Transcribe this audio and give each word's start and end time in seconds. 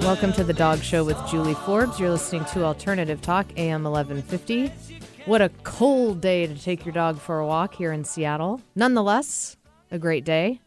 Welcome 0.00 0.32
to 0.32 0.44
the 0.44 0.54
Dog 0.54 0.82
Show 0.82 1.04
with 1.04 1.18
Julie 1.28 1.54
Forbes. 1.54 2.00
You're 2.00 2.10
listening 2.10 2.46
to 2.46 2.64
Alternative 2.64 3.20
Talk, 3.20 3.46
AM 3.56 3.84
1150. 3.84 4.72
What 5.26 5.42
a 5.42 5.50
cold 5.62 6.22
day 6.22 6.46
to 6.46 6.58
take 6.58 6.86
your 6.86 6.94
dog 6.94 7.18
for 7.18 7.38
a 7.38 7.46
walk 7.46 7.74
here 7.74 7.92
in 7.92 8.04
Seattle. 8.04 8.62
Nonetheless, 8.74 9.58
a 9.90 9.98
great 9.98 10.24
day. 10.24 10.60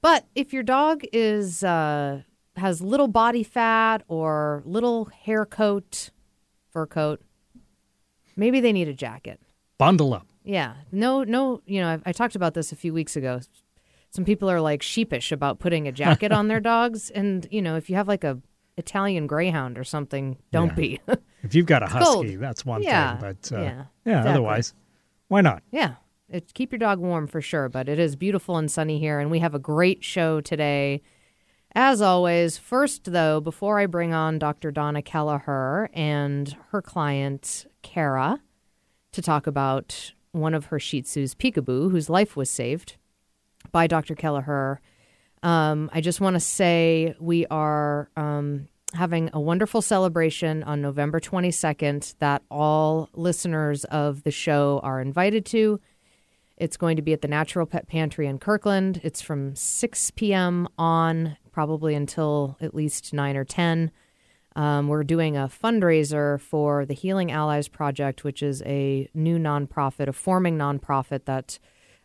But 0.00 0.24
if 0.34 0.52
your 0.52 0.62
dog 0.62 1.02
is 1.12 1.64
uh, 1.64 2.22
has 2.56 2.80
little 2.80 3.08
body 3.08 3.42
fat 3.42 4.02
or 4.06 4.62
little 4.64 5.06
hair 5.06 5.44
coat, 5.44 6.10
fur 6.70 6.86
coat, 6.86 7.20
maybe 8.36 8.60
they 8.60 8.72
need 8.72 8.88
a 8.88 8.94
jacket. 8.94 9.40
Bundle 9.78 10.14
up. 10.14 10.28
Yeah. 10.44 10.74
No, 10.92 11.24
no, 11.24 11.60
you 11.66 11.80
know, 11.80 11.88
I, 11.88 12.10
I 12.10 12.12
talked 12.12 12.36
about 12.36 12.54
this 12.54 12.70
a 12.72 12.76
few 12.76 12.94
weeks 12.94 13.16
ago. 13.16 13.40
Some 14.10 14.24
people 14.24 14.48
are 14.48 14.60
like 14.60 14.80
sheepish 14.80 15.32
about 15.32 15.58
putting 15.58 15.86
a 15.86 15.92
jacket 15.92 16.32
on 16.32 16.48
their 16.48 16.60
dogs. 16.72 17.10
And, 17.10 17.46
you 17.50 17.60
know, 17.60 17.76
if 17.76 17.90
you 17.90 17.96
have 17.96 18.08
like 18.08 18.24
a 18.24 18.40
Italian 18.80 19.28
greyhound 19.28 19.78
or 19.78 19.84
something, 19.84 20.36
don't 20.50 20.68
Yeah. 20.70 20.74
be. 20.74 21.00
If 21.42 21.54
you've 21.54 21.64
got 21.66 21.82
a 21.82 21.86
husky, 21.86 22.04
cold. 22.04 22.26
that's 22.40 22.66
one 22.66 22.82
Yeah, 22.82 23.16
thing. 23.16 23.20
But 23.40 23.56
uh, 23.56 23.62
yeah, 23.62 23.84
yeah, 24.04 24.18
exactly. 24.18 24.30
otherwise, 24.30 24.74
why 25.28 25.40
not? 25.40 25.62
yeah. 25.70 25.94
It, 26.28 26.52
keep 26.54 26.70
your 26.70 26.78
dog 26.78 26.98
warm 27.00 27.26
for 27.26 27.40
sure, 27.40 27.68
but 27.68 27.88
it 27.88 27.98
is 27.98 28.14
beautiful 28.14 28.56
and 28.58 28.70
sunny 28.70 28.98
here. 29.00 29.18
And 29.18 29.30
we 29.30 29.38
have 29.40 29.54
a 29.54 29.58
great 29.58 30.04
show 30.04 30.40
today. 30.42 31.00
As 31.74 32.00
always, 32.02 32.56
first, 32.58 33.10
though, 33.12 33.40
before 33.40 33.80
I 33.80 33.86
bring 33.86 34.12
on 34.12 34.38
Dr. 34.38 34.70
Donna 34.70 35.00
Kelleher 35.02 35.88
and 35.94 36.54
her 36.70 36.82
client, 36.82 37.66
Kara, 37.82 38.40
to 39.12 39.22
talk 39.22 39.46
about 39.48 40.12
one 40.32 40.54
of 40.54 40.66
her 40.66 40.78
Shih 40.78 41.02
Tzus, 41.02 41.34
Peekaboo, 41.34 41.90
whose 41.90 42.08
life 42.10 42.36
was 42.36 42.48
saved 42.50 42.96
by 43.72 43.86
Dr. 43.88 44.14
Kelleher, 44.14 44.80
um, 45.42 45.90
I 45.92 46.00
just 46.00 46.20
want 46.20 46.34
to 46.34 46.40
say 46.40 47.14
we 47.18 47.46
are 47.46 48.08
um, 48.16 48.68
having 48.94 49.30
a 49.32 49.40
wonderful 49.40 49.82
celebration 49.82 50.62
on 50.64 50.82
November 50.82 51.20
22nd 51.20 52.14
that 52.18 52.42
all 52.50 53.08
listeners 53.14 53.84
of 53.84 54.22
the 54.24 54.30
show 54.30 54.80
are 54.82 55.00
invited 55.00 55.44
to. 55.46 55.80
It's 56.56 56.76
going 56.76 56.96
to 56.96 57.02
be 57.02 57.12
at 57.12 57.22
the 57.22 57.28
Natural 57.28 57.66
Pet 57.66 57.88
Pantry 57.88 58.26
in 58.26 58.38
Kirkland. 58.38 59.00
It's 59.02 59.22
from 59.22 59.54
6 59.54 60.10
p.m. 60.12 60.68
on, 60.76 61.36
probably 61.52 61.94
until 61.94 62.56
at 62.60 62.74
least 62.74 63.14
9 63.14 63.36
or 63.36 63.44
10. 63.44 63.90
Um, 64.56 64.88
we're 64.88 65.04
doing 65.04 65.36
a 65.36 65.48
fundraiser 65.48 66.40
for 66.40 66.84
the 66.84 66.94
Healing 66.94 67.30
Allies 67.30 67.68
Project, 67.68 68.24
which 68.24 68.42
is 68.42 68.62
a 68.62 69.08
new 69.14 69.38
nonprofit, 69.38 70.08
a 70.08 70.12
forming 70.12 70.58
nonprofit 70.58 71.24
that 71.24 71.58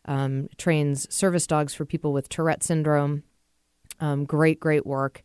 um, 0.06 0.48
trains 0.58 1.14
service 1.14 1.48
dogs 1.48 1.74
for 1.74 1.84
people 1.84 2.14
with 2.14 2.30
Tourette 2.30 2.64
syndrome. 2.64 3.24
Um, 4.00 4.26
great, 4.26 4.60
great 4.60 4.86
work. 4.86 5.24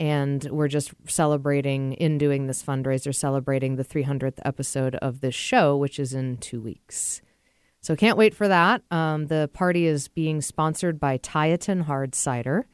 And 0.00 0.44
we're 0.50 0.68
just 0.68 0.92
celebrating, 1.08 1.94
in 1.94 2.18
doing 2.18 2.46
this 2.46 2.62
fundraiser, 2.62 3.14
celebrating 3.14 3.76
the 3.76 3.84
300th 3.84 4.38
episode 4.44 4.94
of 4.96 5.20
this 5.20 5.34
show, 5.34 5.76
which 5.76 5.98
is 5.98 6.14
in 6.14 6.36
two 6.36 6.60
weeks. 6.60 7.20
So 7.80 7.96
can't 7.96 8.18
wait 8.18 8.34
for 8.34 8.48
that. 8.48 8.82
Um, 8.90 9.26
the 9.26 9.50
party 9.52 9.86
is 9.86 10.08
being 10.08 10.40
sponsored 10.40 11.00
by 11.00 11.18
Tieton 11.18 11.82
Hard 11.82 12.14
Cider. 12.14 12.66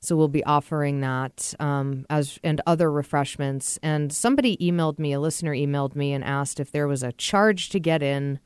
So 0.00 0.16
we'll 0.16 0.28
be 0.28 0.44
offering 0.44 1.00
that 1.00 1.54
um, 1.60 2.04
as 2.10 2.38
and 2.42 2.60
other 2.66 2.90
refreshments. 2.90 3.78
And 3.84 4.12
somebody 4.12 4.56
emailed 4.56 4.98
me, 4.98 5.12
a 5.12 5.20
listener 5.20 5.52
emailed 5.52 5.94
me 5.94 6.12
and 6.12 6.24
asked 6.24 6.58
if 6.58 6.72
there 6.72 6.88
was 6.88 7.04
a 7.04 7.12
charge 7.12 7.68
to 7.70 7.78
get 7.78 8.02
in. 8.02 8.40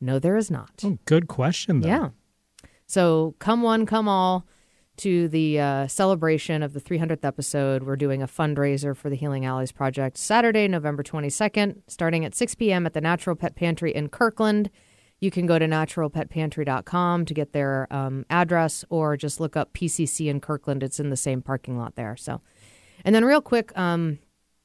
No, 0.00 0.20
there 0.20 0.36
is 0.36 0.50
not. 0.50 0.82
Oh, 0.84 0.98
good 1.04 1.26
question, 1.26 1.80
though. 1.80 1.88
Yeah. 1.88 2.08
So 2.86 3.34
come 3.40 3.62
one, 3.62 3.86
come 3.86 4.08
all 4.08 4.46
to 4.98 5.28
the 5.28 5.60
uh, 5.60 5.86
celebration 5.86 6.62
of 6.62 6.72
the 6.72 6.80
300th 6.80 7.24
episode. 7.24 7.82
We're 7.82 7.96
doing 7.96 8.22
a 8.22 8.26
fundraiser 8.26 8.96
for 8.96 9.10
the 9.10 9.16
Healing 9.16 9.44
Allies 9.44 9.72
Project 9.72 10.16
Saturday, 10.16 10.68
November 10.68 11.02
22nd, 11.02 11.82
starting 11.88 12.24
at 12.24 12.34
6 12.34 12.54
p.m. 12.54 12.86
at 12.86 12.92
the 12.92 13.00
Natural 13.00 13.36
Pet 13.36 13.56
Pantry 13.56 13.94
in 13.94 14.08
Kirkland. 14.08 14.70
You 15.20 15.30
can 15.30 15.46
go 15.46 15.58
to 15.58 15.66
naturalpetpantry.com 15.66 17.24
to 17.24 17.34
get 17.34 17.52
their 17.52 17.86
um, 17.90 18.26
address 18.30 18.84
or 18.90 19.16
just 19.16 19.40
look 19.40 19.56
up 19.56 19.72
PCC 19.72 20.28
in 20.28 20.40
Kirkland. 20.40 20.82
It's 20.82 21.00
in 21.00 21.10
the 21.10 21.16
same 21.16 21.40
parking 21.42 21.78
lot 21.78 21.96
there. 21.96 22.16
So, 22.16 22.40
and 23.04 23.14
then 23.14 23.24
real 23.24 23.40
quick, 23.40 23.76
um, 23.78 24.18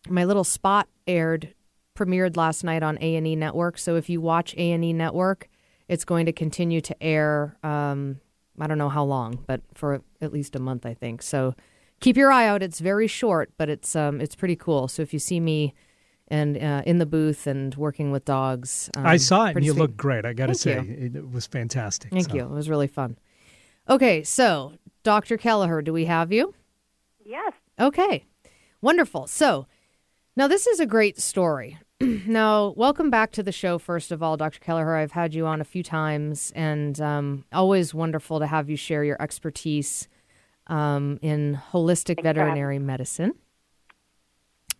my 0.07 0.25
little 0.25 0.43
spot 0.43 0.87
aired 1.07 1.53
premiered 1.97 2.37
last 2.37 2.63
night 2.63 2.83
on 2.83 2.97
A&E 3.01 3.35
Network. 3.35 3.77
So 3.77 3.95
if 3.95 4.09
you 4.09 4.21
watch 4.21 4.53
A&E 4.55 4.93
Network, 4.93 5.49
it's 5.87 6.05
going 6.05 6.25
to 6.27 6.31
continue 6.31 6.81
to 6.81 7.03
air 7.03 7.57
um, 7.63 8.21
I 8.59 8.67
don't 8.67 8.77
know 8.77 8.89
how 8.89 9.03
long, 9.03 9.43
but 9.47 9.61
for 9.73 10.01
at 10.21 10.33
least 10.33 10.55
a 10.55 10.59
month 10.59 10.85
I 10.85 10.93
think. 10.93 11.21
So 11.21 11.55
keep 11.99 12.17
your 12.17 12.31
eye 12.31 12.47
out. 12.47 12.63
It's 12.63 12.79
very 12.79 13.07
short, 13.07 13.51
but 13.57 13.69
it's 13.69 13.95
um, 13.95 14.21
it's 14.21 14.35
pretty 14.35 14.55
cool. 14.55 14.87
So 14.87 15.01
if 15.01 15.13
you 15.13 15.19
see 15.19 15.39
me 15.39 15.73
and 16.27 16.57
uh, 16.57 16.83
in 16.85 16.99
the 16.99 17.05
booth 17.05 17.47
and 17.47 17.73
working 17.75 18.11
with 18.11 18.25
dogs, 18.25 18.89
um, 18.95 19.05
I 19.05 19.17
saw 19.17 19.47
it, 19.47 19.55
and 19.55 19.65
you 19.65 19.71
sweet. 19.71 19.81
look 19.81 19.97
great. 19.97 20.25
I 20.25 20.33
got 20.33 20.47
to 20.47 20.55
say, 20.55 20.75
you. 20.75 20.95
it, 20.97 21.15
it 21.15 21.31
was 21.31 21.47
fantastic. 21.47 22.11
Thank 22.11 22.29
so. 22.29 22.35
you. 22.35 22.43
It 22.43 22.51
was 22.51 22.69
really 22.69 22.87
fun. 22.87 23.17
Okay, 23.89 24.23
so 24.23 24.73
Dr. 25.03 25.37
Kelleher, 25.37 25.81
do 25.81 25.91
we 25.91 26.05
have 26.05 26.31
you? 26.31 26.53
Yes. 27.25 27.53
Okay, 27.79 28.25
wonderful. 28.81 29.27
So 29.27 29.67
now 30.35 30.47
this 30.47 30.67
is 30.67 30.79
a 30.79 30.85
great 30.85 31.19
story. 31.19 31.79
now, 32.27 32.73
welcome 32.77 33.09
back 33.09 33.33
to 33.33 33.43
the 33.43 33.51
show, 33.51 33.77
first 33.77 34.13
of 34.13 34.23
all, 34.23 34.37
Dr. 34.37 34.59
Kelleher. 34.59 34.95
I've 34.95 35.11
had 35.11 35.33
you 35.33 35.45
on 35.45 35.59
a 35.59 35.65
few 35.65 35.83
times, 35.83 36.53
and 36.55 37.01
um, 37.01 37.43
always 37.51 37.93
wonderful 37.93 38.39
to 38.39 38.47
have 38.47 38.69
you 38.69 38.77
share 38.77 39.03
your 39.03 39.21
expertise 39.21 40.07
um, 40.67 41.19
in 41.21 41.59
holistic 41.73 42.15
Thanks 42.15 42.23
veterinary 42.23 42.79
medicine. 42.79 43.33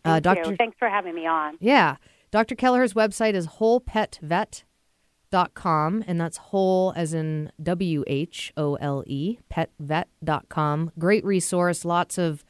Thank 0.06 0.26
uh, 0.26 0.30
you. 0.30 0.44
Dr. 0.44 0.56
Thanks 0.56 0.78
for 0.80 0.88
having 0.88 1.14
me 1.14 1.28
on. 1.28 1.58
Yeah. 1.60 1.98
Dr. 2.32 2.56
Kelleher's 2.56 2.94
website 2.94 3.34
is 3.34 3.48
wholepetvet.com, 3.48 6.04
and 6.08 6.22
that's 6.22 6.38
whole 6.38 6.94
as 6.96 7.14
in 7.14 7.52
W 7.62 8.06
H 8.08 8.54
O 8.56 8.76
L 8.76 9.04
E, 9.08 9.40
petvet.com. 9.52 10.94
Great 10.98 11.26
resource, 11.26 11.84
lots 11.84 12.18
of 12.18 12.46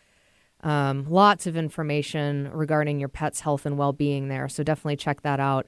um, 0.61 1.05
lots 1.09 1.47
of 1.47 1.55
information 1.55 2.49
regarding 2.53 2.99
your 2.99 3.09
pet's 3.09 3.41
health 3.41 3.65
and 3.65 3.77
well 3.77 3.93
being 3.93 4.27
there. 4.27 4.49
So 4.49 4.63
definitely 4.63 4.97
check 4.97 5.21
that 5.21 5.39
out. 5.39 5.67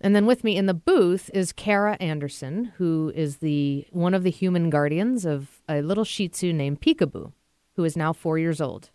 And 0.00 0.16
then 0.16 0.24
with 0.24 0.44
me 0.44 0.56
in 0.56 0.66
the 0.66 0.74
booth 0.74 1.30
is 1.34 1.52
Kara 1.52 1.96
Anderson, 2.00 2.72
who 2.76 3.12
is 3.14 3.38
the 3.38 3.86
one 3.90 4.14
of 4.14 4.22
the 4.22 4.30
human 4.30 4.70
guardians 4.70 5.26
of 5.26 5.60
a 5.68 5.82
little 5.82 6.04
Shih 6.04 6.28
Tzu 6.28 6.52
named 6.52 6.80
Peekaboo, 6.80 7.32
who 7.76 7.84
is 7.84 7.96
now 7.96 8.12
four 8.12 8.38
years 8.38 8.60
old, 8.60 8.90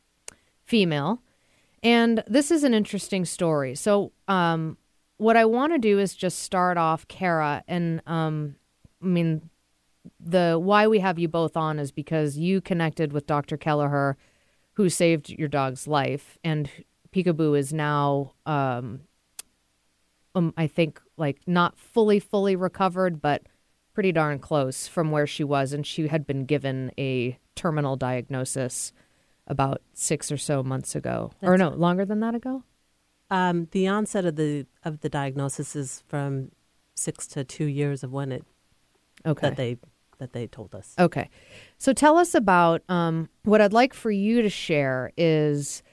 female. 0.64 1.22
And 1.84 2.24
this 2.26 2.50
is 2.50 2.64
an 2.64 2.74
interesting 2.74 3.26
story. 3.26 3.76
So, 3.76 4.12
um, 4.28 4.78
what 5.18 5.38
I 5.38 5.46
want 5.46 5.72
to 5.74 5.80
do 5.80 6.00
is 6.00 6.16
just 6.16 6.40
start 6.40 6.78
off, 6.78 7.08
Kara, 7.08 7.64
and 7.68 8.02
um, 8.08 8.56
I 9.02 9.06
mean, 9.06 9.50
the 10.20 10.60
why 10.60 10.88
we 10.88 11.00
have 11.00 11.20
you 11.20 11.28
both 11.28 11.56
on 11.56 11.80
is 11.80 11.92
because 11.92 12.38
you 12.38 12.60
connected 12.60 13.14
with 13.14 13.28
Dr. 13.28 13.56
Kelleher, 13.56 14.18
who 14.76 14.90
saved 14.90 15.30
your 15.30 15.48
dog's 15.48 15.88
life, 15.88 16.38
and 16.44 16.70
Peekaboo 17.12 17.58
is 17.58 17.74
now, 17.74 18.34
um, 18.46 19.02
um, 20.34 20.54
I 20.58 20.68
think, 20.68 21.02
like 21.18 21.40
not 21.48 21.78
fully, 21.78 22.20
fully 22.20 22.56
recovered, 22.56 23.22
but 23.22 23.44
pretty 23.94 24.12
darn 24.12 24.40
close 24.40 24.88
from 24.88 25.12
where 25.12 25.26
she 25.28 25.44
was, 25.44 25.72
and 25.74 25.86
she 25.86 26.08
had 26.08 26.28
been 26.28 26.46
given 26.46 26.92
a 26.98 27.40
terminal 27.56 27.96
diagnosis 27.96 28.92
about 29.48 29.82
six 29.94 30.32
or 30.32 30.38
so 30.38 30.62
months 30.62 30.96
ago, 30.96 31.32
or 31.42 31.58
no, 31.58 31.70
longer 31.70 32.04
than 32.06 32.20
that 32.20 32.36
ago. 32.36 32.64
Um, 33.30 33.68
the 33.72 33.88
onset 33.88 34.26
of 34.26 34.36
the 34.36 34.66
of 34.84 35.00
the 35.00 35.10
diagnosis 35.10 35.76
is 35.76 36.04
from 36.08 36.52
six 36.96 37.28
to 37.28 37.44
two 37.44 37.66
years 37.66 38.04
of 38.04 38.12
when 38.12 38.32
it 38.32 38.44
Okay. 39.26 39.48
that 39.50 39.56
they 39.58 39.78
that 40.20 40.34
they 40.34 40.48
told 40.48 40.76
us. 40.76 40.94
Okay. 41.00 41.30
So 41.78 41.94
tell 41.94 42.18
us 42.18 42.36
about 42.36 42.82
um, 42.90 43.30
what 43.44 43.62
I'd 43.62 43.74
like 43.74 43.94
for 43.94 44.12
you 44.12 44.42
to 44.42 44.50
share 44.50 45.12
is 45.18 45.84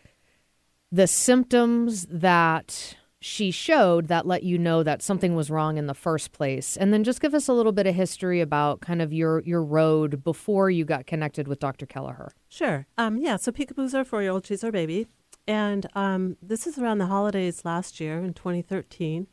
the 0.90 1.06
symptoms 1.06 2.06
that 2.10 2.96
she 3.22 3.52
showed 3.52 4.08
that 4.08 4.26
let 4.26 4.42
you 4.42 4.58
know 4.58 4.82
that 4.82 5.00
something 5.00 5.36
was 5.36 5.48
wrong 5.48 5.78
in 5.78 5.86
the 5.86 5.94
first 5.94 6.32
place. 6.32 6.76
And 6.76 6.92
then 6.92 7.04
just 7.04 7.20
give 7.20 7.34
us 7.34 7.46
a 7.46 7.52
little 7.52 7.72
bit 7.72 7.86
of 7.86 7.94
history 7.94 8.40
about 8.40 8.80
kind 8.80 9.00
of 9.00 9.12
your, 9.12 9.42
your 9.42 9.62
road 9.62 10.24
before 10.24 10.70
you 10.70 10.84
got 10.84 11.06
connected 11.06 11.46
with 11.46 11.60
Dr. 11.60 11.86
Kelleher. 11.86 12.32
Sure. 12.48 12.86
Um, 12.98 13.18
yeah. 13.18 13.36
So 13.36 13.52
Peekaboo's 13.52 13.94
our 13.94 14.04
four 14.04 14.22
year 14.22 14.32
old. 14.32 14.44
She's 14.44 14.64
our 14.64 14.72
baby, 14.72 15.06
and 15.46 15.86
um, 15.94 16.36
this 16.42 16.66
is 16.66 16.78
around 16.78 16.98
the 16.98 17.06
holidays 17.06 17.64
last 17.64 18.00
year 18.00 18.18
in 18.18 18.34
2013. 18.34 19.28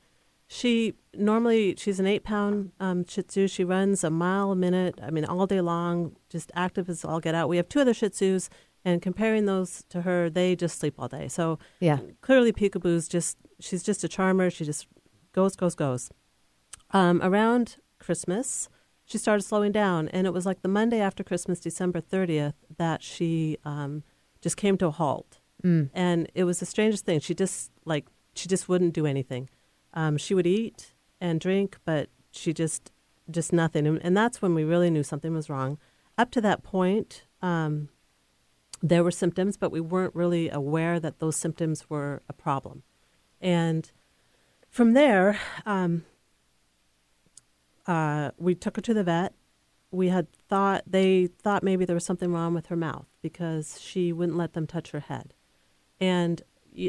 She 0.51 0.95
normally 1.13 1.75
she's 1.77 1.99
an 1.99 2.07
eight 2.07 2.23
pound 2.23 2.71
um, 2.79 3.05
Shih 3.05 3.21
Tzu. 3.21 3.47
She 3.47 3.63
runs 3.63 4.03
a 4.03 4.09
mile 4.09 4.51
a 4.51 4.55
minute. 4.55 4.99
I 5.01 5.11
mean, 5.11 5.23
all 5.23 5.45
day 5.45 5.61
long, 5.61 6.15
just 6.27 6.51
active 6.55 6.89
as 6.89 7.05
all 7.05 7.19
get 7.19 7.35
out. 7.35 7.47
We 7.49 7.57
have 7.57 7.69
two 7.69 7.79
other 7.81 7.93
Shih 7.93 8.09
Tzus, 8.09 8.49
and 8.83 8.99
comparing 8.99 9.45
those 9.45 9.83
to 9.89 10.01
her, 10.01 10.27
they 10.27 10.55
just 10.55 10.79
sleep 10.79 10.95
all 10.97 11.07
day. 11.07 11.27
So 11.27 11.59
Yeah. 11.79 11.99
clearly 12.21 12.51
Peekaboo's 12.51 13.07
just 13.07 13.37
she's 13.59 13.83
just 13.83 14.03
a 14.03 14.07
charmer. 14.07 14.49
She 14.49 14.65
just 14.65 14.87
goes, 15.33 15.55
goes, 15.55 15.75
goes. 15.75 16.09
Um, 16.91 17.21
around 17.21 17.77
Christmas, 17.99 18.69
she 19.05 19.19
started 19.19 19.43
slowing 19.43 19.71
down, 19.71 20.07
and 20.09 20.25
it 20.25 20.33
was 20.33 20.47
like 20.47 20.63
the 20.63 20.67
Monday 20.67 20.99
after 20.99 21.23
Christmas, 21.23 21.59
December 21.59 22.01
thirtieth, 22.01 22.55
that 22.77 23.03
she 23.03 23.57
um, 23.63 24.01
just 24.41 24.57
came 24.57 24.77
to 24.79 24.87
a 24.87 24.91
halt. 24.91 25.37
Mm. 25.63 25.89
and 25.93 26.31
it 26.33 26.45
was 26.45 26.59
the 26.59 26.65
strangest 26.65 27.05
thing. 27.05 27.19
She 27.19 27.35
just 27.35 27.69
like 27.85 28.07
she 28.33 28.47
just 28.47 28.67
wouldn't 28.67 28.93
do 28.95 29.05
anything. 29.05 29.49
Um, 29.93 30.17
she 30.17 30.33
would 30.33 30.47
eat 30.47 30.93
and 31.19 31.39
drink, 31.39 31.77
but 31.85 32.09
she 32.31 32.53
just 32.53 32.91
just 33.29 33.53
nothing. 33.53 33.85
And, 33.85 33.99
and 34.03 34.17
that's 34.17 34.41
when 34.41 34.55
we 34.55 34.63
really 34.63 34.89
knew 34.89 35.03
something 35.03 35.33
was 35.33 35.49
wrong. 35.49 35.77
Up 36.17 36.31
to 36.31 36.41
that 36.41 36.63
point, 36.63 37.25
um, 37.41 37.89
there 38.81 39.03
were 39.03 39.11
symptoms, 39.11 39.57
but 39.57 39.71
we 39.71 39.79
weren't 39.79 40.15
really 40.15 40.49
aware 40.49 40.99
that 40.99 41.19
those 41.19 41.35
symptoms 41.35 41.89
were 41.89 42.23
a 42.27 42.33
problem. 42.33 42.83
And 43.41 43.91
from 44.69 44.93
there, 44.93 45.39
um, 45.65 46.05
uh, 47.87 48.31
we 48.37 48.55
took 48.55 48.75
her 48.75 48.81
to 48.81 48.93
the 48.93 49.03
vet. 49.03 49.33
We 49.91 50.09
had 50.09 50.31
thought 50.31 50.83
they 50.85 51.27
thought 51.27 51.63
maybe 51.63 51.85
there 51.85 51.95
was 51.95 52.05
something 52.05 52.31
wrong 52.31 52.53
with 52.53 52.67
her 52.67 52.75
mouth 52.75 53.07
because 53.21 53.81
she 53.81 54.13
wouldn't 54.13 54.37
let 54.37 54.53
them 54.53 54.67
touch 54.67 54.91
her 54.91 54.99
head. 54.99 55.33
And 55.99 56.43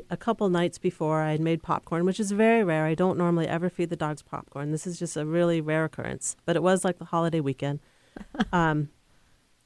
a 0.09 0.17
couple 0.17 0.49
nights 0.49 0.79
before, 0.79 1.23
I 1.23 1.33
had 1.33 1.41
made 1.41 1.63
popcorn, 1.63 2.05
which 2.05 2.21
is 2.21 2.33
very 2.33 2.63
rare. 2.63 2.85
I 2.85 2.95
don't 2.95 3.19
normally 3.19 3.49
ever 3.49 3.69
feed 3.69 3.91
the 3.91 3.97
dogs 3.97 4.23
popcorn. 4.23 4.73
This 4.73 4.87
is 4.87 4.99
just 4.99 5.17
a 5.17 5.27
really 5.27 5.61
rare 5.61 5.85
occurrence, 5.85 6.37
but 6.45 6.57
it 6.57 6.63
was 6.63 6.85
like 6.85 6.99
the 6.99 7.07
holiday 7.07 7.41
weekend. 7.41 7.81
um, 8.53 8.91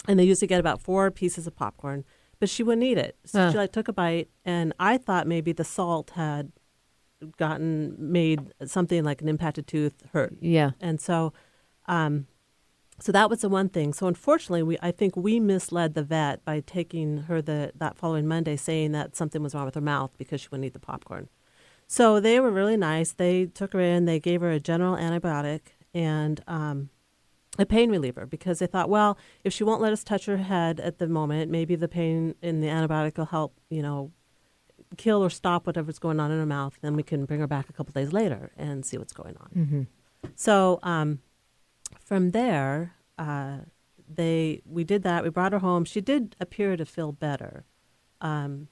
and 0.06 0.19
they 0.19 0.25
usually 0.25 0.49
get 0.49 0.61
about 0.61 0.81
four 0.81 1.11
pieces 1.11 1.46
of 1.46 1.56
popcorn, 1.56 2.05
but 2.38 2.49
she 2.49 2.62
wouldn't 2.62 2.84
eat 2.84 2.99
it. 2.99 3.16
So 3.25 3.50
she 3.50 3.56
like 3.56 3.72
took 3.72 3.88
a 3.88 3.93
bite, 3.93 4.28
and 4.44 4.72
I 4.78 4.99
thought 4.99 5.26
maybe 5.26 5.52
the 5.52 5.64
salt 5.64 6.11
had 6.11 6.52
gotten 7.38 7.94
made 7.99 8.52
something 8.66 9.05
like 9.05 9.22
an 9.22 9.28
impacted 9.28 9.66
tooth 9.66 9.94
hurt. 10.12 10.34
Yeah. 10.40 10.72
And 10.81 11.00
so, 11.00 11.32
um, 11.87 12.26
so 13.00 13.12
that 13.12 13.29
was 13.29 13.41
the 13.41 13.49
one 13.49 13.69
thing. 13.69 13.93
So 13.93 14.06
unfortunately, 14.06 14.62
we 14.62 14.79
I 14.81 14.91
think 14.91 15.17
we 15.17 15.41
misled 15.41 15.94
the 15.94 16.02
vet 16.02 16.44
by 16.44 16.61
taking 16.61 17.19
her 17.23 17.43
the 17.43 17.73
that 17.76 17.96
following 17.96 18.26
Monday, 18.26 18.56
saying 18.56 18.93
that 18.93 19.17
something 19.17 19.43
was 19.43 19.55
wrong 19.55 19.64
with 19.64 19.75
her 19.75 19.81
mouth 19.81 20.12
because 20.17 20.41
she 20.41 20.49
wouldn't 20.50 20.67
eat 20.67 20.75
the 20.75 20.81
popcorn. 20.81 21.29
So 21.87 22.20
they 22.20 22.41
were 22.41 22.50
really 22.50 22.76
nice. 22.76 23.12
They 23.12 23.46
took 23.46 23.73
her 23.73 23.81
in. 23.81 24.05
They 24.05 24.20
gave 24.20 24.41
her 24.41 24.50
a 24.50 24.61
general 24.61 24.96
antibiotic 24.96 25.61
and 25.93 26.43
um, 26.46 26.88
a 27.58 27.67
pain 27.67 27.91
reliever 27.91 28.26
because 28.26 28.58
they 28.58 28.67
thought, 28.67 28.88
well, 28.88 29.19
if 29.44 29.52
she 29.52 29.64
won't 29.64 29.82
let 29.82 29.93
us 29.93 30.02
touch 30.02 30.26
her 30.26 30.38
head 30.38 30.81
at 30.81 30.99
the 30.99 31.06
moment, 31.06 31.50
maybe 31.50 31.76
the 31.76 31.88
pain 31.88 32.35
in 32.43 32.61
the 32.61 32.69
antibiotic 32.69 33.19
will 33.19 33.26
help, 33.26 33.61
you 33.70 33.82
know, 33.82 34.12
kill 34.97 35.23
or 35.23 35.31
stop 35.31 35.67
whatever's 35.67 35.99
going 35.99 36.20
on 36.20 36.31
in 36.31 36.38
her 36.38 36.47
mouth. 36.47 36.79
Then 36.81 36.97
we 36.97 37.02
can 37.02 37.25
bring 37.26 37.40
her 37.40 37.47
back 37.47 37.69
a 37.69 37.73
couple 37.73 37.93
days 37.93 38.12
later 38.12 38.50
and 38.56 38.85
see 38.85 38.97
what's 38.97 39.12
going 39.12 39.37
on. 39.37 39.50
Mm-hmm. 39.55 39.82
So 40.37 40.79
um, 40.82 41.20
from 42.14 42.31
there, 42.31 42.94
uh, 43.19 43.58
they 44.08 44.62
we 44.64 44.84
did 44.84 45.02
that. 45.02 45.25
We 45.25 45.31
brought 45.31 45.52
her 45.52 45.58
home. 45.58 45.84
She 45.84 46.00
did 46.00 46.37
appear 46.38 46.76
to 46.76 46.84
feel 46.84 47.11
better, 47.11 47.64
um, 48.20 48.69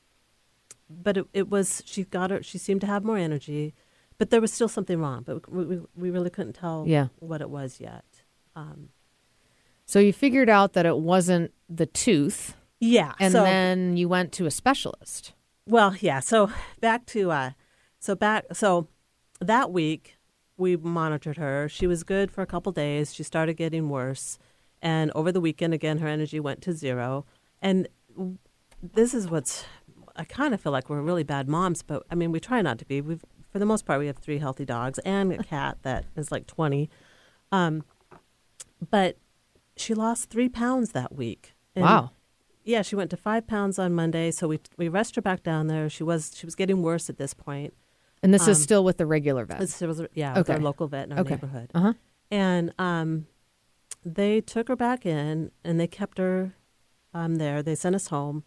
but 0.88 1.16
it, 1.16 1.26
it 1.32 1.50
was 1.50 1.82
she 1.84 2.04
got 2.04 2.30
her. 2.30 2.40
She 2.44 2.56
seemed 2.58 2.80
to 2.82 2.86
have 2.86 3.02
more 3.02 3.18
energy, 3.18 3.74
but 4.16 4.30
there 4.30 4.40
was 4.40 4.52
still 4.52 4.68
something 4.68 5.00
wrong. 5.00 5.24
But 5.24 5.50
we 5.50 5.64
we, 5.64 5.80
we 5.96 6.10
really 6.10 6.30
couldn't 6.30 6.52
tell 6.52 6.84
Yeah. 6.86 7.08
what 7.18 7.40
it 7.40 7.50
was 7.50 7.80
yet. 7.80 8.04
Um, 8.54 8.90
So 9.86 9.98
you 9.98 10.12
figured 10.12 10.48
out 10.48 10.74
that 10.74 10.86
it 10.86 10.98
wasn't 10.98 11.50
the 11.68 11.86
tooth, 11.86 12.54
yeah, 12.78 13.14
and 13.18 13.32
so, 13.32 13.42
then 13.42 13.96
you 13.96 14.08
went 14.08 14.30
to 14.34 14.46
a 14.46 14.50
specialist. 14.52 15.32
Well, 15.66 15.96
yeah. 15.98 16.20
So 16.20 16.48
back 16.80 17.06
to 17.06 17.32
uh, 17.32 17.50
so 17.98 18.14
back 18.14 18.44
so 18.52 18.86
that 19.40 19.72
week 19.72 20.16
we 20.62 20.76
monitored 20.76 21.36
her. 21.36 21.68
She 21.68 21.86
was 21.86 22.04
good 22.04 22.30
for 22.30 22.40
a 22.40 22.46
couple 22.46 22.72
days. 22.72 23.12
She 23.12 23.22
started 23.22 23.54
getting 23.54 23.90
worse, 23.90 24.38
and 24.80 25.10
over 25.14 25.30
the 25.30 25.40
weekend 25.40 25.74
again 25.74 25.98
her 25.98 26.08
energy 26.08 26.40
went 26.40 26.62
to 26.62 26.72
zero. 26.72 27.26
And 27.60 27.88
this 28.82 29.12
is 29.12 29.28
what's 29.28 29.64
I 30.16 30.24
kind 30.24 30.54
of 30.54 30.60
feel 30.60 30.72
like 30.72 30.88
we're 30.88 31.02
really 31.02 31.24
bad 31.24 31.48
moms, 31.48 31.82
but 31.82 32.04
I 32.10 32.14
mean 32.14 32.32
we 32.32 32.40
try 32.40 32.62
not 32.62 32.78
to 32.78 32.86
be. 32.86 33.00
We've 33.00 33.24
for 33.50 33.58
the 33.58 33.66
most 33.66 33.84
part 33.84 34.00
we 34.00 34.06
have 34.06 34.16
three 34.16 34.38
healthy 34.38 34.64
dogs 34.64 34.98
and 35.00 35.32
a 35.32 35.44
cat 35.44 35.78
that 35.82 36.06
is 36.16 36.32
like 36.32 36.46
twenty. 36.46 36.88
Um, 37.50 37.84
but 38.90 39.18
she 39.76 39.94
lost 39.94 40.30
three 40.30 40.48
pounds 40.48 40.92
that 40.92 41.14
week. 41.14 41.54
And 41.74 41.84
wow. 41.84 42.10
yeah, 42.64 42.82
she 42.82 42.96
went 42.96 43.10
to 43.10 43.16
five 43.16 43.46
pounds 43.46 43.78
on 43.78 43.92
Monday, 43.92 44.30
so 44.30 44.48
we 44.48 44.60
we 44.76 44.88
rushed 44.88 45.16
her 45.16 45.22
back 45.22 45.42
down 45.42 45.66
there. 45.66 45.88
She 45.90 46.02
was 46.02 46.32
she 46.34 46.46
was 46.46 46.54
getting 46.54 46.82
worse 46.82 47.10
at 47.10 47.18
this 47.18 47.34
point. 47.34 47.74
And 48.22 48.32
this 48.32 48.42
is 48.48 48.58
Um, 48.58 48.62
still 48.62 48.84
with 48.84 48.98
the 48.98 49.06
regular 49.06 49.44
vet. 49.44 49.58
This 49.58 49.80
was 49.80 50.00
yeah, 50.14 50.36
with 50.38 50.48
our 50.48 50.60
local 50.60 50.86
vet 50.88 51.06
in 51.06 51.12
our 51.12 51.20
Okay. 51.20 51.30
neighborhood, 51.34 51.70
Uh 51.74 51.80
huh. 51.80 51.92
and 52.30 52.72
um, 52.78 53.26
they 54.04 54.40
took 54.40 54.68
her 54.68 54.76
back 54.76 55.04
in 55.06 55.50
and 55.64 55.78
they 55.80 55.86
kept 55.88 56.18
her 56.18 56.54
um 57.14 57.36
there. 57.36 57.62
They 57.62 57.74
sent 57.74 57.94
us 57.96 58.08
home, 58.08 58.44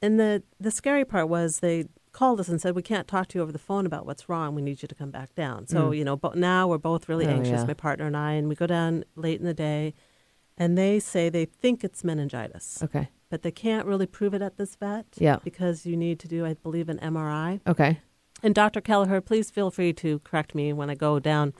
and 0.00 0.18
the 0.18 0.42
the 0.60 0.70
scary 0.70 1.04
part 1.04 1.28
was 1.28 1.58
they 1.60 1.86
called 2.12 2.38
us 2.40 2.48
and 2.48 2.60
said 2.60 2.74
we 2.76 2.82
can't 2.82 3.08
talk 3.08 3.26
to 3.28 3.38
you 3.38 3.42
over 3.42 3.52
the 3.52 3.58
phone 3.58 3.86
about 3.86 4.04
what's 4.06 4.28
wrong. 4.28 4.54
We 4.54 4.62
need 4.62 4.82
you 4.82 4.88
to 4.88 4.94
come 4.94 5.10
back 5.10 5.34
down. 5.34 5.66
So 5.66 5.90
Mm. 5.90 5.98
you 5.98 6.04
know, 6.04 6.16
but 6.16 6.36
now 6.36 6.68
we're 6.68 6.78
both 6.78 7.08
really 7.08 7.26
Oh, 7.26 7.30
anxious, 7.30 7.60
yeah. 7.62 7.66
my 7.66 7.74
partner 7.74 8.06
and 8.06 8.16
I, 8.16 8.32
and 8.32 8.48
we 8.48 8.54
go 8.54 8.66
down 8.66 9.04
late 9.16 9.40
in 9.40 9.46
the 9.46 9.54
day, 9.54 9.94
and 10.56 10.76
they 10.78 11.00
say 11.00 11.28
they 11.30 11.46
think 11.46 11.82
it's 11.82 12.04
meningitis 12.04 12.82
Okay. 12.82 13.08
but 13.30 13.42
they 13.42 13.50
can't 13.50 13.86
really 13.86 14.06
prove 14.06 14.34
it 14.34 14.42
at 14.42 14.56
this 14.56 14.76
vet. 14.76 15.06
Yeah. 15.18 15.38
Because 15.42 15.86
you 15.86 15.96
need 15.96 16.20
to 16.20 16.28
do, 16.28 16.44
I 16.46 16.54
believe, 16.54 16.88
an 16.90 16.98
MRI. 17.00 17.60
Okay. 17.66 18.00
And 18.42 18.54
Dr. 18.54 18.80
Kelleher, 18.80 19.20
please 19.20 19.50
feel 19.50 19.70
free 19.70 19.92
to 19.94 20.18
correct 20.20 20.54
me 20.54 20.72
when 20.72 20.90
I 20.90 20.94
go 20.94 21.18
down 21.18 21.54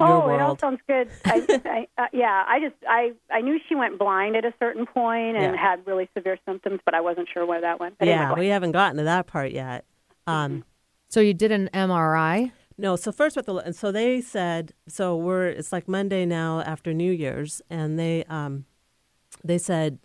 Oh, 0.00 0.26
your 0.26 0.34
it 0.34 0.40
all 0.42 0.58
sounds 0.58 0.80
good. 0.88 1.08
I, 1.24 1.46
I, 1.96 2.02
uh, 2.02 2.06
yeah, 2.12 2.44
I 2.48 2.58
just 2.58 2.74
I 2.88 3.12
I 3.30 3.40
knew 3.42 3.60
she 3.68 3.76
went 3.76 3.96
blind 3.96 4.34
at 4.34 4.44
a 4.44 4.52
certain 4.58 4.86
point 4.86 5.36
and 5.36 5.54
Yeah. 5.54 5.56
had 5.56 5.86
really 5.86 6.08
severe 6.16 6.36
symptoms, 6.44 6.80
but 6.84 6.94
I 6.94 7.00
wasn't 7.00 7.28
sure 7.32 7.46
where 7.46 7.60
that 7.60 7.78
went. 7.78 7.96
But 7.98 8.08
yeah, 8.08 8.24
anyway. 8.26 8.40
we 8.40 8.48
haven't 8.48 8.72
gotten 8.72 8.96
to 8.96 9.04
that 9.04 9.28
part 9.28 9.52
yet. 9.52 9.84
Um, 10.26 10.64
So 11.08 11.20
you 11.20 11.32
did 11.32 11.52
an 11.52 11.70
MRI. 11.72 12.50
No, 12.76 12.96
so 12.96 13.12
first 13.12 13.36
with 13.36 13.46
the 13.46 13.54
and 13.54 13.76
so 13.76 13.92
they 13.92 14.20
said 14.20 14.72
so 14.88 15.16
we're 15.16 15.46
it's 15.46 15.70
like 15.70 15.86
Monday 15.86 16.26
now 16.26 16.58
after 16.62 16.92
New 16.92 17.12
Year's, 17.12 17.62
and 17.70 17.96
they 17.96 18.24
um 18.24 18.64
they 19.44 19.58
said 19.58 20.00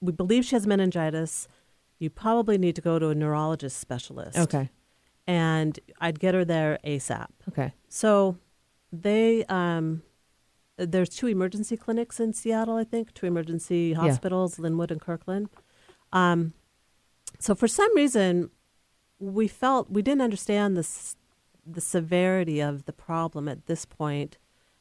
we 0.00 0.10
believe 0.10 0.46
she 0.46 0.56
has 0.56 0.66
meningitis. 0.66 1.48
You 2.02 2.10
probably 2.10 2.58
need 2.58 2.74
to 2.76 2.82
go 2.82 2.98
to 2.98 3.08
a 3.08 3.14
neurologist 3.14 3.76
specialist. 3.78 4.36
Okay. 4.46 4.70
and 5.26 5.78
I'd 6.00 6.18
get 6.18 6.34
her 6.34 6.44
there 6.44 6.78
ASAP. 6.84 7.28
Okay. 7.50 7.72
So 7.88 8.36
they 9.06 9.44
um 9.44 10.02
there's 10.76 11.08
two 11.20 11.28
emergency 11.28 11.76
clinics 11.76 12.18
in 12.18 12.32
Seattle, 12.32 12.76
I 12.76 12.84
think, 12.92 13.14
two 13.14 13.26
emergency 13.26 13.92
hospitals, 13.92 14.56
Lynnwood 14.56 14.90
and 14.90 15.00
Kirkland. 15.00 15.48
Um 16.12 16.54
so 17.38 17.54
for 17.54 17.68
some 17.68 17.94
reason 17.94 18.50
we 19.20 19.46
felt 19.46 19.90
we 19.96 20.02
didn't 20.02 20.22
understand 20.22 20.76
the 20.76 20.86
the 21.76 21.80
severity 21.80 22.58
of 22.60 22.84
the 22.86 22.92
problem 22.92 23.48
at 23.48 23.66
this 23.66 23.84
point. 23.84 24.38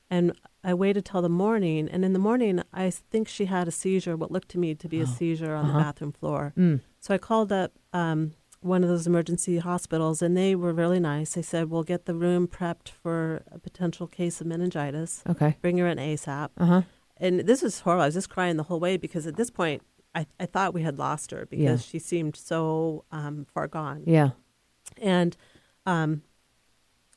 and 0.09 0.25
I 0.63 0.73
waited 0.73 1.03
till 1.05 1.21
the 1.21 1.29
morning 1.45 1.87
and 1.93 2.03
in 2.07 2.13
the 2.13 2.19
morning 2.29 2.55
I 2.73 2.89
think 3.11 3.27
she 3.27 3.45
had 3.45 3.67
a 3.67 3.71
seizure 3.83 4.15
what 4.17 4.31
looked 4.31 4.49
to 4.53 4.57
me 4.65 4.73
to 4.75 4.87
be 4.89 4.99
a 5.01 5.07
seizure 5.19 5.53
on 5.55 5.65
Uh-huh. 5.65 5.77
the 5.77 5.83
bathroom 5.85 6.11
floor. 6.11 6.53
Mm. 6.57 6.79
So 7.01 7.13
I 7.13 7.17
called 7.17 7.51
up 7.51 7.73
um, 7.93 8.33
one 8.61 8.83
of 8.83 8.89
those 8.89 9.07
emergency 9.07 9.57
hospitals, 9.57 10.21
and 10.21 10.37
they 10.37 10.55
were 10.55 10.71
really 10.71 10.99
nice. 10.99 11.33
They 11.33 11.41
said, 11.41 11.69
"We'll 11.69 11.83
get 11.83 12.05
the 12.05 12.13
room 12.15 12.47
prepped 12.47 12.89
for 12.89 13.43
a 13.51 13.57
potential 13.59 14.07
case 14.07 14.39
of 14.39 14.47
meningitis. 14.47 15.23
Okay. 15.27 15.57
Bring 15.61 15.77
her 15.79 15.87
in 15.87 15.97
ASAP." 15.97 16.49
Uh 16.57 16.65
huh. 16.65 16.81
And 17.17 17.41
this 17.41 17.61
was 17.63 17.79
horrible. 17.81 18.03
I 18.03 18.05
was 18.05 18.13
just 18.15 18.29
crying 18.29 18.57
the 18.57 18.63
whole 18.63 18.79
way 18.79 18.97
because 18.97 19.25
at 19.27 19.35
this 19.35 19.49
point, 19.51 19.81
I, 20.15 20.25
I 20.39 20.45
thought 20.45 20.73
we 20.73 20.83
had 20.83 20.97
lost 20.97 21.31
her 21.31 21.45
because 21.49 21.61
Yeah. 21.85 21.89
she 21.91 21.99
seemed 21.99 22.35
so 22.35 23.03
um, 23.11 23.45
far 23.53 23.67
gone. 23.67 24.03
Yeah. 24.05 24.31
And 25.01 25.35
um, 25.85 26.21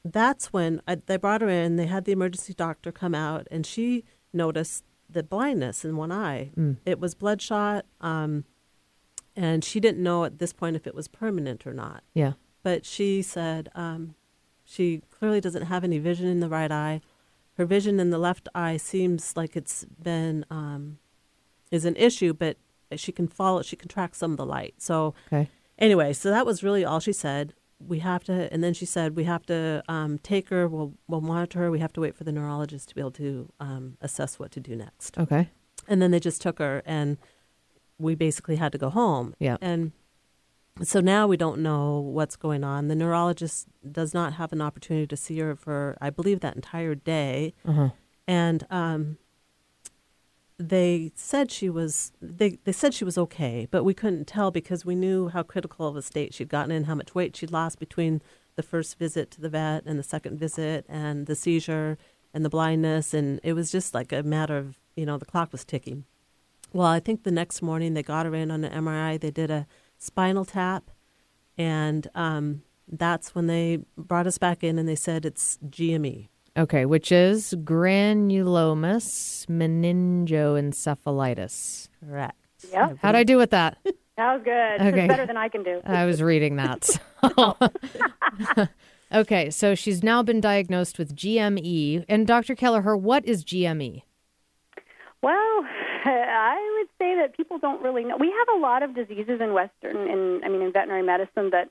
that's 0.04 0.52
when 0.52 0.80
I, 0.88 0.96
they 0.96 1.16
brought 1.18 1.40
her 1.42 1.48
in. 1.48 1.76
They 1.76 1.86
had 1.86 2.04
the 2.04 2.12
emergency 2.12 2.52
doctor 2.54 2.90
come 2.92 3.14
out, 3.14 3.46
and 3.50 3.64
she 3.66 4.04
noticed 4.32 4.84
the 5.08 5.22
blindness 5.22 5.84
in 5.84 5.96
one 5.96 6.12
eye. 6.12 6.50
Mm. 6.56 6.78
It 6.86 6.98
was 7.00 7.14
bloodshot, 7.14 7.84
um, 8.00 8.44
and 9.36 9.64
she 9.64 9.80
didn't 9.80 10.02
know 10.02 10.24
at 10.24 10.38
this 10.38 10.52
point 10.52 10.76
if 10.76 10.86
it 10.86 10.94
was 10.94 11.08
permanent 11.08 11.66
or 11.66 11.72
not. 11.74 12.02
Yeah. 12.14 12.32
But 12.62 12.84
she 12.86 13.20
said 13.22 13.68
um, 13.74 14.14
she 14.64 15.02
clearly 15.10 15.40
doesn't 15.40 15.66
have 15.66 15.84
any 15.84 15.98
vision 15.98 16.26
in 16.26 16.40
the 16.40 16.48
right 16.48 16.70
eye. 16.72 17.00
Her 17.56 17.64
vision 17.66 18.00
in 18.00 18.10
the 18.10 18.18
left 18.18 18.48
eye 18.54 18.76
seems 18.78 19.36
like 19.36 19.56
it's 19.56 19.84
been 19.84 20.44
um, 20.50 20.98
is 21.70 21.84
an 21.84 21.94
issue, 21.96 22.32
but 22.32 22.56
she 22.96 23.12
can 23.12 23.28
follow. 23.28 23.62
She 23.62 23.76
can 23.76 23.88
track 23.88 24.14
some 24.14 24.32
of 24.32 24.36
the 24.36 24.46
light. 24.46 24.74
So 24.78 25.14
Okay. 25.28 25.48
anyway, 25.78 26.12
so 26.12 26.30
that 26.30 26.46
was 26.46 26.62
really 26.62 26.84
all 26.84 27.00
she 27.00 27.12
said. 27.12 27.54
We 27.86 27.98
have 27.98 28.24
to, 28.24 28.50
and 28.52 28.62
then 28.64 28.72
she 28.72 28.86
said 28.86 29.14
we 29.16 29.24
have 29.24 29.44
to 29.46 29.82
um, 29.88 30.18
take 30.18 30.48
her. 30.48 30.66
We'll 30.68 30.94
we'll 31.06 31.20
monitor 31.20 31.58
her. 31.60 31.70
We 31.70 31.80
have 31.80 31.92
to 31.94 32.00
wait 32.00 32.14
for 32.16 32.24
the 32.24 32.32
neurologist 32.32 32.88
to 32.90 32.94
be 32.94 33.00
able 33.00 33.10
to 33.12 33.52
um, 33.60 33.98
assess 34.00 34.38
what 34.38 34.50
to 34.52 34.60
do 34.60 34.74
next. 34.74 35.18
Okay. 35.18 35.50
And 35.86 36.00
then 36.00 36.10
they 36.12 36.20
just 36.20 36.40
took 36.40 36.58
her, 36.60 36.82
and 36.86 37.18
we 37.98 38.14
basically 38.14 38.56
had 38.56 38.72
to 38.72 38.78
go 38.78 38.90
home. 38.90 39.34
Yeah. 39.38 39.56
And 39.60 39.92
so 40.82 41.00
now 41.00 41.26
we 41.26 41.36
don't 41.36 41.60
know 41.60 42.00
what's 42.00 42.36
going 42.36 42.64
on. 42.64 42.88
The 42.88 42.96
neurologist 42.96 43.68
does 43.90 44.12
not 44.12 44.34
have 44.34 44.52
an 44.52 44.60
opportunity 44.60 45.06
to 45.06 45.16
see 45.16 45.38
her 45.38 45.54
for, 45.54 45.96
I 46.00 46.10
believe, 46.10 46.40
that 46.40 46.56
entire 46.56 46.94
day. 46.94 47.54
Uh 47.66 47.72
huh. 47.72 47.88
And 48.26 48.66
um, 48.70 49.18
they 50.58 51.12
said 51.14 51.50
she 51.50 51.68
was 51.68 52.12
they, 52.20 52.58
they 52.64 52.72
said 52.72 52.94
she 52.94 53.04
was 53.04 53.18
okay, 53.18 53.68
but 53.70 53.84
we 53.84 53.94
couldn't 53.94 54.26
tell 54.26 54.50
because 54.50 54.84
we 54.84 54.94
knew 54.94 55.28
how 55.28 55.42
critical 55.42 55.86
of 55.86 55.96
a 55.96 56.02
state 56.02 56.34
she'd 56.34 56.48
gotten 56.48 56.72
in, 56.72 56.84
how 56.84 56.94
much 56.94 57.14
weight 57.14 57.36
she'd 57.36 57.52
lost 57.52 57.78
between 57.78 58.22
the 58.56 58.62
first 58.62 58.98
visit 58.98 59.30
to 59.32 59.40
the 59.40 59.48
vet 59.48 59.84
and 59.84 59.98
the 59.98 60.04
second 60.04 60.38
visit 60.38 60.86
and 60.88 61.26
the 61.26 61.34
seizure 61.34 61.98
and 62.32 62.44
the 62.44 62.48
blindness 62.48 63.14
and 63.14 63.40
it 63.42 63.52
was 63.52 63.70
just 63.70 63.94
like 63.94 64.12
a 64.12 64.22
matter 64.22 64.56
of 64.56 64.78
you 64.96 65.04
know 65.04 65.18
the 65.18 65.24
clock 65.24 65.50
was 65.52 65.64
ticking 65.64 66.04
well 66.74 66.86
i 66.86 67.00
think 67.00 67.22
the 67.22 67.30
next 67.30 67.62
morning 67.62 67.94
they 67.94 68.02
got 68.02 68.26
her 68.26 68.34
in 68.34 68.50
on 68.50 68.64
an 68.64 68.84
mri 68.84 69.18
they 69.18 69.30
did 69.30 69.50
a 69.50 69.66
spinal 69.96 70.44
tap 70.44 70.90
and 71.56 72.08
um, 72.14 72.60
that's 72.88 73.34
when 73.34 73.46
they 73.46 73.78
brought 73.96 74.26
us 74.26 74.36
back 74.36 74.62
in 74.62 74.78
and 74.78 74.86
they 74.88 74.96
said 74.96 75.24
it's 75.24 75.58
gme 75.66 76.28
Okay, 76.56 76.86
which 76.86 77.10
is 77.10 77.52
granulomas 77.64 79.44
meningoencephalitis. 79.46 81.88
correct 81.98 82.36
Yeah. 82.70 82.92
How'd 83.02 83.16
I 83.16 83.24
do 83.24 83.36
with 83.36 83.50
that? 83.50 83.76
That 84.16 84.34
was 84.34 84.42
good. 84.44 84.80
Okay. 84.80 85.06
It's 85.06 85.08
better 85.08 85.26
than 85.26 85.36
I 85.36 85.48
can 85.48 85.64
do. 85.64 85.80
I 85.84 86.04
was 86.06 86.22
reading 86.22 86.54
that. 86.54 86.84
so. 86.84 87.56
okay, 89.12 89.50
so 89.50 89.74
she's 89.74 90.04
now 90.04 90.22
been 90.22 90.40
diagnosed 90.40 90.98
with 90.98 91.16
GME. 91.16 92.04
And 92.08 92.24
Dr. 92.24 92.54
Kelleher, 92.54 92.96
what 92.96 93.26
is? 93.26 93.44
GME? 93.44 94.02
Well, 95.20 95.64
I 96.04 96.78
would 96.78 96.88
say 96.98 97.16
that 97.16 97.36
people 97.36 97.58
don't 97.58 97.82
really 97.82 98.04
know. 98.04 98.16
We 98.16 98.28
have 98.30 98.56
a 98.56 98.60
lot 98.60 98.82
of 98.82 98.94
diseases 98.94 99.40
in 99.40 99.52
Western, 99.52 99.96
in 100.08 100.40
I 100.44 100.48
mean, 100.48 100.62
in 100.62 100.72
veterinary 100.72 101.02
medicine 101.02 101.50
that 101.50 101.70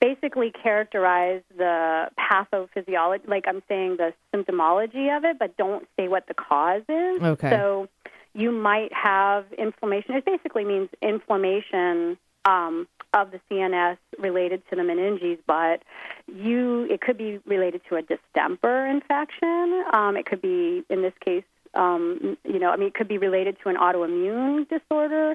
basically 0.00 0.50
characterize 0.50 1.42
the 1.56 2.08
pathophysiology, 2.18 3.28
like 3.28 3.44
I'm 3.46 3.62
saying, 3.68 3.96
the 3.98 4.12
symptomology 4.34 5.16
of 5.16 5.24
it, 5.24 5.38
but 5.38 5.56
don't 5.56 5.86
say 5.98 6.08
what 6.08 6.26
the 6.26 6.34
cause 6.34 6.82
is. 6.88 7.22
Okay. 7.22 7.50
So 7.50 7.88
you 8.34 8.50
might 8.50 8.92
have 8.92 9.46
inflammation. 9.56 10.14
It 10.16 10.24
basically 10.24 10.64
means 10.64 10.88
inflammation 11.00 12.18
um, 12.44 12.88
of 13.14 13.30
the 13.30 13.40
CNS 13.50 13.96
related 14.18 14.62
to 14.70 14.76
the 14.76 14.82
meninges, 14.82 15.38
but 15.46 15.82
you 16.26 16.86
it 16.90 17.00
could 17.00 17.16
be 17.16 17.38
related 17.46 17.80
to 17.88 17.96
a 17.96 18.02
distemper 18.02 18.86
infection. 18.86 19.84
Um, 19.92 20.16
it 20.16 20.26
could 20.26 20.42
be, 20.42 20.84
in 20.90 21.02
this 21.02 21.14
case, 21.24 21.44
um, 21.74 22.36
you 22.44 22.58
know, 22.58 22.70
I 22.70 22.76
mean, 22.76 22.88
it 22.88 22.94
could 22.94 23.08
be 23.08 23.18
related 23.18 23.56
to 23.62 23.68
an 23.68 23.76
autoimmune 23.76 24.68
disorder, 24.68 25.34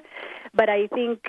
but 0.54 0.68
I 0.68 0.86
think 0.88 1.20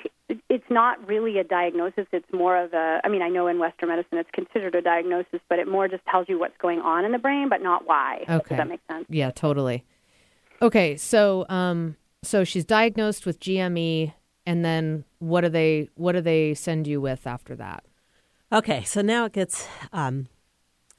it's 0.49 0.69
not 0.69 1.05
really 1.07 1.37
a 1.37 1.43
diagnosis. 1.43 2.07
It's 2.11 2.31
more 2.33 2.57
of 2.57 2.73
a, 2.73 2.99
I 3.03 3.09
mean, 3.09 3.21
I 3.21 3.29
know 3.29 3.47
in 3.47 3.59
Western 3.59 3.89
medicine 3.89 4.17
it's 4.17 4.29
considered 4.31 4.75
a 4.75 4.81
diagnosis, 4.81 5.39
but 5.49 5.59
it 5.59 5.67
more 5.67 5.87
just 5.87 6.05
tells 6.05 6.27
you 6.29 6.39
what's 6.39 6.57
going 6.57 6.79
on 6.79 7.05
in 7.05 7.11
the 7.11 7.19
brain, 7.19 7.49
but 7.49 7.61
not 7.61 7.87
why. 7.87 8.25
Okay. 8.29 8.49
Does 8.49 8.57
that 8.57 8.69
make 8.69 8.81
sense? 8.89 9.05
Yeah, 9.09 9.31
totally. 9.31 9.85
Okay, 10.61 10.95
so 10.95 11.45
um, 11.49 11.97
so 12.23 12.43
she's 12.43 12.65
diagnosed 12.65 13.25
with 13.25 13.39
GME, 13.39 14.13
and 14.45 14.63
then 14.63 15.05
what 15.19 15.41
do 15.41 15.49
they 15.49 15.89
what 15.95 16.11
do 16.13 16.21
they 16.21 16.53
send 16.53 16.87
you 16.87 17.01
with 17.01 17.25
after 17.25 17.55
that? 17.55 17.83
okay 18.53 18.83
so 18.83 19.01
now 19.01 19.23
it 19.25 19.31
gets 19.31 19.65
um, 19.93 20.27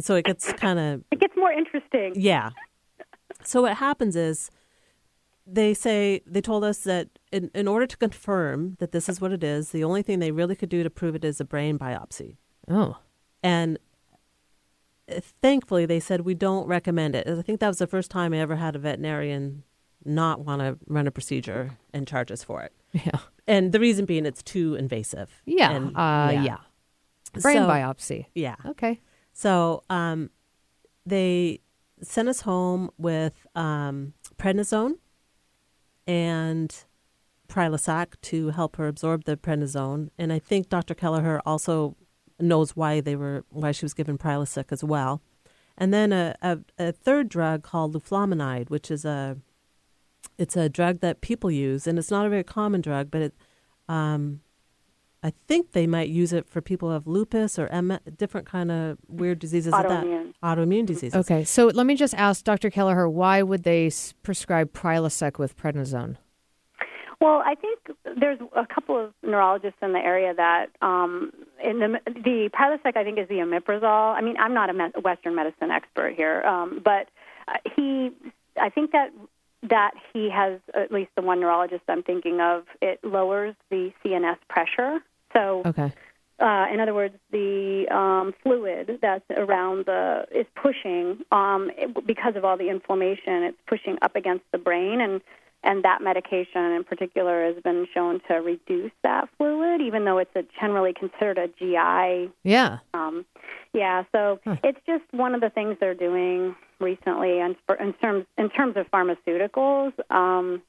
so 0.01 0.15
it 0.15 0.25
gets 0.25 0.53
kind 0.55 0.79
of 0.79 1.05
It 1.11 1.21
gets 1.21 1.35
more 1.37 1.53
interesting. 1.53 2.15
Yeah. 2.17 2.51
So 3.47 3.63
what 3.63 3.77
happens 3.77 4.17
is 4.17 4.51
they 5.47 5.75
say 5.75 6.23
they 6.27 6.41
told 6.41 6.63
us 6.65 6.79
that 6.81 7.09
in, 7.33 7.51
in 7.55 7.67
order 7.67 7.87
to 7.87 7.97
confirm 7.97 8.77
that 8.79 8.93
this 8.93 9.09
is 9.09 9.21
what 9.21 9.33
it 9.33 9.43
is, 9.43 9.71
the 9.71 9.83
only 9.85 10.03
thing 10.03 10.19
they 10.21 10.31
really 10.31 10.55
could 10.57 10.69
do 10.69 10.83
to 10.83 10.91
prove 10.91 11.15
it 11.15 11.25
is 11.25 11.41
a 11.41 11.45
brain 11.45 11.79
biopsy. 11.79 12.37
Oh, 12.71 12.99
And 13.43 13.79
uh, 15.11 15.21
thankfully 15.41 15.85
they 15.87 15.99
said 16.01 16.21
we 16.21 16.35
don't 16.35 16.67
recommend 16.69 17.15
it. 17.17 17.27
I 17.27 17.43
think 17.43 17.59
that 17.61 17.69
was 17.69 17.79
the 17.79 17.87
first 17.89 18.11
time 18.11 18.33
I 18.33 18.39
ever 18.39 18.57
had 18.57 18.77
a 18.77 18.79
veterinarian 18.79 19.65
not 20.05 20.41
want 20.45 20.61
to 20.61 20.79
run 20.87 21.07
a 21.07 21.11
procedure 21.11 21.77
and 21.93 22.07
charge 22.07 22.31
us 22.31 22.43
for 22.45 22.63
it. 22.63 22.73
yeah, 22.93 23.19
And 23.47 23.73
the 23.73 23.81
reason 23.81 24.05
being 24.05 24.27
it's 24.27 24.43
too 24.43 24.75
invasive. 24.77 25.43
yeah, 25.45 25.73
And- 25.73 25.97
uh, 25.97 26.41
yeah. 26.45 26.59
Brain 27.41 27.57
So- 27.59 27.69
biopsy. 27.69 28.27
Yeah. 28.35 28.57
Okay. 28.67 29.01
So 29.33 29.83
um, 29.91 30.31
they 31.07 31.61
sent 32.03 32.29
us 32.29 32.43
home 32.43 32.91
with 32.99 33.47
um, 33.55 34.15
prednisone 34.37 34.95
and 36.07 36.85
Prilosec 37.49 38.15
to 38.23 38.51
help 38.51 38.77
her 38.77 38.89
absorb 38.89 39.25
the 39.25 39.37
prednisone. 39.37 40.11
And 40.19 40.33
I 40.33 40.39
think 40.39 40.69
Dr. 40.69 40.95
Kelleher 40.95 41.41
also 41.45 41.97
knows 42.41 42.75
why 42.75 43.01
they 43.01 43.15
were 43.15 43.45
why 43.51 43.73
she 43.73 43.85
was 43.85 43.95
given 43.95 44.19
Prilosec 44.19 44.73
as 44.73 44.83
well. 44.83 45.21
And 45.77 45.93
then 45.93 46.13
a, 46.13 46.35
a, 46.43 46.59
a 46.79 46.93
third 46.93 47.29
drug 47.29 47.63
called 47.63 47.95
luflaminide, 47.95 48.71
which 48.71 48.91
is 48.91 49.05
a 49.05 49.39
it's 50.39 50.57
a 50.57 50.69
drug 50.69 51.01
that 51.01 51.21
people 51.21 51.51
use, 51.51 51.87
and 51.87 51.99
it's 51.99 52.11
not 52.11 52.27
a 52.27 52.31
very 52.31 52.45
common 52.45 52.81
drug, 52.81 53.11
but 53.11 53.23
it 53.23 53.35
um, 53.89 54.41
I 55.23 55.33
think 55.47 55.73
they 55.73 55.87
might 55.87 56.09
use 56.09 56.33
it 56.33 56.49
for 56.49 56.61
people 56.61 56.89
who 56.89 56.95
have 56.95 57.07
lupus 57.07 57.59
or 57.59 57.69
M- 57.69 57.99
different 58.17 58.47
kind 58.47 58.73
of 58.73 58.99
weird 59.09 59.39
diseases. 59.39 59.73
like 59.73 59.87
that. 59.89 60.05
Autoimmune. 60.05 60.35
Autoimmune 60.43 60.87
diseases. 60.87 61.15
Okay, 61.15 61.45
so 61.45 61.67
let 61.69 61.87
me 61.87 61.95
just 61.95 62.15
ask 62.15 62.45
Dr. 62.45 62.71
Kelleher, 62.71 63.09
why 63.09 63.43
would 63.43 63.63
they 63.63 63.91
prescribe 64.25 64.73
Prilosec 64.73 65.39
with 65.39 65.57
prednisone? 65.57 66.17
Well, 67.21 67.41
I 67.47 67.55
think 67.55 67.79
there's 68.19 68.41
a 68.57 68.67
couple 68.67 68.99
of 68.99 69.13
neurologists 69.23 69.79
in 69.81 69.93
the 69.93 70.01
area 70.01 70.35
that 70.35 70.71
um, 70.83 71.31
in 71.63 71.79
the 71.79 72.01
the 72.07 72.51
Prilosec 72.53 72.97
I 72.97 73.05
think 73.05 73.17
is 73.21 73.29
the 73.29 73.37
omeprazole. 73.37 74.17
I 74.17 74.21
mean, 74.23 74.37
I'm 74.41 74.55
not 74.55 74.71
a 74.71 74.73
me- 74.73 74.91
Western 75.05 75.37
medicine 75.37 75.71
expert 75.71 76.15
here, 76.17 76.43
um, 76.43 76.81
but 76.85 77.07
uh, 77.47 77.59
he, 77.77 78.11
I 78.61 78.71
think 78.71 78.91
that 78.91 79.11
that 79.71 79.93
he 80.13 80.29
has 80.31 80.59
at 80.75 80.91
least 80.91 81.11
the 81.15 81.23
one 81.23 81.39
neurologist 81.39 81.83
I'm 81.89 82.03
thinking 82.03 82.41
of. 82.41 82.65
It 82.81 82.99
lowers 83.05 83.55
the 83.71 83.93
CNS 84.05 84.39
pressure, 84.49 84.99
so 85.33 85.63
Okay. 85.67 85.93
uh, 86.39 86.67
in 86.73 86.81
other 86.81 86.95
words, 86.95 87.15
the 87.31 87.87
um, 87.91 88.35
fluid 88.43 88.99
that's 89.01 89.25
around 89.31 89.87
the 89.87 90.27
is 90.35 90.47
pushing 90.55 91.19
um, 91.31 91.71
it, 91.77 92.07
because 92.07 92.37
of 92.37 92.45
all 92.45 92.57
the 92.57 92.69
inflammation. 92.69 93.45
It's 93.45 93.59
pushing 93.67 93.99
up 94.03 94.17
against 94.17 94.45
the 94.53 94.59
brain, 94.59 95.01
and 95.01 95.21
and 95.65 95.85
that 95.85 96.03
medication 96.03 96.73
in 96.73 96.83
particular 96.85 97.45
has 97.47 97.63
been 97.63 97.87
shown 97.95 98.21
to 98.29 98.35
reduce 98.35 98.91
that 99.05 99.29
fluid, 99.39 99.81
even 99.81 100.05
though 100.05 100.19
it's 100.19 100.35
a, 100.35 100.43
generally 100.61 100.93
considered 100.93 101.39
a 101.39 101.47
GI. 101.47 102.33
Yeah. 102.43 102.79
Um, 102.95 103.25
yeah, 103.73 104.03
so 104.11 104.41
it's 104.65 104.81
just 104.87 105.05
one 105.13 105.35
of 105.35 105.41
the 105.41 105.51
things 105.51 105.77
they're 105.79 105.95
doing 105.95 106.57
recently, 106.81 107.39
in, 107.39 107.55
in 107.79 107.93
terms 107.95 108.27
in 108.37 108.51
terms 108.51 108.77
of 108.77 108.91
pharmaceuticals. 108.91 109.93
Um, 110.11 110.63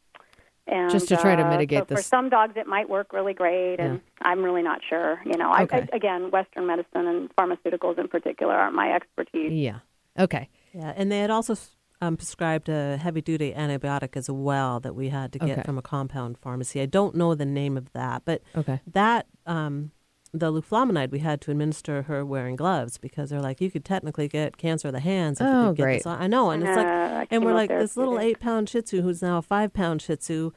and, 0.67 0.89
Just 0.91 1.07
to 1.09 1.17
try 1.17 1.35
to 1.35 1.43
uh, 1.43 1.49
mitigate 1.49 1.89
so 1.89 1.95
For 1.95 2.01
some 2.01 2.29
dogs, 2.29 2.53
it 2.55 2.67
might 2.67 2.89
work 2.89 3.11
really 3.13 3.33
great, 3.33 3.79
and 3.79 3.99
I'm 4.21 4.43
really 4.43 4.61
not 4.61 4.81
sure. 4.87 5.21
You 5.25 5.37
know, 5.37 5.49
I, 5.51 5.63
Okay. 5.63 5.87
I, 5.91 5.95
again, 5.95 6.31
Western 6.31 6.65
medicine 6.67 7.07
and 7.07 7.35
pharmaceuticals 7.35 7.99
in 7.99 8.07
particular 8.07 8.53
aren't 8.53 8.75
my 8.75 8.93
expertise. 8.93 9.51
Yeah. 9.51 9.79
Okay. 10.17 10.49
Yeah, 10.73 10.93
and 10.95 11.11
they 11.11 11.19
had 11.19 11.29
also 11.29 11.55
um, 12.01 12.17
prescribed 12.17 12.69
a 12.69 12.97
heavy 12.97 13.21
duty 13.21 13.53
antibiotic 13.53 14.15
as 14.15 14.29
well 14.29 14.79
that 14.79 14.95
we 14.95 15.09
had 15.09 15.33
to 15.33 15.39
get 15.39 15.51
Okay. 15.51 15.61
from 15.63 15.77
a 15.77 15.81
compound 15.81 16.37
pharmacy. 16.37 16.81
I 16.81 16.85
don't 16.85 17.15
know 17.15 17.35
the 17.35 17.45
name 17.45 17.77
of 17.77 17.91
that, 17.93 18.23
but 18.25 18.41
Okay. 18.55 18.79
that 18.87 19.27
um, 19.45 19.91
the 20.35 20.51
luflaminide 20.51 21.11
we 21.11 21.19
had 21.19 21.39
to 21.41 21.51
administer 21.51 22.01
her 22.03 22.25
wearing 22.25 22.55
gloves 22.55 22.97
because 22.97 23.29
they're 23.29 23.39
like 23.39 23.61
you 23.61 23.69
could 23.69 23.85
technically 23.85 24.27
get 24.27 24.57
cancer 24.57 24.87
of 24.87 24.93
the 24.93 24.99
hands. 24.99 25.39
If 25.39 25.45
you 25.45 25.51
Oh, 25.53 25.67
could 25.67 25.77
get 25.77 25.83
great. 25.83 25.97
This 25.99 26.05
on. 26.07 26.21
I 26.21 26.27
know, 26.27 26.49
and 26.49 26.63
it's 26.63 26.75
like, 26.75 26.87
Uh, 26.87 27.25
and 27.29 27.45
we're 27.45 27.53
like 27.53 27.69
this 27.69 27.95
little 27.95 28.19
eight 28.19 28.39
pound 28.39 28.67
Shih 28.69 28.81
Tzu 28.81 29.01
who's 29.03 29.21
now 29.21 29.37
a 29.37 29.41
five 29.43 29.73
pound 29.73 30.01
Shih 30.01 30.15
Tzu. 30.15 30.51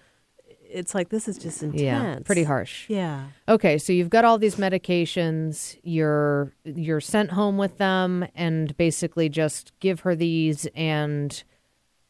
It's 0.69 0.95
like 0.95 1.11
this 1.11 1.29
is 1.29 1.39
just 1.39 1.63
intense. 1.63 1.81
Yeah. 1.83 2.19
Pretty 2.25 2.43
harsh. 2.43 2.89
Yeah. 2.91 3.27
Okay, 3.49 3.79
so 3.79 3.93
you've 3.93 4.11
got 4.11 4.25
all 4.25 4.37
these 4.39 4.57
medications. 4.57 5.79
You're 5.83 6.53
you're 6.65 7.01
sent 7.01 7.31
home 7.33 7.57
with 7.57 7.79
them, 7.79 8.27
and 8.35 8.77
basically 8.77 9.29
just 9.29 9.73
give 9.81 10.01
her 10.01 10.15
these, 10.17 10.67
and 10.75 11.43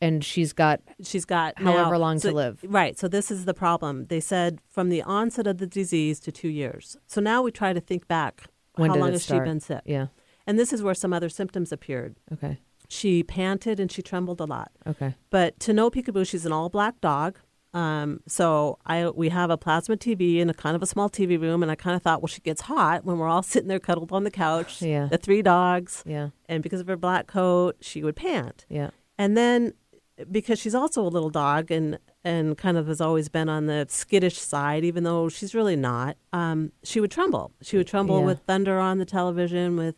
and 0.01 0.25
she's 0.25 0.53
got 0.53 0.81
she's 1.03 1.25
got 1.25 1.59
However 1.59 1.93
now- 1.93 1.99
long 1.99 2.21
to 2.21 2.31
live. 2.33 2.61
Right. 2.65 2.99
So 2.99 3.09
this 3.09 3.31
is 3.31 3.45
the 3.45 3.55
problem. 3.55 4.07
They 4.07 4.21
said 4.21 4.61
from 4.69 4.89
the 4.91 5.03
onset 5.03 5.47
of 5.47 5.59
the 5.59 5.67
disease 5.67 6.21
to 6.21 6.33
two 6.33 6.49
years. 6.49 6.97
So 7.07 7.21
now 7.21 7.43
we 7.43 7.51
try 7.51 7.73
to 7.73 7.81
think 7.81 8.07
back. 8.09 8.45
When 8.75 8.91
how 8.91 8.97
long 8.97 9.13
has 9.13 9.23
start? 9.23 9.45
she 9.47 9.49
been 9.51 9.61
sick? 9.61 9.81
yeah. 9.87 10.07
And 10.47 10.59
this 10.59 10.73
is 10.73 10.83
where 10.83 10.95
some 10.95 11.13
other 11.13 11.29
symptoms 11.29 11.73
appeared. 11.73 12.17
Okay. 12.33 12.61
She 12.89 13.23
panted 13.25 13.81
and 13.81 13.91
she 13.91 14.01
trembled 14.03 14.41
a 14.41 14.45
lot. 14.45 14.71
Okay. 14.87 15.15
But 15.31 15.59
to 15.61 15.73
know 15.73 15.91
Peekaboo, 15.91 16.29
she's 16.29 16.47
an 16.47 16.53
all 16.53 16.69
black 16.69 17.01
dog. 17.01 17.39
Um, 17.75 18.21
so 18.29 18.79
I 18.87 19.09
we 19.11 19.29
have 19.31 19.51
a 19.51 19.57
plasma 19.59 19.97
TV 19.97 20.39
in 20.39 20.49
a 20.49 20.55
kind 20.55 20.77
of 20.77 20.83
a 20.83 20.87
small 20.87 21.11
TV 21.11 21.39
room, 21.41 21.63
and 21.63 21.71
I 21.71 21.75
kind 21.75 21.97
of 21.97 22.03
thought, 22.03 22.23
well, 22.23 22.29
she 22.29 22.41
gets 22.41 22.63
hot 22.63 23.05
when 23.05 23.19
we're 23.19 23.29
all 23.29 23.43
sitting 23.53 23.69
there 23.69 23.79
cuddled 23.81 24.13
on 24.13 24.25
the 24.25 24.31
couch. 24.31 24.81
Yeah. 24.83 25.07
The 25.11 25.19
three 25.19 25.43
dogs, 25.43 26.03
Yeah. 26.07 26.29
and 26.49 26.63
because 26.63 26.81
of 26.81 26.87
her 26.87 26.97
black 26.97 27.27
coat, 27.27 27.77
she 27.81 28.03
would 28.05 28.15
pant. 28.17 28.65
Yeah. 28.69 28.91
And 29.19 29.37
then 29.37 29.73
because 30.31 30.59
she's 30.59 30.75
also 30.75 31.03
a 31.03 31.09
little 31.09 31.31
dog 31.31 31.71
and 31.71 31.99
and 32.25 32.57
kind 32.59 32.77
of 32.77 32.87
has 32.89 33.01
always 33.01 33.29
been 33.29 33.49
on 33.49 33.67
the 33.67 33.87
skittish 33.89 34.39
side, 34.39 34.85
even 34.85 35.05
though 35.05 35.29
she's 35.29 35.55
really 35.55 35.77
not, 35.77 36.17
um, 36.33 36.73
she 36.83 36.99
would 37.01 37.11
tremble. 37.11 37.53
She 37.63 37.77
would 37.77 37.87
tremble 37.87 38.21
Yeah. 38.21 38.27
with 38.27 38.41
thunder 38.41 38.79
on 38.81 38.99
the 38.99 39.05
television, 39.05 39.77
with 39.77 39.95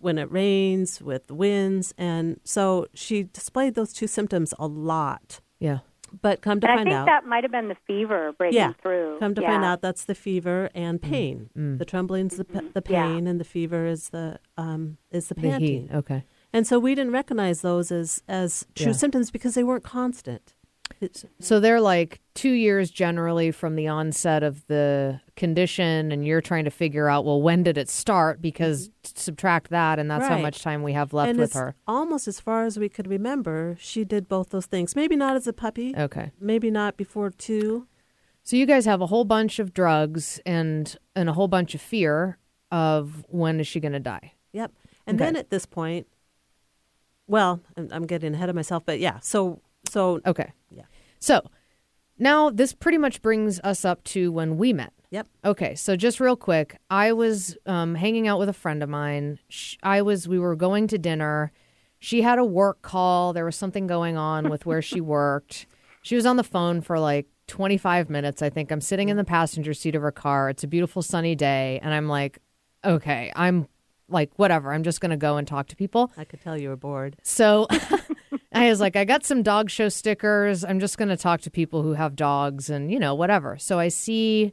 when 0.00 0.18
it 0.18 0.30
rains, 0.32 1.00
with 1.00 1.28
the 1.28 1.34
winds, 1.34 1.94
and 1.96 2.40
so 2.42 2.86
she 2.94 3.22
displayed 3.24 3.74
those 3.76 3.92
two 3.92 4.08
symptoms 4.08 4.52
a 4.58 4.66
lot. 4.66 5.40
Yeah. 5.60 5.78
But 6.20 6.42
come 6.42 6.60
to 6.60 6.66
and 6.66 6.72
I 6.72 6.76
find 6.78 6.86
think 6.88 6.96
out, 6.98 7.06
that 7.06 7.24
might 7.26 7.42
have 7.44 7.52
been 7.52 7.68
the 7.68 7.76
fever 7.86 8.32
breaking 8.36 8.56
yeah, 8.58 8.72
through. 8.82 9.18
come 9.20 9.34
to 9.34 9.40
yeah. 9.40 9.48
find 9.52 9.64
out 9.64 9.80
that's 9.80 10.04
the 10.04 10.14
fever 10.14 10.68
and 10.74 11.00
pain. 11.00 11.48
The 11.54 11.84
trembling's 11.86 12.36
the, 12.36 12.44
p- 12.44 12.68
the 12.74 12.82
Yeah. 12.88 13.06
pain, 13.06 13.26
and 13.26 13.38
the 13.40 13.44
fever 13.44 13.86
is 13.86 14.08
the 14.10 14.38
um, 14.58 14.98
is 15.10 15.28
the 15.28 15.34
The 15.34 15.40
panting. 15.40 15.82
heat. 15.88 15.94
Okay. 15.94 16.24
And 16.52 16.66
so 16.66 16.78
we 16.78 16.94
didn't 16.94 17.12
recognize 17.12 17.62
those 17.62 17.90
as 17.90 18.22
as 18.28 18.66
true 18.74 18.86
Yeah. 18.88 18.92
symptoms 18.92 19.30
because 19.30 19.54
they 19.54 19.64
weren't 19.64 19.84
constant. 19.84 20.54
It's, 21.00 21.24
So 21.40 21.58
they're 21.58 21.80
like 21.80 22.20
two 22.34 22.50
years 22.52 22.90
generally 22.90 23.50
from 23.50 23.74
the 23.76 23.88
onset 23.88 24.42
of 24.42 24.64
the 24.66 25.20
condition, 25.36 26.12
and 26.12 26.24
you're 26.24 26.42
trying 26.42 26.64
to 26.64 26.70
figure 26.70 27.08
out, 27.08 27.24
well, 27.24 27.40
when 27.42 27.62
did 27.62 27.76
it 27.78 27.88
start? 27.88 28.40
Because 28.42 28.88
mm-hmm. 28.88 29.12
subtract 29.16 29.70
that, 29.70 29.98
and 29.98 30.08
that's 30.10 30.28
how 30.28 30.38
much 30.38 30.62
time 30.62 30.82
we 30.82 30.92
have 30.92 31.12
left 31.12 31.30
and 31.30 31.38
with 31.38 31.54
her. 31.54 31.74
almost 31.88 32.28
as 32.28 32.38
far 32.38 32.64
as 32.66 32.78
we 32.78 32.88
could 32.88 33.08
remember, 33.08 33.76
she 33.80 34.04
did 34.04 34.28
both 34.28 34.50
those 34.50 34.66
things. 34.66 34.94
Maybe 34.94 35.16
not 35.16 35.34
as 35.34 35.46
a 35.46 35.52
puppy, 35.52 35.94
Okay. 35.96 36.30
maybe 36.38 36.70
not 36.70 36.96
before 36.96 37.30
two. 37.30 37.86
So 38.44 38.56
you 38.56 38.66
guys 38.66 38.84
have 38.84 39.00
a 39.00 39.06
whole 39.06 39.24
bunch 39.24 39.58
of 39.58 39.72
drugs 39.72 40.40
and 40.44 40.94
and 41.16 41.28
a 41.28 41.32
whole 41.32 41.48
bunch 41.48 41.74
of 41.74 41.80
fear 41.80 42.38
of 42.70 43.24
when 43.28 43.58
is 43.60 43.66
she 43.66 43.80
going 43.80 43.92
to 43.92 44.00
die? 44.00 44.34
Yep. 44.52 44.72
And 45.06 45.16
Okay. 45.20 45.24
then 45.24 45.36
at 45.36 45.50
this 45.50 45.64
point, 45.66 46.06
well, 47.26 47.60
I'm, 47.76 48.06
getting 48.06 48.34
ahead 48.34 48.48
of 48.48 48.54
myself, 48.54 48.84
but 48.84 49.00
yeah. 49.00 49.18
So 49.20 49.60
so 49.88 50.20
Okay. 50.26 50.52
Yeah. 50.70 50.84
So 51.18 51.42
now 52.18 52.50
this 52.50 52.72
pretty 52.72 52.98
much 52.98 53.22
brings 53.22 53.60
us 53.60 53.84
up 53.84 54.02
to 54.04 54.30
when 54.32 54.56
we 54.56 54.72
met. 54.72 54.92
yep. 55.10 55.26
Okay, 55.44 55.74
so 55.74 55.96
just 55.96 56.20
real 56.20 56.36
quick, 56.36 56.78
I 56.90 57.12
was 57.12 57.56
um, 57.66 57.94
hanging 57.94 58.28
out 58.28 58.38
with 58.38 58.48
a 58.48 58.54
friend 58.54 58.82
of 58.82 58.88
mine. 58.88 59.38
Sh 59.48 59.76
I 59.82 60.02
was, 60.02 60.28
we 60.28 60.38
were 60.38 60.56
going 60.56 60.86
to 60.88 60.98
dinner. 60.98 61.52
She 61.98 62.22
had 62.22 62.38
a 62.38 62.44
work 62.44 62.82
call. 62.82 63.32
There 63.32 63.44
was 63.44 63.56
something 63.56 63.86
going 63.86 64.16
on 64.16 64.50
with 64.50 64.66
where 64.66 64.82
she 64.82 65.00
worked. 65.18 65.66
She 66.02 66.16
was 66.16 66.26
on 66.26 66.36
the 66.36 66.44
phone 66.44 66.80
for 66.80 66.98
like 66.98 67.26
25 67.46 68.10
minutes. 68.10 68.42
I 68.42 68.50
think 68.50 68.70
I'm 68.70 68.80
sitting 68.80 69.08
in 69.08 69.16
the 69.16 69.24
passenger 69.24 69.74
seat 69.74 69.94
of 69.94 70.02
her 70.02 70.12
car. 70.12 70.48
It's 70.50 70.64
a 70.64 70.68
beautiful 70.68 71.02
sunny 71.02 71.34
day, 71.34 71.78
and 71.82 71.94
I'm 71.94 72.08
like, 72.08 72.38
okay, 72.84 73.32
I'm 73.36 73.68
like, 74.12 74.30
whatever. 74.36 74.72
I'm 74.72 74.82
just 74.82 75.00
gonna 75.00 75.16
go 75.16 75.36
and 75.36 75.46
talk 75.46 75.68
to 75.68 75.76
people. 75.76 76.12
I 76.16 76.24
could 76.24 76.40
tell 76.40 76.58
you 76.58 76.68
were 76.68 76.76
bored. 76.76 77.16
So 77.22 77.66
I 78.54 78.68
was 78.68 78.80
like, 78.80 78.96
I 78.96 79.04
got 79.04 79.24
some 79.24 79.42
dog 79.42 79.70
show 79.70 79.88
stickers. 79.88 80.64
I'm 80.64 80.80
just 80.80 80.98
going 80.98 81.08
to 81.08 81.16
talk 81.16 81.40
to 81.42 81.50
people 81.50 81.82
who 81.82 81.94
have 81.94 82.16
dogs 82.16 82.68
and, 82.70 82.92
you 82.92 82.98
know, 82.98 83.14
whatever. 83.14 83.56
So 83.58 83.78
I 83.78 83.88
see 83.88 84.52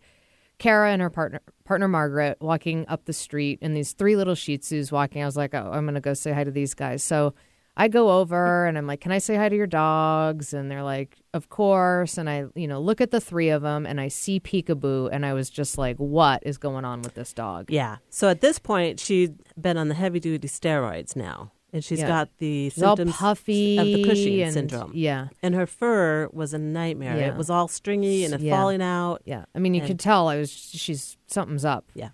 Kara 0.58 0.92
and 0.92 1.02
her 1.02 1.10
partner, 1.10 1.42
partner 1.66 1.88
Margaret, 1.88 2.38
walking 2.42 2.86
up 2.88 3.06
the 3.06 3.14
street 3.14 3.60
and 3.62 3.76
these 3.76 3.94
three 3.94 4.16
little 4.16 4.36
Shih 4.36 4.58
Tzus 4.58 4.92
walking. 4.92 5.22
I 5.22 5.26
was 5.26 5.38
like, 5.38 5.54
oh, 5.54 5.72
I'm 5.74 5.86
going 5.86 5.96
to 5.96 6.02
go 6.02 6.14
say 6.14 6.32
hi 6.32 6.44
to 6.44 6.52
these 6.52 6.74
guys. 6.74 7.04
So 7.04 7.34
I 7.80 7.88
go 7.88 8.20
over 8.20 8.66
and 8.66 8.78
I'm 8.78 8.86
like, 8.86 9.00
can 9.00 9.12
I 9.14 9.20
say 9.20 9.36
hi 9.36 9.48
to 9.48 9.56
your 9.56 9.66
dogs? 9.66 10.54
And 10.54 10.70
they're 10.70 10.84
like, 10.84 11.18
of 11.34 11.48
course. 11.48 12.18
And 12.18 12.30
I, 12.30 12.46
you 12.54 12.68
know, 12.68 12.82
look 12.82 13.00
at 13.00 13.12
the 13.12 13.22
three 13.22 13.50
of 13.50 13.62
them 13.62 13.86
and 13.86 14.02
I 14.02 14.10
see 14.10 14.40
Peekaboo 14.40 15.10
and 15.12 15.26
I 15.26 15.32
was 15.34 15.50
just 15.50 15.78
like, 15.78 15.96
what 15.98 16.44
is 16.46 16.58
going 16.58 16.84
on 16.84 17.02
with 17.02 17.14
this 17.14 17.34
dog? 17.34 17.72
Yeah. 17.72 17.98
So 18.10 18.28
at 18.30 18.42
this 18.42 18.60
point, 18.60 19.00
she'd 19.00 19.36
been 19.60 19.78
on 19.78 19.88
the 19.88 19.96
heavy 19.96 20.20
duty 20.20 20.48
steroids 20.50 21.16
now, 21.16 21.54
and 21.72 21.82
she's 21.84 22.00
Yeah. 22.00 22.08
got 22.10 22.30
the 22.40 22.70
She's 22.70 22.76
symptoms 22.82 23.16
puffy 23.16 23.78
of 23.78 23.86
the 23.86 24.04
Cushing 24.04 24.42
and, 24.42 24.54
syndrome. 24.54 24.92
Yeah. 24.94 25.30
And 25.42 25.56
her 25.56 25.66
fur 25.66 26.28
was 26.34 26.54
a 26.54 26.60
nightmare. 26.60 27.16
Yeah. 27.18 27.28
It 27.30 27.38
was 27.38 27.50
all 27.50 27.70
stringy 27.70 28.26
and 28.26 28.34
it 28.34 28.42
Yeah. 28.42 28.58
falling 28.58 28.82
out. 28.82 29.22
Yeah. 29.24 29.46
I 29.56 29.60
mean, 29.60 29.74
you 29.74 29.80
And- 29.82 29.88
could 29.88 30.00
tell 30.00 30.28
I 30.28 30.36
was, 30.38 30.52
she's, 30.52 31.16
something's 31.28 31.64
up. 31.64 31.86
Yeah. 31.94 32.10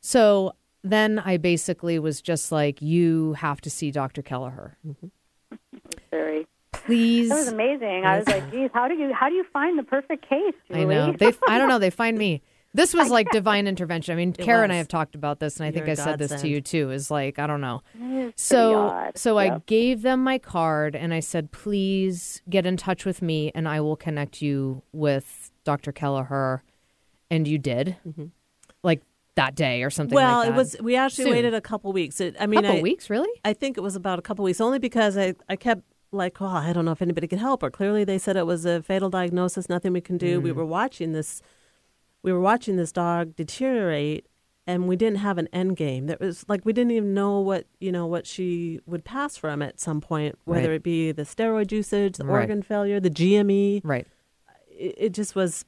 So 0.00 0.52
then 0.82 1.18
I 1.18 1.36
basically 1.36 1.98
was 1.98 2.20
just 2.20 2.50
like, 2.52 2.82
you 2.82 3.34
have 3.34 3.60
to 3.62 3.70
see 3.70 3.90
Dr. 3.90 4.22
Kelleher. 4.22 4.76
Very. 6.10 6.46
Please. 6.72 7.28
That 7.28 7.36
was 7.36 7.48
amazing. 7.48 8.04
I 8.04 8.18
was 8.18 8.26
like, 8.26 8.50
geez, 8.50 8.70
how 8.72 8.88
do 8.88 8.94
you 8.94 9.12
how 9.12 9.28
do 9.28 9.34
you 9.34 9.44
find 9.52 9.78
the 9.78 9.82
perfect 9.82 10.28
case, 10.28 10.54
Julie? 10.68 10.82
I 10.82 10.84
know. 10.84 11.12
They, 11.12 11.32
I 11.46 11.58
don't 11.58 11.68
know. 11.68 11.78
They 11.78 11.90
find 12.04 12.18
me. 12.18 12.42
This 12.74 12.94
was 12.94 13.10
like 13.10 13.28
divine 13.32 13.66
intervention. 13.66 14.14
I 14.14 14.16
mean, 14.16 14.32
Kara 14.32 14.64
and 14.64 14.72
I 14.72 14.76
have 14.76 14.88
talked 14.88 15.14
about 15.14 15.38
this, 15.38 15.58
and 15.58 15.66
I 15.66 15.70
think 15.70 15.86
You're 15.86 15.90
I 15.90 15.92
a 15.92 15.96
said 15.96 16.18
this 16.18 16.40
to 16.40 16.48
you 16.48 16.60
too. 16.60 16.90
Is 16.90 17.10
like, 17.10 17.38
I 17.38 17.46
don't 17.46 17.60
know. 17.60 17.82
So, 18.34 18.88
odd. 18.88 19.18
so 19.18 19.38
I 19.38 19.58
gave 19.66 20.02
them 20.02 20.24
my 20.24 20.38
card, 20.38 20.96
and 20.96 21.12
I 21.12 21.20
said, 21.20 21.52
please 21.52 22.40
get 22.48 22.64
in 22.64 22.76
touch 22.78 23.04
with 23.04 23.20
me, 23.20 23.52
and 23.54 23.68
I 23.68 23.80
will 23.82 23.96
connect 23.96 24.40
you 24.40 24.82
with 24.92 25.52
Dr. 25.64 25.92
Kelleher. 25.92 26.62
And 27.30 27.46
you 27.46 27.58
did, 27.58 27.96
like 28.82 29.02
that 29.34 29.54
day 29.54 29.82
or 29.82 29.90
something. 29.90 30.14
Well, 30.14 30.38
like 30.40 30.50
it 30.50 30.54
was. 30.54 30.76
We 30.80 30.96
actually 30.96 31.24
Soon. 31.24 31.32
waited 31.32 31.54
a 31.54 31.60
couple 31.60 31.92
weeks. 31.92 32.20
It, 32.20 32.36
I 32.38 32.46
mean, 32.46 32.62
couple 32.62 32.78
I, 32.78 32.82
weeks, 32.82 33.08
really. 33.08 33.30
I 33.44 33.52
think 33.52 33.76
it 33.76 33.80
was 33.80 33.96
about 33.96 34.18
a 34.18 34.22
couple 34.22 34.44
weeks, 34.44 34.60
only 34.60 34.78
because 34.78 35.16
I, 35.16 35.34
I 35.48 35.56
kept 35.56 35.82
like, 36.12 36.40
oh, 36.42 36.46
I 36.46 36.72
don't 36.72 36.84
know 36.84 36.92
if 36.92 37.00
anybody 37.02 37.26
could 37.26 37.38
help 37.38 37.62
her. 37.62 37.70
Clearly, 37.70 38.04
they 38.04 38.18
said 38.18 38.36
it 38.36 38.46
was 38.46 38.64
a 38.66 38.82
fatal 38.82 39.08
diagnosis, 39.08 39.68
nothing 39.68 39.92
we 39.92 40.00
can 40.02 40.18
do. 40.18 40.40
Mm. 40.40 40.42
We 40.44 40.52
were 40.52 40.66
watching 40.66 41.12
this, 41.12 41.40
we 42.22 42.32
were 42.32 42.40
watching 42.40 42.76
this 42.76 42.92
dog 42.92 43.34
deteriorate, 43.34 44.26
and 44.66 44.86
we 44.86 44.96
didn't 44.96 45.18
have 45.18 45.38
an 45.38 45.48
end 45.52 45.76
game. 45.76 46.06
That 46.06 46.20
was 46.20 46.44
like 46.48 46.64
we 46.64 46.72
didn't 46.74 46.92
even 46.92 47.14
know 47.14 47.40
what 47.40 47.66
you 47.80 47.90
know 47.90 48.06
what 48.06 48.26
she 48.26 48.80
would 48.86 49.04
pass 49.04 49.36
from 49.38 49.62
at 49.62 49.80
some 49.80 50.00
point, 50.02 50.38
whether 50.44 50.68
Right. 50.68 50.76
it 50.76 50.82
be 50.82 51.10
the 51.12 51.22
steroid 51.22 51.72
usage, 51.72 52.18
the 52.18 52.24
Right. 52.26 52.42
organ 52.42 52.62
failure, 52.62 53.00
the 53.00 53.10
GME. 53.10 53.80
Right. 53.82 54.06
It, 54.70 54.94
it 54.98 55.10
just 55.14 55.34
was. 55.34 55.64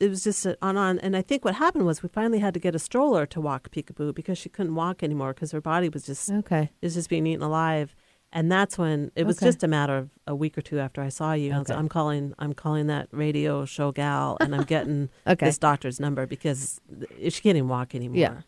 It 0.00 0.08
was 0.10 0.22
just 0.22 0.46
on 0.62 0.76
on, 0.76 0.98
and 1.00 1.16
I 1.16 1.22
think 1.22 1.44
what 1.44 1.56
happened 1.56 1.84
was 1.84 2.02
we 2.02 2.08
finally 2.08 2.38
had 2.38 2.54
to 2.54 2.60
get 2.60 2.74
a 2.74 2.78
stroller 2.78 3.26
to 3.26 3.40
walk 3.40 3.70
Peekaboo 3.70 4.14
because 4.14 4.38
she 4.38 4.48
couldn't 4.48 4.74
walk 4.76 5.02
anymore 5.02 5.34
because 5.34 5.50
her 5.52 5.60
body 5.60 5.88
was 5.88 6.04
just 6.04 6.30
Okay. 6.30 6.70
is 6.80 6.94
just 6.94 7.08
being 7.10 7.26
eaten 7.26 7.42
alive. 7.42 7.94
And 8.32 8.52
that's 8.52 8.76
when 8.78 9.10
it 9.16 9.24
was 9.26 9.38
Okay. 9.38 9.46
just 9.46 9.64
a 9.64 9.68
matter 9.68 9.96
of 9.96 10.10
a 10.26 10.36
week 10.36 10.56
or 10.58 10.60
two 10.60 10.78
after 10.78 11.00
I 11.02 11.08
saw 11.08 11.32
you. 11.32 11.52
I 11.52 11.58
was- 11.58 11.70
Okay. 11.70 11.78
I'm 11.78 11.88
calling, 11.88 12.34
I'm 12.38 12.52
calling 12.52 12.86
that 12.88 13.08
radio 13.10 13.64
show 13.64 13.90
gal, 13.90 14.36
and 14.40 14.54
I'm 14.54 14.64
getting 14.64 15.08
Okay. 15.26 15.46
this 15.46 15.58
doctor's 15.58 15.98
number 15.98 16.26
because 16.26 16.78
she 17.20 17.40
can't 17.40 17.56
even 17.56 17.68
walk 17.68 17.94
anymore. 17.94 18.18
Yeah. 18.18 18.40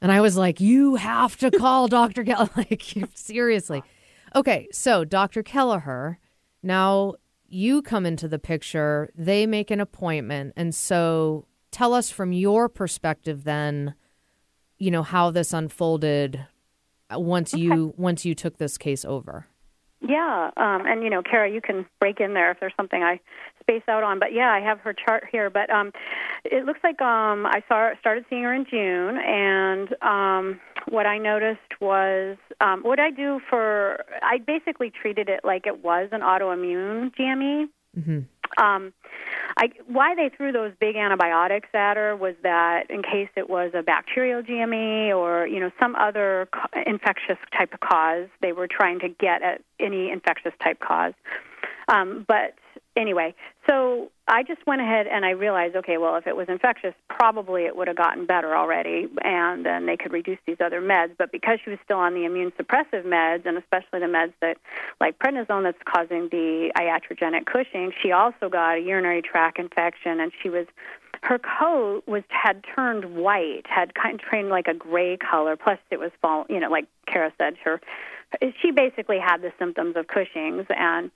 And 0.00 0.10
I 0.10 0.20
was 0.22 0.36
like, 0.36 0.60
you 0.60 0.96
have 0.96 1.36
to 1.36 1.50
call 1.50 1.86
Dr. 1.86 2.24
Kelleher. 2.24 2.50
Like, 2.56 2.82
seriously. 3.14 3.82
Okay, 4.36 4.66
so 4.72 5.04
Dr. 5.04 5.44
Kelleher, 5.44 6.18
now 6.60 7.14
you 7.54 7.82
come 7.82 8.04
into 8.04 8.28
the 8.28 8.38
picture, 8.38 9.10
they 9.16 9.46
make 9.46 9.70
an 9.70 9.80
appointment. 9.80 10.52
And 10.56 10.74
so 10.74 11.46
tell 11.70 11.94
us 11.94 12.10
from 12.10 12.32
your 12.32 12.68
perspective 12.68 13.44
then, 13.44 13.94
you 14.78 14.90
know, 14.90 15.02
how 15.02 15.30
this 15.30 15.52
unfolded 15.52 16.46
once 17.10 17.52
you 17.54 17.94
once 17.96 18.24
you 18.24 18.34
took 18.34 18.58
this 18.58 18.76
case 18.76 19.04
over. 19.04 19.46
Yeah, 20.06 20.50
um, 20.56 20.84
and 20.86 21.02
you 21.02 21.08
know, 21.08 21.22
Kara, 21.22 21.50
you 21.50 21.60
can 21.60 21.86
break 22.00 22.20
in 22.20 22.34
there 22.34 22.50
if 22.50 22.60
there's 22.60 22.74
something 22.76 23.02
I 23.02 23.20
space 23.64 23.82
out 23.88 24.02
on. 24.02 24.18
But 24.18 24.32
yeah, 24.32 24.50
I 24.50 24.60
have 24.60 24.80
her 24.80 24.92
chart 24.92 25.24
here. 25.30 25.50
But 25.50 25.70
um, 25.70 25.92
it 26.44 26.64
looks 26.64 26.80
like 26.84 27.00
um, 27.00 27.46
I 27.46 27.62
saw 27.68 27.90
started 28.00 28.24
seeing 28.30 28.42
her 28.42 28.54
in 28.54 28.66
June, 28.70 29.18
and 29.18 29.94
um, 30.02 30.60
what 30.88 31.06
I 31.06 31.18
noticed 31.18 31.80
was 31.80 32.36
um, 32.60 32.82
what 32.82 33.00
I 33.00 33.10
do 33.10 33.40
for 33.48 34.04
I 34.22 34.38
basically 34.38 34.90
treated 34.90 35.28
it 35.28 35.40
like 35.44 35.66
it 35.66 35.82
was 35.82 36.08
an 36.12 36.20
autoimmune 36.20 37.14
GME. 37.14 37.68
Mm-hmm. 37.98 38.20
Um, 38.62 38.92
I, 39.56 39.70
why 39.86 40.14
they 40.14 40.30
threw 40.36 40.52
those 40.52 40.72
big 40.78 40.96
antibiotics 40.96 41.68
at 41.74 41.96
her 41.96 42.14
was 42.14 42.34
that 42.42 42.90
in 42.90 43.02
case 43.02 43.28
it 43.36 43.48
was 43.48 43.72
a 43.74 43.82
bacterial 43.82 44.42
GME 44.42 45.16
or 45.16 45.46
you 45.46 45.60
know 45.60 45.70
some 45.80 45.96
other 45.96 46.48
infectious 46.86 47.38
type 47.56 47.72
of 47.72 47.80
cause, 47.80 48.28
they 48.42 48.52
were 48.52 48.68
trying 48.68 49.00
to 49.00 49.08
get 49.08 49.42
at 49.42 49.62
any 49.80 50.10
infectious 50.10 50.52
type 50.62 50.78
cause. 50.80 51.14
Um, 51.88 52.24
but 52.26 52.54
anyway, 52.96 53.34
so 53.68 54.10
I 54.26 54.42
just 54.42 54.66
went 54.66 54.80
ahead 54.80 55.06
and 55.06 55.24
I 55.24 55.30
realized, 55.30 55.76
okay, 55.76 55.98
well, 55.98 56.16
if 56.16 56.26
it 56.26 56.36
was 56.36 56.48
infectious, 56.48 56.94
probably 57.08 57.62
it 57.62 57.76
would 57.76 57.88
have 57.88 57.96
gotten 57.96 58.26
better 58.26 58.56
already, 58.56 59.08
and 59.22 59.64
then 59.66 59.86
they 59.86 59.96
could 59.96 60.12
reduce 60.12 60.38
these 60.46 60.56
other 60.64 60.80
meds. 60.80 61.10
But 61.18 61.30
because 61.30 61.58
she 61.62 61.70
was 61.70 61.78
still 61.84 61.98
on 61.98 62.14
the 62.14 62.24
immune 62.24 62.52
suppressive 62.52 63.04
meds, 63.04 63.46
and 63.46 63.58
especially 63.58 64.00
the 64.00 64.06
meds 64.06 64.32
that, 64.40 64.56
like 65.00 65.18
prednisone, 65.18 65.62
that's 65.62 65.78
causing 65.84 66.28
the 66.30 66.72
iatrogenic 66.76 67.46
Cushing, 67.46 67.92
she 68.02 68.12
also 68.12 68.48
got 68.48 68.78
a 68.78 68.80
urinary 68.80 69.22
tract 69.22 69.58
infection, 69.58 70.20
and 70.20 70.32
she 70.42 70.48
was 70.48 70.66
her 71.22 71.38
coat 71.38 72.02
was 72.06 72.22
had 72.28 72.62
turned 72.74 73.16
white, 73.16 73.62
had 73.66 73.94
kind 73.94 74.20
of 74.20 74.30
turned 74.30 74.50
like 74.50 74.68
a 74.68 74.74
gray 74.74 75.16
color. 75.16 75.56
Plus, 75.56 75.78
it 75.90 75.98
was 75.98 76.10
fall, 76.20 76.44
you 76.50 76.60
know, 76.60 76.68
like 76.68 76.86
Kara 77.06 77.32
said, 77.38 77.56
her 77.64 77.80
she 78.60 78.72
basically 78.72 79.18
had 79.18 79.42
the 79.42 79.52
symptoms 79.58 79.96
of 79.96 80.06
Cushing's 80.06 80.66
and. 80.70 81.10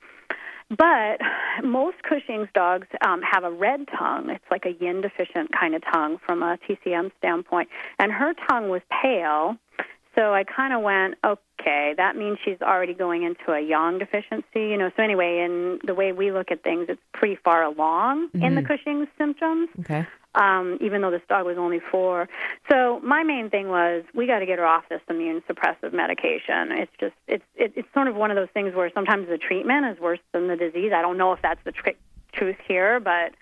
But 0.71 1.21
most 1.65 1.97
Cushing's 2.03 2.49
dogs 2.55 2.87
um, 3.07 3.23
have 3.23 3.45
a 3.45 3.51
red 3.51 3.87
tongue. 3.99 4.31
It's 4.31 4.45
like 4.51 4.67
a 4.67 4.73
yin 4.83 5.01
deficient 5.01 5.51
kind 5.59 5.75
of 5.75 5.83
tongue 5.93 6.19
from 6.25 6.43
a 6.43 6.59
TCM 6.69 7.11
standpoint. 7.19 7.69
And 7.99 8.13
her 8.13 8.35
tongue 8.49 8.69
was 8.69 8.83
pale. 9.03 9.57
So 10.15 10.35
I 10.35 10.45
kind 10.45 10.75
of 10.75 10.83
went, 10.83 11.15
okay, 11.25 11.95
that 11.97 12.17
means 12.17 12.39
she's 12.45 12.61
already 12.61 12.93
going 12.93 13.23
into 13.23 13.53
a 13.53 13.61
yang 13.61 13.99
deficiency, 13.99 14.61
you 14.61 14.77
know. 14.77 14.91
So 14.97 15.03
anyway, 15.03 15.45
in 15.45 15.79
the 15.85 15.95
way 15.95 16.13
we 16.13 16.33
look 16.33 16.51
at 16.51 16.63
things, 16.65 16.87
it's 16.89 17.01
pretty 17.15 17.37
far 17.37 17.63
along 17.63 18.31
in 18.35 18.55
the 18.57 18.63
Cushing's 18.63 19.07
symptoms 19.17 19.69
Okay. 19.81 20.07
Um, 20.39 20.79
even 20.81 21.03
though 21.03 21.11
this 21.11 21.23
dog 21.29 21.45
was 21.45 21.59
only 21.59 21.81
four. 21.91 22.29
So 22.71 23.01
my 23.01 23.25
main 23.25 23.51
thing 23.51 23.69
was 23.69 24.05
we 24.15 24.27
got 24.27 24.39
to 24.39 24.47
get 24.47 24.59
her 24.59 24.67
off 24.67 24.85
this 24.89 25.01
immune 25.11 25.43
suppressive 25.49 25.93
medication. 25.93 26.73
It's 26.73 26.93
just 27.01 27.15
it's 27.27 27.45
it, 27.57 27.73
it's 27.75 27.89
sort 27.93 28.09
of 28.09 28.15
one 28.15 28.31
of 28.31 28.37
those 28.37 28.49
things 28.55 28.75
where 28.75 28.91
sometimes 28.95 29.29
the 29.29 29.39
treatment 29.39 29.87
is 29.87 30.01
worse 30.01 30.21
than 30.33 30.47
the 30.47 30.57
disease. 30.57 30.93
I 30.95 31.03
don't 31.03 31.19
know 31.19 31.33
if 31.33 31.43
that's 31.43 31.61
the 31.65 31.73
trick 31.73 31.99
truth 32.33 32.57
here, 32.67 33.01
but 33.01 33.33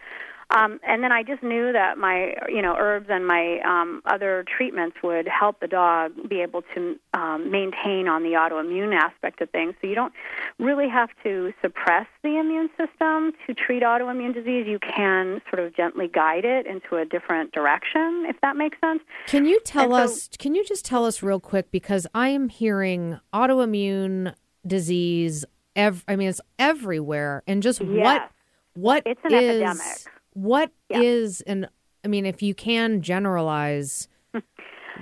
um, 0.50 0.78
and 0.87 1.02
then 1.02 1.12
I 1.12 1.22
just 1.22 1.42
knew 1.42 1.72
that 1.72 1.98
my, 1.98 2.35
you 2.48 2.62
know, 2.62 2.76
herbs 2.78 3.06
and 3.09 3.26
my 3.26 3.59
um, 3.61 4.00
other 4.06 4.44
treatments 4.56 4.96
would 5.02 5.26
help 5.26 5.61
the 5.61 5.66
dog 5.66 6.12
be 6.28 6.40
able 6.40 6.62
to 6.74 6.96
um, 7.14 7.50
maintain 7.50 8.06
on 8.06 8.22
the 8.22 8.30
autoimmune 8.30 8.94
aspect 8.94 9.40
of 9.40 9.50
things. 9.50 9.74
So 9.80 9.88
you 9.88 9.94
don't 9.94 10.12
really 10.59 10.88
have 10.88 11.11
to 11.24 11.52
suppress 11.61 12.06
the 12.22 12.38
immune 12.38 12.70
system 12.76 13.32
to 13.46 13.54
treat 13.54 13.82
autoimmune 13.82 14.35
disease. 14.35 14.66
You 14.68 14.78
can 14.78 15.42
sort 15.50 15.66
of 15.66 15.74
gently 15.76 16.09
guide 16.09 16.44
it 16.44 16.66
into 16.66 16.96
a 16.96 17.04
different 17.04 17.52
direction, 17.52 18.24
if 18.28 18.40
that 18.42 18.56
makes 18.56 18.78
sense. 18.80 19.02
Can 19.26 19.46
you 19.46 19.61
tell 19.64 19.90
so, 19.90 19.96
us? 19.96 20.28
Can 20.38 20.54
you 20.54 20.64
just 20.64 20.85
tell 20.85 21.04
us 21.04 21.22
real 21.22 21.40
quick 21.40 21.70
because 21.70 22.06
I 22.14 22.28
am 22.28 22.48
hearing 22.48 23.18
autoimmune 23.35 24.35
disease. 24.66 25.44
Ev- 25.74 26.04
I 26.09 26.16
mean, 26.16 26.28
it's 26.28 26.40
everywhere, 26.59 27.42
and 27.46 27.62
just 27.62 27.80
yes. 27.80 27.90
what 28.04 28.30
what 28.74 29.02
it's 29.06 29.20
an 29.24 29.32
is, 29.32 29.62
epidemic 29.62 29.98
what 30.37 30.70
yeah. 30.90 31.01
is 31.01 31.40
an? 31.42 31.66
I 32.05 32.09
mean, 32.09 32.27
if 32.27 32.42
you 32.42 32.55
can 32.55 33.01
generalize, 33.01 34.07
what 34.33 34.44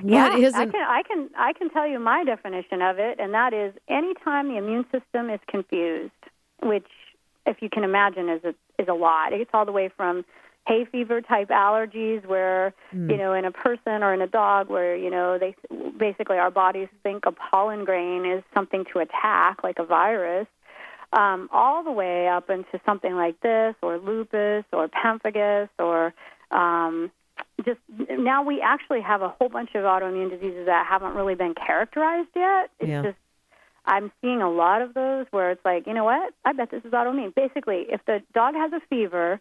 yeah, 0.04 0.36
is 0.36 0.54
I 0.54 0.66
can 0.66 0.86
I 0.86 1.02
can 1.02 1.28
I 1.36 1.52
can 1.52 1.70
tell 1.70 1.86
you 1.86 1.98
my 1.98 2.24
definition 2.24 2.80
of 2.80 2.98
it, 2.98 3.18
and 3.18 3.34
that 3.34 3.52
is 3.52 3.74
anytime 3.88 4.48
the 4.48 4.56
immune 4.56 4.84
system 4.92 5.30
is 5.30 5.40
confused, 5.48 6.12
which, 6.62 6.86
if 7.46 7.56
you 7.60 7.68
can 7.68 7.82
imagine, 7.82 8.28
is 8.28 8.44
a 8.44 8.54
is 8.80 8.88
a 8.88 8.94
lot. 8.94 9.32
It's 9.32 9.50
all 9.52 9.66
the 9.66 9.72
way 9.72 9.90
from 9.96 10.24
hay 10.68 10.86
fever 10.90 11.20
type 11.20 11.48
allergies 11.48 12.24
where 12.26 12.72
mm. 12.94 13.10
you 13.10 13.16
know 13.16 13.34
in 13.34 13.44
a 13.44 13.50
person 13.50 14.04
or 14.04 14.14
in 14.14 14.22
a 14.22 14.28
dog 14.28 14.70
where 14.70 14.96
you 14.96 15.10
know 15.10 15.36
they 15.36 15.56
basically 15.98 16.36
our 16.36 16.50
bodies 16.50 16.88
think 17.02 17.24
a 17.26 17.32
pollen 17.32 17.84
grain 17.84 18.24
is 18.24 18.42
something 18.54 18.84
to 18.92 19.00
attack 19.00 19.64
like 19.64 19.78
a 19.80 19.84
virus 19.84 20.46
um, 21.16 21.48
all 21.52 21.84
the 21.84 21.92
way 21.92 22.28
up 22.28 22.50
into 22.50 22.80
something 22.84 23.14
like 23.14 23.40
this, 23.40 23.74
or 23.82 23.98
lupus, 23.98 24.64
or 24.72 24.88
pemphigus, 24.88 25.68
or 25.78 26.12
um, 26.50 27.10
just 27.64 27.80
now 28.10 28.42
we 28.42 28.60
actually 28.60 29.00
have 29.00 29.22
a 29.22 29.28
whole 29.28 29.48
bunch 29.48 29.70
of 29.74 29.84
autoimmune 29.84 30.30
diseases 30.30 30.66
that 30.66 30.86
haven't 30.86 31.14
really 31.14 31.34
been 31.34 31.54
characterized 31.54 32.30
yet. 32.34 32.70
It's 32.80 32.88
yeah. 32.88 33.02
just 33.02 33.16
I'm 33.86 34.10
seeing 34.20 34.40
a 34.40 34.50
lot 34.50 34.82
of 34.82 34.94
those 34.94 35.26
where 35.30 35.50
it's 35.50 35.64
like, 35.64 35.86
you 35.86 35.94
know 35.94 36.04
what? 36.04 36.32
I 36.44 36.52
bet 36.52 36.70
this 36.70 36.84
is 36.84 36.92
autoimmune. 36.92 37.34
Basically, 37.34 37.86
if 37.88 38.00
the 38.06 38.22
dog 38.32 38.54
has 38.54 38.72
a 38.72 38.80
fever, 38.88 39.40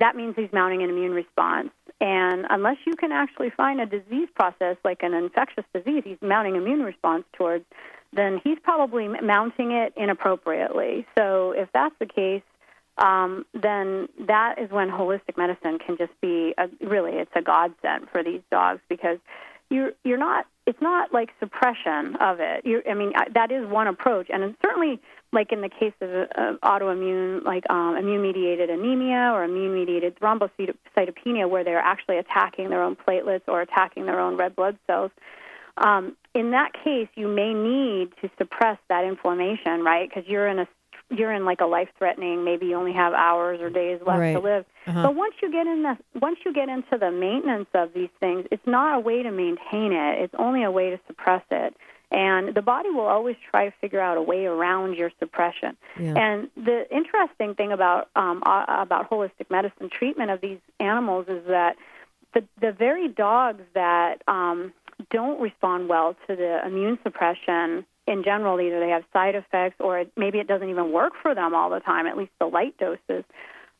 that 0.00 0.16
means 0.16 0.34
he's 0.36 0.52
mounting 0.52 0.82
an 0.82 0.88
immune 0.88 1.12
response. 1.12 1.70
And 2.00 2.46
unless 2.48 2.78
you 2.86 2.94
can 2.96 3.12
actually 3.12 3.50
find 3.50 3.80
a 3.80 3.86
disease 3.86 4.28
process 4.34 4.76
like 4.84 5.02
an 5.02 5.12
infectious 5.14 5.64
disease, 5.74 6.02
he's 6.04 6.18
mounting 6.22 6.56
immune 6.56 6.82
response 6.82 7.24
towards 7.34 7.64
then 8.14 8.40
he's 8.42 8.58
probably 8.62 9.08
mounting 9.08 9.72
it 9.72 9.92
inappropriately. 9.96 11.06
So 11.16 11.52
if 11.52 11.68
that's 11.72 11.94
the 11.98 12.06
case, 12.06 12.42
um, 12.98 13.44
then 13.52 14.08
that 14.26 14.58
is 14.58 14.70
when 14.70 14.88
holistic 14.88 15.36
medicine 15.36 15.78
can 15.84 15.96
just 15.96 16.12
be 16.20 16.54
a, 16.56 16.68
really 16.80 17.12
it's 17.12 17.30
a 17.34 17.42
godsend 17.42 18.08
for 18.12 18.22
these 18.22 18.42
dogs 18.50 18.80
because 18.88 19.18
you're 19.70 19.92
you're 20.04 20.18
not 20.18 20.46
it's 20.66 20.80
not 20.80 21.12
like 21.12 21.30
suppression 21.40 22.16
of 22.20 22.38
it. 22.40 22.64
you 22.64 22.82
I 22.88 22.94
mean 22.94 23.12
that 23.34 23.50
is 23.50 23.66
one 23.66 23.88
approach, 23.88 24.28
and 24.32 24.54
certainly 24.62 25.00
like 25.32 25.50
in 25.50 25.60
the 25.60 25.68
case 25.68 25.92
of 26.00 26.10
uh, 26.10 26.52
autoimmune 26.62 27.44
like 27.44 27.68
um, 27.68 27.96
immune 27.96 28.22
mediated 28.22 28.70
anemia 28.70 29.32
or 29.32 29.44
immune 29.44 29.74
mediated 29.74 30.18
thrombocytopenia, 30.20 31.48
where 31.48 31.64
they're 31.64 31.78
actually 31.78 32.18
attacking 32.18 32.70
their 32.70 32.82
own 32.82 32.96
platelets 32.96 33.42
or 33.48 33.60
attacking 33.60 34.06
their 34.06 34.20
own 34.20 34.36
red 34.36 34.54
blood 34.54 34.78
cells. 34.86 35.10
Um, 35.76 36.16
in 36.34 36.50
that 36.52 36.72
case, 36.84 37.08
you 37.14 37.28
may 37.28 37.52
need 37.52 38.10
to 38.22 38.30
suppress 38.38 38.78
that 38.88 39.04
inflammation, 39.04 39.82
right? 39.82 40.08
Because 40.08 40.28
you're 40.28 40.48
in 40.48 40.60
a 40.60 40.68
you're 41.10 41.32
in 41.32 41.44
like 41.44 41.60
a 41.60 41.66
life 41.66 41.88
threatening. 41.98 42.44
Maybe 42.44 42.66
you 42.66 42.76
only 42.76 42.92
have 42.92 43.12
hours 43.12 43.60
or 43.60 43.70
days 43.70 44.00
left 44.06 44.20
right. 44.20 44.32
to 44.32 44.40
live. 44.40 44.64
Uh-huh. 44.86 45.02
But 45.02 45.14
once 45.14 45.34
you 45.42 45.50
get 45.52 45.66
in 45.66 45.82
the 45.82 45.96
once 46.20 46.38
you 46.44 46.52
get 46.52 46.68
into 46.68 46.98
the 46.98 47.10
maintenance 47.10 47.68
of 47.74 47.92
these 47.94 48.08
things, 48.20 48.46
it's 48.50 48.66
not 48.66 48.96
a 48.96 49.00
way 49.00 49.22
to 49.22 49.30
maintain 49.30 49.92
it. 49.92 50.22
It's 50.22 50.34
only 50.38 50.62
a 50.62 50.70
way 50.70 50.90
to 50.90 51.00
suppress 51.06 51.42
it. 51.50 51.74
And 52.10 52.54
the 52.54 52.62
body 52.62 52.90
will 52.90 53.06
always 53.06 53.36
try 53.50 53.68
to 53.68 53.74
figure 53.80 54.00
out 54.00 54.16
a 54.16 54.22
way 54.22 54.46
around 54.46 54.94
your 54.94 55.10
suppression. 55.18 55.76
Yeah. 55.98 56.14
And 56.16 56.48
the 56.56 56.86
interesting 56.94 57.54
thing 57.54 57.72
about 57.72 58.08
um, 58.14 58.42
uh, 58.46 58.64
about 58.68 59.10
holistic 59.10 59.50
medicine 59.50 59.90
treatment 59.90 60.30
of 60.30 60.40
these 60.40 60.58
animals 60.78 61.26
is 61.28 61.44
that 61.48 61.76
the 62.34 62.44
the 62.60 62.72
very 62.72 63.08
dogs 63.08 63.62
that 63.74 64.22
um, 64.28 64.72
don't 65.10 65.40
respond 65.40 65.88
well 65.88 66.14
to 66.26 66.36
the 66.36 66.66
immune 66.66 66.98
suppression 67.02 67.84
in 68.06 68.22
general, 68.22 68.60
either 68.60 68.80
they 68.80 68.90
have 68.90 69.04
side 69.12 69.34
effects 69.34 69.76
or 69.80 70.04
maybe 70.16 70.38
it 70.38 70.46
doesn't 70.46 70.68
even 70.68 70.92
work 70.92 71.14
for 71.22 71.34
them 71.34 71.54
all 71.54 71.70
the 71.70 71.80
time, 71.80 72.06
at 72.06 72.18
least 72.18 72.32
the 72.38 72.46
light 72.46 72.76
doses, 72.76 73.24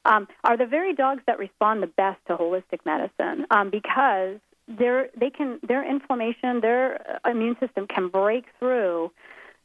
um, 0.06 0.26
are 0.44 0.56
the 0.56 0.66
very 0.66 0.94
dogs 0.94 1.22
that 1.26 1.38
respond 1.38 1.82
the 1.82 1.86
best 1.86 2.18
to 2.26 2.36
holistic 2.36 2.80
medicine 2.86 3.46
um, 3.50 3.70
because 3.70 4.38
their 4.66 5.08
they 5.18 5.30
can 5.30 5.58
their 5.66 5.88
inflammation, 5.88 6.60
their 6.60 7.20
immune 7.28 7.56
system 7.60 7.86
can 7.86 8.08
break 8.08 8.46
through 8.58 9.10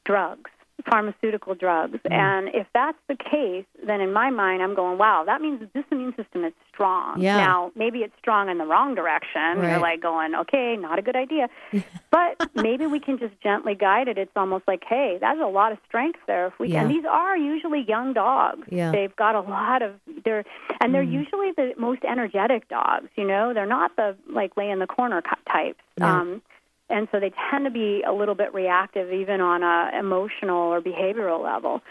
drugs 0.03 0.51
pharmaceutical 0.89 1.55
drugs. 1.55 1.99
Mm. 2.05 2.11
And 2.11 2.49
if 2.53 2.67
that's 2.73 2.97
the 3.07 3.15
case, 3.15 3.65
then 3.85 4.01
in 4.01 4.13
my 4.13 4.29
mind, 4.29 4.61
I'm 4.61 4.75
going, 4.75 4.97
wow, 4.97 5.23
that 5.25 5.41
means 5.41 5.61
this 5.73 5.83
immune 5.91 6.15
system 6.15 6.45
is 6.45 6.53
strong. 6.73 7.21
Yeah. 7.21 7.37
Now, 7.37 7.71
maybe 7.75 7.99
it's 7.99 8.13
strong 8.19 8.49
in 8.49 8.57
the 8.57 8.65
wrong 8.65 8.95
direction. 8.95 9.41
Right. 9.41 9.71
You're 9.71 9.79
like 9.79 10.01
going, 10.01 10.35
okay, 10.35 10.77
not 10.77 10.99
a 10.99 11.01
good 11.01 11.15
idea. 11.15 11.49
but 12.11 12.49
maybe 12.55 12.85
we 12.85 12.99
can 12.99 13.17
just 13.17 13.33
gently 13.41 13.75
guide 13.75 14.07
it. 14.07 14.17
It's 14.17 14.31
almost 14.35 14.67
like, 14.67 14.83
hey, 14.87 15.17
that's 15.19 15.39
a 15.41 15.47
lot 15.47 15.71
of 15.71 15.77
strength 15.87 16.19
there. 16.27 16.47
If 16.47 16.59
we 16.59 16.69
yeah. 16.69 16.81
and 16.81 16.91
these 16.91 17.05
are 17.09 17.37
usually 17.37 17.85
young 17.87 18.13
dogs. 18.13 18.67
Yeah. 18.71 18.91
They've 18.91 19.15
got 19.15 19.35
a 19.35 19.41
lot 19.41 19.81
of 19.81 19.95
they're 20.23 20.45
and 20.81 20.93
they're 20.93 21.03
mm. 21.03 21.11
usually 21.11 21.51
the 21.55 21.73
most 21.77 22.03
energetic 22.03 22.69
dogs. 22.69 23.09
You 23.15 23.25
know, 23.25 23.53
they're 23.53 23.65
not 23.65 23.95
the 23.95 24.15
like 24.29 24.55
lay 24.57 24.69
in 24.69 24.79
the 24.79 24.87
corner 24.87 25.21
types. 25.47 25.79
Yeah. 25.97 26.21
Um, 26.21 26.41
and 26.89 27.07
so 27.11 27.19
they 27.19 27.31
tend 27.49 27.65
to 27.65 27.71
be 27.71 28.03
a 28.07 28.13
little 28.13 28.35
bit 28.35 28.53
reactive 28.53 29.11
even 29.11 29.41
on 29.41 29.63
a 29.63 29.97
emotional 29.97 30.57
or 30.57 30.81
behavioral 30.81 31.43
level. 31.43 31.81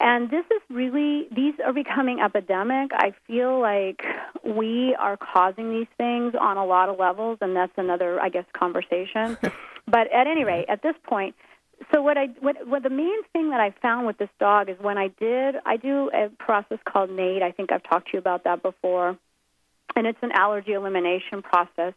And 0.00 0.30
this 0.30 0.44
is 0.46 0.60
really 0.68 1.28
these 1.34 1.54
are 1.64 1.72
becoming 1.72 2.20
epidemic. 2.20 2.90
I 2.92 3.14
feel 3.28 3.60
like 3.60 4.02
we 4.44 4.96
are 4.98 5.16
causing 5.16 5.70
these 5.70 5.86
things 5.96 6.34
on 6.38 6.56
a 6.56 6.64
lot 6.64 6.88
of 6.88 6.98
levels 6.98 7.38
and 7.40 7.54
that's 7.54 7.72
another 7.76 8.20
i 8.20 8.28
guess 8.28 8.44
conversation. 8.52 9.38
But 9.84 10.12
at 10.12 10.28
any 10.28 10.44
rate 10.44 10.66
at 10.68 10.80
this 10.82 10.94
point 11.02 11.34
so 11.92 12.02
what 12.02 12.16
i 12.16 12.26
what, 12.40 12.66
what 12.68 12.82
the 12.84 12.90
main 12.90 13.22
thing 13.32 13.50
that 13.50 13.60
i 13.60 13.74
found 13.82 14.06
with 14.06 14.16
this 14.16 14.28
dog 14.38 14.68
is 14.68 14.76
when 14.80 14.96
i 14.96 15.08
did 15.08 15.56
i 15.66 15.76
do 15.76 16.08
a 16.14 16.28
process 16.38 16.78
called 16.84 17.10
NAET. 17.10 17.42
I 17.42 17.50
think 17.50 17.72
i've 17.72 17.82
talked 17.82 18.06
to 18.08 18.12
you 18.14 18.18
about 18.20 18.44
that 18.44 18.62
before. 18.62 19.18
And 19.96 20.06
it's 20.06 20.18
an 20.22 20.30
allergy 20.32 20.72
elimination 20.72 21.42
process 21.42 21.94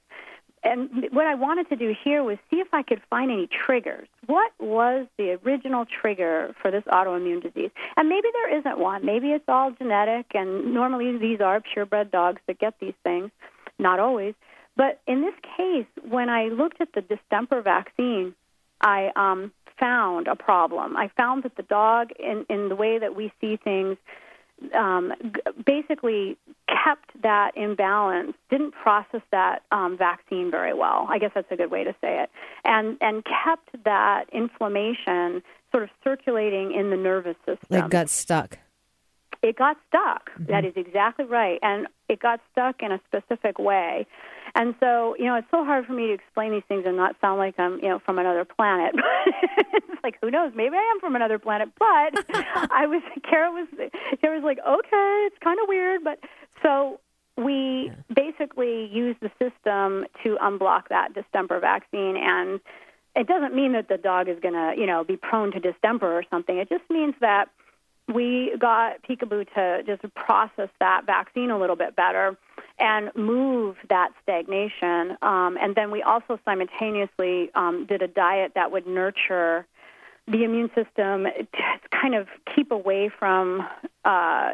and 0.66 1.10
what 1.12 1.28
I 1.28 1.36
wanted 1.36 1.70
to 1.70 1.76
do 1.76 1.94
here 2.04 2.24
was 2.24 2.38
see 2.50 2.58
if 2.58 2.68
I 2.74 2.82
could 2.82 3.02
find 3.10 3.32
any 3.32 3.48
triggers. 3.48 4.08
What 4.26 4.52
was 4.60 5.06
the 5.18 5.38
original 5.46 5.86
trigger 5.86 6.56
for 6.60 6.72
this 6.72 6.84
autoimmune 6.86 7.44
disease? 7.44 7.70
And 7.96 8.10
maybe 8.10 8.28
there 8.34 8.58
isn't 8.58 8.80
one. 8.80 9.06
Maybe 9.06 9.32
it's 9.32 9.46
all 9.48 9.72
genetic, 9.72 10.26
and 10.34 10.74
normally 10.74 11.18
these 11.20 11.40
are 11.40 11.62
purebred 11.62 12.10
dogs 12.10 12.42
that 12.48 12.58
get 12.58 12.74
these 12.80 12.96
things. 13.04 13.30
Not 13.78 14.00
always. 14.00 14.34
But 14.76 15.02
in 15.08 15.22
this 15.22 15.36
case, 15.56 15.86
when 16.10 16.30
I 16.30 16.46
looked 16.46 16.82
at 16.82 16.94
the 16.94 17.02
distemper 17.02 17.62
vaccine, 17.62 18.34
I 18.82 19.12
um, 19.16 19.52
found 19.80 20.28
a 20.28 20.36
problem. 20.36 20.98
I 20.98 21.10
found 21.16 21.44
that 21.44 21.56
the 21.56 21.64
dog, 21.64 22.10
in, 22.20 22.46
in 22.50 22.70
the 22.70 22.76
way 22.76 22.98
that 22.98 23.16
we 23.16 23.32
see 23.40 23.58
things, 23.58 23.98
um, 24.74 25.14
basically 25.66 26.38
kept 26.68 27.22
that 27.22 27.56
imbalance, 27.56 28.34
didn't 28.50 28.72
process 28.72 29.22
that 29.32 29.64
um, 29.72 29.98
vaccine 29.98 30.50
very 30.52 30.74
well. 30.74 31.06
I 31.10 31.20
guess 31.20 31.32
that's 31.36 31.52
a 31.52 31.56
good 31.56 31.72
way 31.72 31.84
to 31.84 31.94
say 32.02 32.22
it, 32.24 32.30
and 32.64 32.98
and 33.02 33.24
kept 33.24 33.84
that 33.84 34.26
inflammation 34.32 35.44
sort 35.72 35.84
of 35.84 35.90
circulating 36.04 36.74
in 36.74 36.90
the 36.90 36.98
nervous 36.98 37.36
system. 37.46 37.86
It 37.86 37.90
got 37.90 38.10
stuck. 38.10 38.58
It 39.42 39.58
got 39.58 39.78
stuck. 39.90 40.32
Mm-hmm. 40.32 40.52
That 40.52 40.66
is 40.66 40.74
exactly 40.76 41.26
right, 41.26 41.60
and 41.62 41.88
it 42.10 42.20
got 42.20 42.40
stuck 42.52 42.82
in 42.82 42.92
a 42.92 43.00
specific 43.08 43.60
way. 43.60 44.08
And 44.56 44.74
so, 44.80 45.16
you 45.20 45.26
know, 45.26 45.36
it's 45.36 45.52
so 45.52 45.66
hard 45.66 45.86
for 45.86 45.92
me 45.92 46.08
to 46.08 46.14
explain 46.14 46.52
these 46.52 46.64
things 46.70 46.84
and 46.86 46.96
not 46.96 47.16
sound 47.20 47.40
like 47.40 47.60
I'm, 47.60 47.78
you 47.80 47.90
know, 47.90 48.00
from 48.00 48.18
another 48.18 48.46
planet. 48.46 48.96
it's 49.74 50.04
like, 50.04 50.18
who 50.22 50.32
knows? 50.32 50.54
Maybe 50.56 50.78
I 50.78 50.92
am 50.94 51.02
from 51.02 51.16
another 51.16 51.38
planet. 51.38 51.70
But 51.78 52.26
I 52.72 52.88
was, 52.88 53.04
Kara 53.30 53.52
was, 53.52 53.68
Kara 54.22 54.40
was 54.40 54.44
like, 54.46 54.60
okay, 54.60 55.28
it's 55.28 55.38
kind 55.44 55.60
of 55.62 55.68
weird, 55.68 56.06
but 56.06 56.20
so 56.64 57.02
we 57.38 57.92
yeah. 57.92 58.16
basically 58.16 58.88
use 58.94 59.18
the 59.22 59.30
system 59.38 60.06
to 60.24 60.38
unblock 60.42 60.88
that 60.90 61.14
distemper 61.14 61.60
vaccine 61.60 62.16
and 62.16 62.62
it 63.16 63.28
doesn't 63.28 63.56
mean 63.56 63.74
that 63.74 63.88
the 63.88 63.98
dog 63.98 64.28
is 64.28 64.38
going 64.42 64.54
to, 64.54 64.74
you 64.78 64.86
know, 64.86 65.04
be 65.04 65.16
prone 65.16 65.52
to 65.54 65.60
distemper 65.60 66.12
or 66.12 66.24
something. 66.30 66.58
It 66.58 66.68
just 66.70 66.84
means 66.90 67.16
that 67.22 67.46
we 68.14 68.56
got 68.60 69.02
Peekaboo 69.04 69.52
to 69.56 69.84
just 69.86 70.02
process 70.16 70.70
that 70.80 71.06
vaccine 71.06 71.50
a 71.50 71.58
little 71.60 71.76
bit 71.76 71.96
better 71.96 72.38
and 72.78 73.10
move 73.16 73.78
that 73.90 74.10
stagnation. 74.22 75.18
Um, 75.22 75.58
and 75.62 75.76
then 75.76 75.92
we 75.92 76.04
also 76.04 76.40
simultaneously 76.46 77.50
um, 77.56 77.86
did 77.88 78.02
a 78.02 78.08
diet 78.08 78.52
that 78.56 78.72
would 78.72 78.86
nurture 78.86 79.66
the 80.28 80.44
immune 80.44 80.70
system 80.76 81.26
to 81.26 81.90
kind 81.92 82.16
of 82.16 82.28
keep 82.56 82.72
away 82.72 83.10
from 83.10 83.68
uh, 84.04 84.50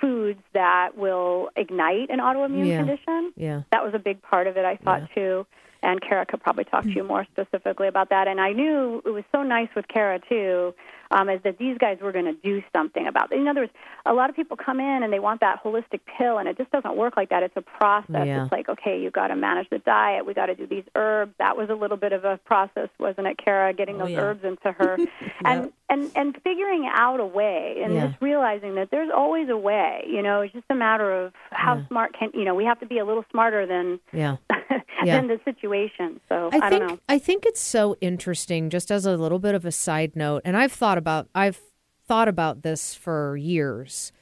foods 0.00 0.40
that 0.54 0.96
will 0.96 1.50
ignite 1.56 2.10
an 2.10 2.18
autoimmune 2.18 2.66
Yeah. 2.66 2.78
condition. 2.78 3.32
Yeah. 3.36 3.62
That 3.72 3.84
was 3.84 3.92
a 3.94 3.98
big 3.98 4.22
part 4.22 4.46
of 4.46 4.56
it, 4.56 4.64
I 4.64 4.76
thought 4.76 5.02
too. 5.14 5.46
And 5.82 6.00
Kara 6.00 6.24
could 6.26 6.40
probably 6.40 6.64
talk 6.64 6.82
to 6.84 6.90
you 6.90 7.04
more 7.04 7.26
specifically 7.30 7.86
about 7.86 8.08
that. 8.08 8.26
And 8.26 8.40
I 8.40 8.52
knew 8.52 9.02
it 9.04 9.10
was 9.10 9.24
so 9.30 9.42
nice 9.42 9.68
with 9.76 9.86
Kara 9.86 10.18
too, 10.28 10.74
um, 11.10 11.28
is 11.28 11.40
that 11.44 11.58
these 11.58 11.78
guys 11.78 11.98
were 12.00 12.12
going 12.12 12.24
to 12.26 12.32
do 12.34 12.62
something 12.74 13.06
about 13.06 13.32
it. 13.32 13.38
In 13.38 13.48
other 13.48 13.60
words, 13.60 13.72
a 14.04 14.12
lot 14.12 14.30
of 14.30 14.36
people 14.36 14.56
come 14.56 14.80
in 14.80 15.02
and 15.02 15.12
they 15.12 15.18
want 15.18 15.40
that 15.40 15.62
holistic 15.62 16.00
pill, 16.18 16.38
and 16.38 16.48
it 16.48 16.56
just 16.56 16.70
doesn't 16.70 16.96
work 16.96 17.16
like 17.16 17.30
that. 17.30 17.42
It's 17.42 17.56
a 17.56 17.62
process. 17.62 18.26
Yeah. 18.26 18.42
It's 18.44 18.52
like, 18.52 18.68
okay, 18.68 19.00
you've 19.00 19.12
got 19.12 19.28
to 19.28 19.36
manage 19.36 19.68
the 19.70 19.78
diet. 19.78 20.26
We 20.26 20.34
got 20.34 20.46
to 20.46 20.54
do 20.54 20.66
these 20.66 20.84
herbs. 20.94 21.32
That 21.38 21.56
was 21.56 21.70
a 21.70 21.74
little 21.74 21.96
bit 21.96 22.12
of 22.12 22.24
a 22.24 22.38
process, 22.44 22.88
wasn't 22.98 23.26
it, 23.26 23.38
Kara? 23.42 23.72
Getting 23.72 23.96
Oh, 23.96 24.00
those 24.00 24.10
yeah. 24.10 24.20
herbs 24.20 24.44
into 24.44 24.72
her, 24.72 24.98
and 25.44 25.72
and 25.88 26.10
and 26.16 26.36
figuring 26.42 26.88
out 26.92 27.20
a 27.20 27.26
way, 27.26 27.80
and 27.82 27.94
Yeah. 27.94 28.08
just 28.08 28.20
realizing 28.20 28.74
that 28.74 28.90
there's 28.90 29.10
always 29.14 29.48
a 29.48 29.56
way. 29.56 30.04
You 30.08 30.22
know, 30.22 30.40
it's 30.42 30.52
just 30.52 30.66
a 30.70 30.74
matter 30.74 31.10
of 31.24 31.32
how 31.50 31.84
smart 31.88 32.12
can 32.18 32.30
you 32.34 32.44
know. 32.44 32.54
We 32.54 32.64
have 32.64 32.80
to 32.80 32.86
be 32.86 32.98
a 32.98 33.04
little 33.04 33.24
smarter 33.30 33.66
than 33.66 34.00
Yeah. 34.12 34.36
Yeah. 35.04 35.18
than 35.18 35.28
the 35.28 35.38
situation. 35.44 36.20
So 36.28 36.48
I, 36.52 36.56
I, 36.56 36.70
think 36.70 36.80
don't 36.82 36.88
know. 36.88 36.98
I 37.08 37.18
think 37.18 37.44
it's 37.46 37.60
so 37.60 37.96
interesting. 38.00 38.70
Just 38.70 38.90
as 38.90 39.04
a 39.04 39.14
little 39.16 39.38
bit 39.38 39.54
of 39.54 39.64
a 39.66 39.70
side 39.70 40.16
note, 40.16 40.40
and 40.44 40.56
I've 40.56 40.72
thought 40.72 40.95
about 40.96 41.28
I've 41.34 41.60
thought 42.06 42.28
about 42.28 42.62
this 42.62 42.94
for 42.94 43.36
years 43.36 44.12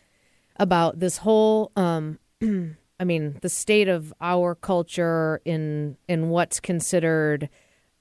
about 0.57 1.01
this 1.01 1.19
whole. 1.19 1.73
Um, 1.77 2.19
I 3.01 3.05
mean, 3.05 3.39
the 3.43 3.49
state 3.49 3.89
of 3.89 4.15
our 4.21 4.55
culture 4.55 5.41
in 5.45 5.97
in 6.09 6.31
what's 6.31 6.61
considered 6.61 7.49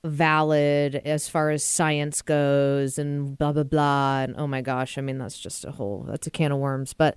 valid 0.05 0.95
as 1.05 1.29
far 1.29 1.49
as 1.49 1.63
science 1.63 2.21
goes, 2.21 2.97
and 2.97 3.38
blah 3.38 3.51
blah 3.51 3.63
blah. 3.63 4.21
And 4.21 4.36
oh 4.38 4.47
my 4.47 4.62
gosh, 4.62 4.97
I 4.97 5.01
mean, 5.01 5.17
that's 5.17 5.39
just 5.39 5.65
a 5.65 5.71
whole 5.71 6.05
that's 6.07 6.27
a 6.27 6.31
can 6.31 6.51
of 6.51 6.59
worms. 6.59 6.93
But 6.93 7.15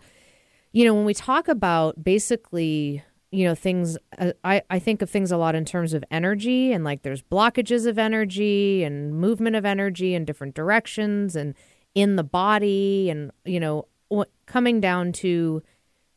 you 0.72 0.84
know, 0.84 0.94
when 0.94 1.04
we 1.04 1.14
talk 1.14 1.48
about 1.48 2.02
basically, 2.02 3.02
you 3.36 3.44
know, 3.44 3.54
things, 3.54 3.98
uh, 4.16 4.32
I, 4.44 4.62
I 4.70 4.78
think 4.78 5.02
of 5.02 5.10
things 5.10 5.30
a 5.30 5.36
lot 5.36 5.54
in 5.54 5.66
terms 5.66 5.92
of 5.92 6.02
energy 6.10 6.72
and 6.72 6.84
like 6.84 7.02
there's 7.02 7.20
blockages 7.20 7.86
of 7.86 7.98
energy 7.98 8.82
and 8.82 9.14
movement 9.14 9.56
of 9.56 9.66
energy 9.66 10.14
in 10.14 10.24
different 10.24 10.54
directions 10.54 11.36
and 11.36 11.54
in 11.94 12.16
the 12.16 12.24
body 12.24 13.10
and, 13.10 13.30
you 13.44 13.60
know, 13.60 13.88
what 14.08 14.30
coming 14.46 14.80
down 14.80 15.12
to, 15.12 15.62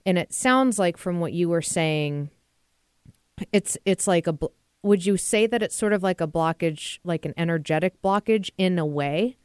and 0.06 0.18
it 0.18 0.34
sounds 0.34 0.80
like 0.80 0.96
from 0.96 1.20
what 1.20 1.34
you 1.34 1.50
were 1.50 1.62
saying, 1.62 2.30
it's, 3.52 3.78
it's 3.84 4.08
like 4.08 4.26
a, 4.26 4.38
would 4.82 5.06
you 5.06 5.18
say 5.18 5.46
that 5.46 5.62
it's 5.62 5.76
sort 5.76 5.92
of 5.92 6.02
like 6.02 6.22
a 6.22 6.28
blockage, 6.28 7.00
like 7.04 7.26
an 7.26 7.34
energetic 7.36 8.02
blockage 8.02 8.50
in 8.58 8.80
a 8.80 8.86
way? 8.86 9.36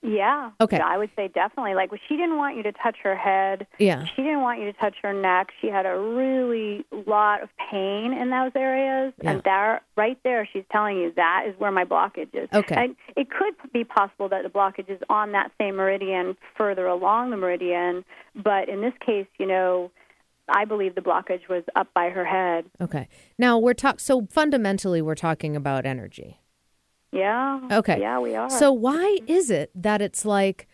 Yeah. 0.00 0.52
Okay. 0.60 0.78
I 0.78 0.96
would 0.96 1.10
say 1.16 1.28
definitely. 1.28 1.74
Like, 1.74 1.90
she 2.08 2.16
didn't 2.16 2.36
want 2.36 2.56
you 2.56 2.62
to 2.62 2.72
touch 2.72 2.96
her 3.02 3.16
head. 3.16 3.66
Yeah. 3.78 4.04
She 4.04 4.22
didn't 4.22 4.42
want 4.42 4.60
you 4.60 4.66
to 4.66 4.72
touch 4.78 4.94
her 5.02 5.12
neck. 5.12 5.48
She 5.60 5.66
had 5.66 5.86
a 5.86 5.98
really 5.98 6.84
lot 7.06 7.42
of 7.42 7.48
pain 7.70 8.12
in 8.12 8.30
those 8.30 8.52
areas, 8.54 9.12
Yeah. 9.22 9.30
and 9.32 9.42
there, 9.42 9.80
right 9.96 10.16
there, 10.22 10.48
she's 10.52 10.62
telling 10.70 10.98
you 10.98 11.12
that 11.16 11.46
is 11.48 11.58
where 11.58 11.72
my 11.72 11.84
blockage 11.84 12.32
is. 12.32 12.48
Okay. 12.52 12.76
And 12.76 12.96
it 13.16 13.28
could 13.30 13.54
be 13.72 13.82
possible 13.82 14.28
that 14.28 14.44
the 14.44 14.48
blockage 14.50 14.88
is 14.88 15.00
on 15.10 15.32
that 15.32 15.50
same 15.58 15.76
meridian, 15.76 16.36
further 16.56 16.86
along 16.86 17.30
the 17.30 17.36
meridian, 17.36 18.04
but 18.36 18.68
in 18.68 18.80
this 18.80 18.94
case, 19.04 19.26
you 19.38 19.46
know, 19.46 19.90
I 20.48 20.64
believe 20.64 20.94
the 20.94 21.00
blockage 21.02 21.48
was 21.48 21.64
up 21.76 21.88
by 21.92 22.08
her 22.10 22.24
head. 22.24 22.64
Okay. 22.80 23.08
Now 23.36 23.58
we're 23.58 23.74
talking. 23.74 23.98
So 23.98 24.26
fundamentally, 24.30 25.02
we're 25.02 25.14
talking 25.14 25.54
about 25.56 25.84
energy. 25.84 26.38
Yeah. 27.12 27.60
Okay. 27.72 28.00
Yeah, 28.00 28.18
we 28.20 28.34
are. 28.34 28.50
So 28.50 28.72
why 28.72 29.18
is 29.26 29.50
it 29.50 29.70
that 29.74 30.02
it's 30.02 30.24
like, 30.24 30.68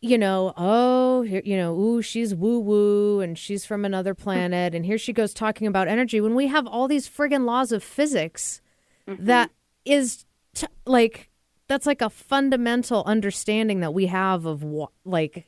you 0.00 0.18
know, 0.18 0.52
oh, 0.56 1.22
here, 1.22 1.42
you 1.44 1.56
know, 1.56 1.74
ooh, 1.78 2.02
she's 2.02 2.34
woo 2.34 2.60
woo 2.60 3.20
and 3.20 3.36
she's 3.38 3.64
from 3.64 3.84
another 3.84 4.14
planet, 4.14 4.74
and 4.74 4.84
here 4.86 4.98
she 4.98 5.12
goes 5.12 5.34
talking 5.34 5.66
about 5.66 5.88
energy 5.88 6.20
when 6.20 6.34
we 6.34 6.46
have 6.48 6.66
all 6.66 6.86
these 6.86 7.08
friggin' 7.08 7.44
laws 7.44 7.72
of 7.72 7.82
physics 7.82 8.60
Mm-hmm. 9.08 9.24
that 9.24 9.50
is 9.86 10.26
t- 10.54 10.66
like 10.84 11.30
that's 11.66 11.86
like 11.86 12.02
a 12.02 12.10
fundamental 12.10 13.02
understanding 13.06 13.80
that 13.80 13.94
we 13.94 14.04
have 14.04 14.44
of 14.44 14.62
what 14.62 14.90
like 15.06 15.46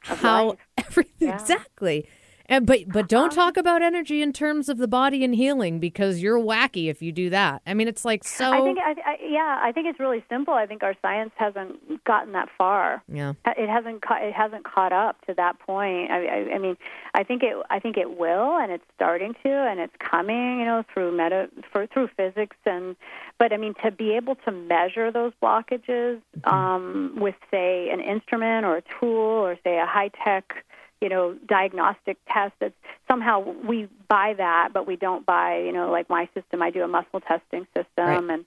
how 0.00 0.48
life. 0.48 0.58
everything 0.78 1.28
Yeah. 1.28 1.34
Exactly. 1.40 2.08
And 2.48 2.66
but 2.66 2.88
but 2.88 3.08
don't 3.08 3.30
talk 3.30 3.56
about 3.56 3.82
energy 3.82 4.22
in 4.22 4.32
terms 4.32 4.68
of 4.70 4.78
the 4.78 4.88
body 4.88 5.22
and 5.22 5.34
healing 5.34 5.80
because 5.80 6.20
you're 6.22 6.38
wacky 6.38 6.88
if 6.88 7.02
you 7.02 7.12
do 7.12 7.28
that. 7.30 7.60
I 7.66 7.74
mean, 7.74 7.88
it's 7.88 8.04
like 8.06 8.24
so. 8.24 8.50
I 8.50 8.62
think, 8.62 8.78
I, 8.78 8.94
I, 9.04 9.16
yeah, 9.22 9.60
I 9.62 9.70
think 9.72 9.86
it's 9.86 10.00
really 10.00 10.24
simple. 10.30 10.54
I 10.54 10.64
think 10.64 10.82
our 10.82 10.94
science 11.02 11.32
hasn't 11.36 12.04
gotten 12.04 12.32
that 12.32 12.48
far. 12.56 13.02
yeah. 13.06 13.34
It 13.44 13.68
hasn't 13.68 14.00
ca- 14.00 14.20
it 14.22 14.32
hasn't 14.32 14.64
caught 14.64 14.94
up 14.94 15.20
to 15.26 15.34
that 15.34 15.58
point. 15.58 16.10
I, 16.10 16.24
I, 16.24 16.54
I 16.54 16.58
mean, 16.58 16.78
I 17.12 17.22
think 17.22 17.42
it 17.42 17.54
I 17.68 17.80
think 17.80 17.98
it 17.98 18.18
will, 18.18 18.56
and 18.56 18.72
it's 18.72 18.84
starting 18.94 19.34
to, 19.42 19.50
and 19.50 19.78
it's 19.78 19.94
coming. 19.98 20.60
You 20.60 20.64
know, 20.64 20.84
through 20.94 21.12
meta 21.12 21.50
for, 21.70 21.86
through 21.86 22.08
physics, 22.16 22.56
and 22.64 22.96
but 23.38 23.52
I 23.52 23.58
mean, 23.58 23.74
to 23.84 23.90
be 23.90 24.12
able 24.16 24.36
to 24.46 24.52
measure 24.52 25.12
those 25.12 25.32
blockages 25.42 26.20
um, 26.44 27.14
with, 27.16 27.34
say, 27.50 27.90
an 27.90 28.00
instrument 28.00 28.64
or 28.64 28.78
a 28.78 28.82
tool, 28.98 29.44
or 29.46 29.56
say 29.64 29.78
a 29.78 29.86
high 29.86 30.10
tech, 30.24 30.64
you 31.00 31.08
know, 31.08 31.34
diagnostic 31.46 32.18
test. 32.32 32.54
That's 32.60 32.74
somehow 33.08 33.40
we 33.40 33.88
buy 34.08 34.34
that, 34.36 34.70
but 34.72 34.86
we 34.86 34.96
don't 34.96 35.24
buy, 35.24 35.58
you 35.58 35.72
know, 35.72 35.90
like 35.90 36.08
my 36.10 36.28
system. 36.34 36.62
I 36.62 36.70
do 36.70 36.82
a 36.82 36.88
muscle 36.88 37.20
testing 37.20 37.66
system, 37.76 38.06
Right. 38.28 38.30
and 38.30 38.44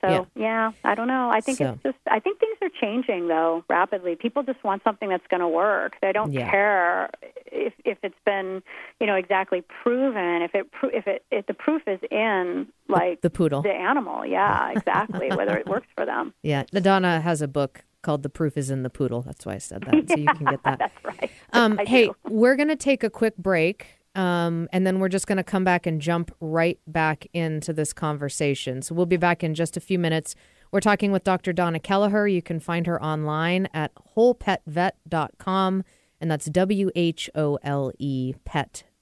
so 0.00 0.26
yeah. 0.34 0.72
I 0.84 0.96
don't 0.96 1.06
know. 1.06 1.30
I 1.30 1.40
think 1.40 1.58
So- 1.58 1.72
it's 1.74 1.82
just 1.84 1.98
I 2.10 2.18
think 2.18 2.40
things 2.40 2.56
are 2.60 2.68
changing 2.80 3.28
though 3.28 3.64
rapidly. 3.68 4.16
People 4.16 4.42
just 4.42 4.62
want 4.64 4.82
something 4.82 5.08
that's 5.08 5.26
going 5.28 5.40
to 5.40 5.48
work. 5.48 5.96
They 6.02 6.10
don't 6.12 6.32
Yeah. 6.32 6.50
care 6.50 7.10
if 7.46 7.72
if 7.84 7.98
it's 8.02 8.18
been 8.24 8.62
you 9.00 9.06
know 9.06 9.14
exactly 9.14 9.62
proven. 9.82 10.42
If 10.42 10.54
it 10.56 10.72
pro- 10.72 10.88
if 10.90 11.06
it 11.06 11.24
if 11.30 11.46
the 11.46 11.54
proof 11.54 11.82
is 11.86 12.00
in 12.10 12.66
like 12.88 13.20
the 13.20 13.30
poodle. 13.30 13.62
the 13.62 13.72
animal, 13.72 14.26
yeah, 14.26 14.70
exactly. 14.72 15.28
whether 15.30 15.56
it 15.56 15.66
works 15.68 15.86
for 15.96 16.04
them. 16.04 16.34
Yeah, 16.42 16.64
Donna 16.72 17.20
has 17.20 17.40
a 17.40 17.48
book 17.48 17.84
called 18.02 18.22
"The 18.22 18.28
Proof 18.28 18.56
Is 18.56 18.70
in 18.70 18.82
the 18.82 18.90
Poodle." 18.90 19.22
That's 19.22 19.46
why 19.46 19.54
I 19.54 19.58
said 19.58 19.82
that, 19.82 20.08
so 20.10 20.16
you 20.16 20.26
can 20.26 20.46
get 20.46 20.62
that. 20.64 20.78
That's 20.78 21.04
right. 21.04 21.30
Um, 21.52 21.78
hey, 21.78 22.06
do. 22.06 22.14
we're 22.28 22.56
gonna 22.56 22.76
take 22.76 23.02
a 23.04 23.10
quick 23.10 23.36
break, 23.36 23.86
um, 24.14 24.68
and 24.72 24.86
then 24.86 24.98
we're 24.98 25.08
just 25.08 25.26
gonna 25.26 25.44
come 25.44 25.64
back 25.64 25.86
and 25.86 26.00
jump 26.00 26.34
right 26.40 26.78
back 26.86 27.26
into 27.32 27.72
this 27.72 27.92
conversation. 27.92 28.82
So 28.82 28.94
we'll 28.94 29.06
be 29.06 29.16
back 29.16 29.42
in 29.42 29.54
just 29.54 29.76
a 29.76 29.80
few 29.80 29.98
minutes. 29.98 30.34
We're 30.72 30.80
talking 30.80 31.12
with 31.12 31.22
Dr. 31.22 31.52
Donna 31.52 31.78
Kelleher. 31.78 32.26
You 32.26 32.40
can 32.40 32.58
find 32.58 32.86
her 32.86 33.02
online 33.02 33.68
at 33.74 33.92
wholepetvet.com, 34.16 35.84
and 36.20 36.30
that's 36.30 36.46
W 36.46 36.90
H 36.94 37.28
O 37.34 37.58
L 37.62 37.92
E 37.98 38.34
petvet.com. 38.46 38.98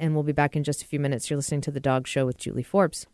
And 0.00 0.14
we'll 0.14 0.22
be 0.22 0.32
back 0.32 0.56
in 0.56 0.64
just 0.64 0.82
a 0.82 0.86
few 0.86 0.98
minutes. 0.98 1.28
You're 1.28 1.36
listening 1.36 1.60
to 1.62 1.70
The 1.70 1.80
Dog 1.80 2.06
Show 2.06 2.24
with 2.24 2.38
Julie 2.38 2.62
Forbes. 2.62 3.06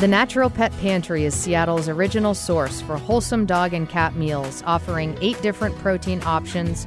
The 0.00 0.08
Natural 0.08 0.48
Pet 0.48 0.72
Pantry 0.80 1.26
is 1.26 1.34
Seattle's 1.34 1.86
original 1.86 2.32
source 2.32 2.80
for 2.80 2.96
wholesome 2.96 3.44
dog 3.44 3.74
and 3.74 3.86
cat 3.86 4.16
meals, 4.16 4.62
offering 4.64 5.14
eight 5.20 5.38
different 5.42 5.76
protein 5.76 6.22
options 6.24 6.86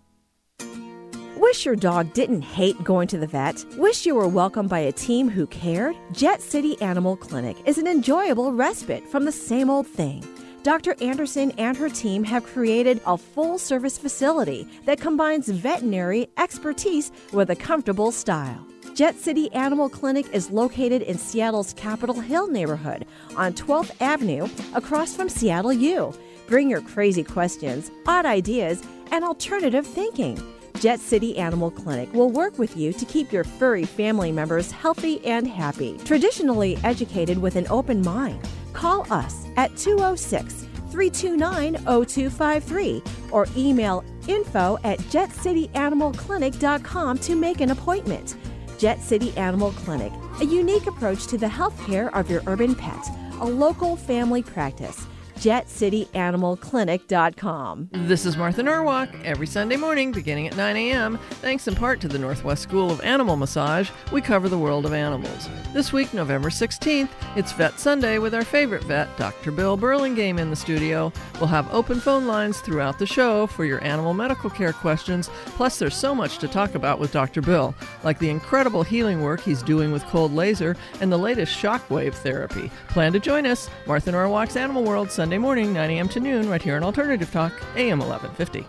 Wish 1.41 1.65
your 1.65 1.75
dog 1.75 2.13
didn't 2.13 2.43
hate 2.43 2.83
going 2.83 3.07
to 3.07 3.17
the 3.17 3.25
vet? 3.25 3.65
Wish 3.75 4.05
you 4.05 4.13
were 4.13 4.27
welcomed 4.27 4.69
by 4.69 4.77
a 4.77 4.91
team 4.91 5.27
who 5.27 5.47
cared? 5.47 5.95
Jet 6.11 6.39
City 6.39 6.79
Animal 6.83 7.17
Clinic 7.17 7.57
is 7.65 7.79
an 7.79 7.87
enjoyable 7.87 8.53
respite 8.53 9.07
from 9.07 9.25
the 9.25 9.31
same 9.31 9.67
old 9.67 9.87
thing. 9.87 10.23
Dr. 10.61 10.95
Anderson 11.01 11.49
and 11.57 11.75
her 11.75 11.89
team 11.89 12.23
have 12.25 12.45
created 12.45 13.01
a 13.07 13.17
full 13.17 13.57
service 13.57 13.97
facility 13.97 14.67
that 14.85 15.01
combines 15.01 15.49
veterinary 15.49 16.27
expertise 16.37 17.11
with 17.33 17.49
a 17.49 17.55
comfortable 17.55 18.11
style. 18.11 18.63
Jet 18.93 19.15
City 19.15 19.51
Animal 19.53 19.89
Clinic 19.89 20.27
is 20.31 20.51
located 20.51 21.01
in 21.01 21.17
Seattle's 21.17 21.73
Capitol 21.73 22.19
Hill 22.19 22.49
neighborhood 22.49 23.07
on 23.35 23.53
12th 23.53 23.99
Avenue 23.99 24.47
across 24.75 25.15
from 25.15 25.27
Seattle 25.27 25.73
U. 25.73 26.13
Bring 26.45 26.69
your 26.69 26.81
crazy 26.81 27.23
questions, 27.23 27.89
odd 28.05 28.27
ideas, 28.27 28.83
and 29.09 29.25
alternative 29.25 29.87
thinking. 29.87 30.39
Jet 30.81 30.99
City 30.99 31.37
Animal 31.37 31.69
Clinic 31.69 32.11
will 32.11 32.31
work 32.31 32.57
with 32.57 32.75
you 32.75 32.91
to 32.91 33.05
keep 33.05 33.31
your 33.31 33.43
furry 33.43 33.85
family 33.85 34.31
members 34.31 34.71
healthy 34.71 35.23
and 35.23 35.47
happy. 35.47 35.99
Traditionally 36.05 36.75
educated 36.83 37.37
with 37.37 37.55
an 37.55 37.67
open 37.69 38.01
mind, 38.01 38.39
call 38.73 39.05
us 39.13 39.45
at 39.57 39.77
206 39.77 40.65
329 40.89 41.75
0253 41.75 43.03
or 43.31 43.45
email 43.55 44.03
info 44.27 44.79
at 44.83 44.97
jetcityanimalclinic.com 44.97 47.17
to 47.19 47.35
make 47.35 47.61
an 47.61 47.69
appointment. 47.69 48.37
Jet 48.79 48.99
City 49.01 49.37
Animal 49.37 49.73
Clinic, 49.73 50.11
a 50.39 50.45
unique 50.45 50.87
approach 50.87 51.27
to 51.27 51.37
the 51.37 51.47
health 51.47 51.79
care 51.85 52.09
of 52.15 52.31
your 52.31 52.41
urban 52.47 52.73
pet, 52.73 53.07
a 53.39 53.45
local 53.45 53.95
family 53.95 54.41
practice 54.41 55.05
jetcityanimalclinic.com. 55.41 57.89
This 57.91 58.25
is 58.27 58.37
Martha 58.37 58.61
Norwalk 58.61 59.09
every 59.23 59.47
Sunday 59.47 59.75
morning 59.75 60.11
beginning 60.11 60.47
at 60.47 60.55
9 60.55 60.75
a.m. 60.75 61.17
Thanks 61.41 61.67
in 61.67 61.73
part 61.73 61.99
to 62.01 62.07
the 62.07 62.19
Northwest 62.19 62.61
School 62.61 62.91
of 62.91 63.01
Animal 63.01 63.35
Massage, 63.35 63.89
we 64.11 64.21
cover 64.21 64.49
the 64.49 64.59
world 64.59 64.85
of 64.85 64.93
animals. 64.93 65.49
This 65.73 65.91
week, 65.91 66.13
November 66.13 66.49
16th, 66.49 67.09
it's 67.35 67.53
Vet 67.53 67.79
Sunday 67.79 68.19
with 68.19 68.35
our 68.35 68.43
favorite 68.43 68.83
vet, 68.83 69.17
Dr. 69.17 69.51
Bill 69.51 69.75
Burlingame, 69.75 70.37
in 70.37 70.51
the 70.51 70.55
studio. 70.55 71.11
We'll 71.39 71.47
have 71.47 71.73
open 71.73 71.99
phone 71.99 72.27
lines 72.27 72.61
throughout 72.61 72.99
the 72.99 73.07
show 73.07 73.47
for 73.47 73.65
your 73.65 73.83
animal 73.83 74.13
medical 74.13 74.51
care 74.51 74.73
questions. 74.73 75.31
Plus, 75.47 75.79
there's 75.79 75.95
so 75.95 76.13
much 76.13 76.37
to 76.37 76.47
talk 76.47 76.75
about 76.75 76.99
with 76.99 77.11
Dr. 77.11 77.41
Bill, 77.41 77.73
like 78.03 78.19
the 78.19 78.29
incredible 78.29 78.83
healing 78.83 79.21
work 79.21 79.41
he's 79.41 79.63
doing 79.63 79.91
with 79.91 80.05
cold 80.05 80.33
laser 80.33 80.77
and 80.99 81.11
the 81.11 81.17
latest 81.17 81.57
shockwave 81.57 82.13
therapy. 82.13 82.69
Plan 82.89 83.11
to 83.13 83.19
join 83.19 83.47
us, 83.47 83.71
Martha 83.87 84.11
Norwalk's 84.11 84.55
Animal 84.55 84.83
World, 84.83 85.09
Sunday 85.09 85.30
morning, 85.39 85.71
9 85.71 85.89
a.m. 85.91 86.09
to 86.09 86.19
noon, 86.19 86.49
right 86.49 86.61
here 86.61 86.75
on 86.75 86.83
Alternative 86.83 87.31
Talk, 87.31 87.53
AM 87.75 87.99
1150. 87.99 88.65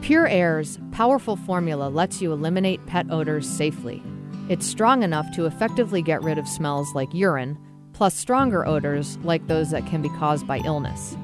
PureAyre's 0.00 0.78
powerful 0.90 1.36
formula 1.36 1.88
lets 1.88 2.20
you 2.20 2.32
eliminate 2.32 2.84
pet 2.86 3.06
odors 3.10 3.48
safely. 3.48 4.02
It's 4.48 4.66
strong 4.66 5.02
enough 5.02 5.30
to 5.36 5.46
effectively 5.46 6.02
get 6.02 6.22
rid 6.22 6.38
of 6.38 6.48
smells 6.48 6.94
like 6.94 7.14
urine, 7.14 7.58
plus 7.92 8.14
stronger 8.14 8.66
odors 8.66 9.16
like 9.18 9.46
those 9.46 9.70
that 9.70 9.86
can 9.86 10.02
be 10.02 10.08
caused 10.10 10.46
by 10.46 10.58
illness. 10.58 11.16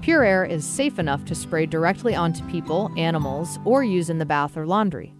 PureAyre 0.00 0.48
is 0.48 0.64
safe 0.64 0.98
enough 0.98 1.24
to 1.24 1.34
spray 1.34 1.66
directly 1.66 2.14
onto 2.14 2.46
people, 2.48 2.90
animals, 2.96 3.58
or 3.64 3.82
use 3.82 4.08
in 4.10 4.18
the 4.18 4.26
bath 4.26 4.56
or 4.56 4.66
laundry. 4.66 5.14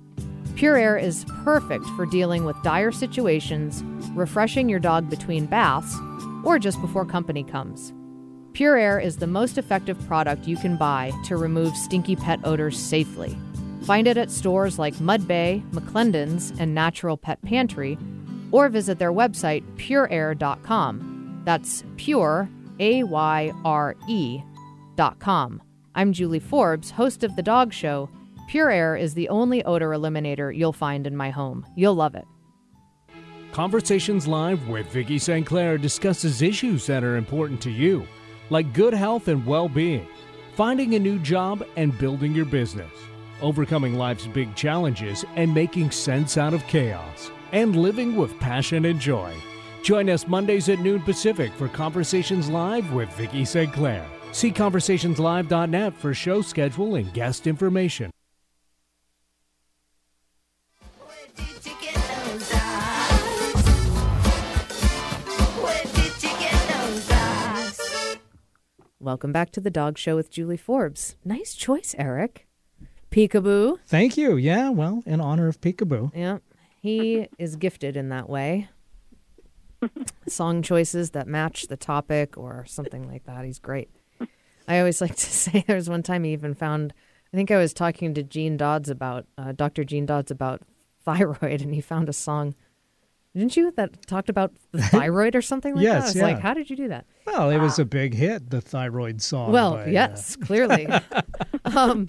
PureAyre 0.54 1.02
is 1.02 1.24
perfect 1.44 1.84
for 1.96 2.06
dealing 2.06 2.44
with 2.44 2.62
dire 2.62 2.92
situations, 2.92 3.82
refreshing 4.14 4.68
your 4.68 4.80
dog 4.80 5.10
between 5.10 5.46
baths, 5.46 5.96
or 6.44 6.58
just 6.58 6.80
before 6.80 7.04
company 7.04 7.42
comes. 7.42 7.92
PureAyre 8.58 9.00
is 9.00 9.18
the 9.18 9.26
most 9.28 9.56
effective 9.56 9.96
product 10.08 10.48
you 10.48 10.56
can 10.56 10.76
buy 10.76 11.12
to 11.22 11.36
remove 11.36 11.76
stinky 11.76 12.16
pet 12.16 12.40
odors 12.42 12.76
safely. 12.76 13.38
Find 13.82 14.08
it 14.08 14.16
at 14.16 14.32
stores 14.32 14.80
like 14.80 14.96
Mudbay, 14.96 15.62
McLendon's, 15.70 16.52
and 16.58 16.74
Natural 16.74 17.16
Pet 17.16 17.40
Pantry, 17.42 17.96
or 18.50 18.68
visit 18.68 18.98
their 18.98 19.12
website, 19.12 19.62
pureayre.com. 19.76 21.42
That's 21.44 21.84
pure, 21.98 22.50
A 22.80 23.04
Y 23.04 23.52
R 23.64 23.94
E, 24.08 24.40
dot 24.96 25.20
com. 25.20 25.62
I'm 25.94 26.12
Julie 26.12 26.40
Forbes, 26.40 26.90
host 26.90 27.22
of 27.22 27.36
The 27.36 27.42
Dog 27.42 27.72
Show. 27.72 28.10
PureAyre 28.50 29.00
is 29.00 29.14
the 29.14 29.28
only 29.28 29.62
odor 29.66 29.90
eliminator 29.90 30.52
you'll 30.52 30.72
find 30.72 31.06
in 31.06 31.16
my 31.16 31.30
home. 31.30 31.64
You'll 31.76 31.94
love 31.94 32.16
it. 32.16 32.24
Conversations 33.52 34.26
Live 34.26 34.66
with 34.66 34.88
Vicki 34.88 35.20
St. 35.20 35.46
Clair 35.46 35.78
discusses 35.78 36.42
issues 36.42 36.86
that 36.86 37.04
are 37.04 37.16
important 37.16 37.60
to 37.60 37.70
you, 37.70 38.04
like 38.50 38.72
good 38.72 38.94
health 38.94 39.28
and 39.28 39.44
well 39.46 39.68
being, 39.68 40.06
finding 40.54 40.94
a 40.94 40.98
new 40.98 41.18
job, 41.18 41.64
and 41.76 41.96
building 41.98 42.34
your 42.34 42.44
business, 42.44 42.92
overcoming 43.40 43.94
life's 43.94 44.26
big 44.26 44.54
challenges 44.54 45.24
and 45.36 45.52
making 45.52 45.90
sense 45.90 46.36
out 46.36 46.54
of 46.54 46.66
chaos, 46.66 47.30
and 47.52 47.76
living 47.76 48.16
with 48.16 48.38
passion 48.40 48.84
and 48.84 49.00
joy. 49.00 49.32
Join 49.82 50.10
us 50.10 50.26
Mondays 50.26 50.68
at 50.68 50.80
noon 50.80 51.02
Pacific 51.02 51.52
for 51.54 51.68
Conversations 51.68 52.48
Live 52.48 52.92
with 52.92 53.10
Vicki 53.14 53.44
St. 53.44 53.72
Clair. 53.72 54.04
See 54.32 54.50
conversationslive.net 54.50 55.94
for 55.94 56.14
show 56.14 56.42
schedule 56.42 56.96
and 56.96 57.12
guest 57.14 57.46
information. 57.46 58.10
Welcome 69.00 69.30
back 69.30 69.52
to 69.52 69.60
the 69.60 69.70
Dog 69.70 69.96
Show 69.96 70.16
with 70.16 70.28
Julie 70.28 70.56
Forbes. 70.56 71.14
Nice 71.24 71.54
choice, 71.54 71.94
Eric. 71.96 72.48
Peekaboo. 73.12 73.78
Thank 73.86 74.16
you. 74.16 74.36
Yeah, 74.36 74.70
well, 74.70 75.04
in 75.06 75.20
honor 75.20 75.46
of 75.46 75.60
Peekaboo. 75.60 76.10
Yeah, 76.16 76.38
he 76.80 77.28
is 77.38 77.54
gifted 77.54 77.96
in 77.96 78.08
that 78.08 78.28
way. 78.28 78.68
Song 80.28 80.62
choices 80.62 81.10
that 81.10 81.28
match 81.28 81.68
the 81.68 81.76
topic 81.76 82.36
or 82.36 82.64
something 82.66 83.06
like 83.06 83.22
that. 83.26 83.44
He's 83.44 83.60
great. 83.60 83.88
I 84.66 84.80
always 84.80 85.00
like 85.00 85.14
to 85.14 85.32
say 85.32 85.62
there 85.68 85.76
was 85.76 85.88
one 85.88 86.02
time 86.02 86.24
he 86.24 86.32
even 86.32 86.54
found, 86.54 86.92
I 87.32 87.36
think 87.36 87.52
I 87.52 87.56
was 87.56 87.72
talking 87.72 88.14
to 88.14 88.24
Jean 88.24 88.56
Dodds 88.56 88.90
about, 88.90 89.26
uh, 89.38 89.52
Dr. 89.52 89.84
Jean 89.84 90.06
Dodds 90.06 90.32
about 90.32 90.62
thyroid, 91.04 91.62
and 91.62 91.72
he 91.72 91.80
found 91.80 92.08
a 92.08 92.12
song. 92.12 92.56
Didn't 93.38 93.56
you 93.56 93.70
that 93.76 94.04
talked 94.06 94.28
about 94.28 94.52
the 94.72 94.82
thyroid 94.82 95.36
or 95.36 95.42
something 95.42 95.76
like 95.76 95.84
Yes, 95.84 95.94
that? 95.94 96.02
I 96.02 96.06
was 96.06 96.16
yeah. 96.16 96.22
like, 96.22 96.40
how 96.40 96.54
did 96.54 96.68
you 96.68 96.74
do 96.74 96.88
that? 96.88 97.06
Well, 97.24 97.50
it 97.50 97.58
was 97.58 97.78
a 97.78 97.84
big 97.84 98.12
hit, 98.14 98.50
the 98.50 98.60
thyroid 98.60 99.22
song. 99.22 99.52
Well, 99.52 99.74
by, 99.74 99.84
uh, 99.84 99.86
yes, 99.86 100.34
clearly. 100.34 100.88
um, 101.64 102.08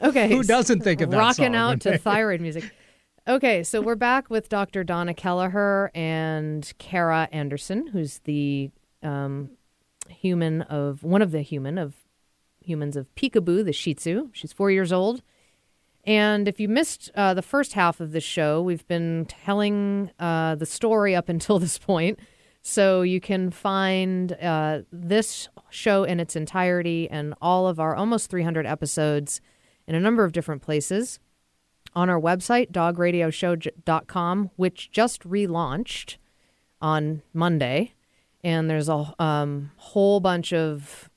okay. 0.00 0.28
Who 0.30 0.42
doesn't 0.42 0.80
think 0.80 1.02
of 1.02 1.10
that 1.10 1.18
Rocking 1.18 1.54
out 1.54 1.82
to 1.82 1.98
thyroid 1.98 2.40
music. 2.40 2.72
Okay, 3.28 3.62
so 3.62 3.82
we're 3.82 3.94
back 3.94 4.30
with 4.30 4.48
Dr. 4.48 4.84
Donna 4.84 5.12
Kelleher 5.12 5.90
and 5.94 6.72
Kara 6.78 7.28
Anderson, 7.30 7.88
who's 7.88 8.20
the 8.20 8.70
um, 9.02 9.50
human 10.08 10.62
of 10.62 11.04
one 11.04 11.20
of 11.20 11.30
the 11.30 11.42
human 11.42 11.76
of 11.76 11.94
humans 12.62 12.96
of 12.96 13.14
Peekaboo, 13.16 13.66
the 13.66 13.74
Shih 13.74 13.92
Tzu. 13.92 14.30
She's 14.32 14.54
four 14.54 14.70
years 14.70 14.94
old. 14.94 15.20
And 16.08 16.48
if 16.48 16.58
you 16.58 16.70
missed 16.70 17.10
uh, 17.14 17.34
the 17.34 17.42
first 17.42 17.74
half 17.74 18.00
of 18.00 18.12
the 18.12 18.20
show, 18.20 18.62
we've 18.62 18.88
been 18.88 19.26
telling 19.26 20.10
uh, 20.18 20.54
the 20.54 20.64
story 20.64 21.14
up 21.14 21.28
until 21.28 21.58
this 21.58 21.76
point. 21.76 22.18
So 22.62 23.02
you 23.02 23.20
can 23.20 23.50
find 23.50 24.32
uh, 24.32 24.80
this 24.90 25.50
show 25.68 26.04
in 26.04 26.18
its 26.18 26.34
entirety 26.34 27.10
and 27.10 27.34
all 27.42 27.68
of 27.68 27.78
our 27.78 27.94
almost 27.94 28.30
300 28.30 28.66
episodes 28.66 29.42
in 29.86 29.94
a 29.94 30.00
number 30.00 30.24
of 30.24 30.32
different 30.32 30.62
places 30.62 31.20
on 31.94 32.08
our 32.08 32.20
website, 32.20 32.72
dogradioshow.com, 32.72 34.50
which 34.56 34.90
just 34.90 35.22
relaunched 35.28 36.16
on 36.80 37.20
Monday. 37.34 37.92
And 38.42 38.70
there's 38.70 38.88
a 38.88 39.14
um, 39.18 39.72
whole 39.76 40.20
bunch 40.20 40.54
of 40.54 41.10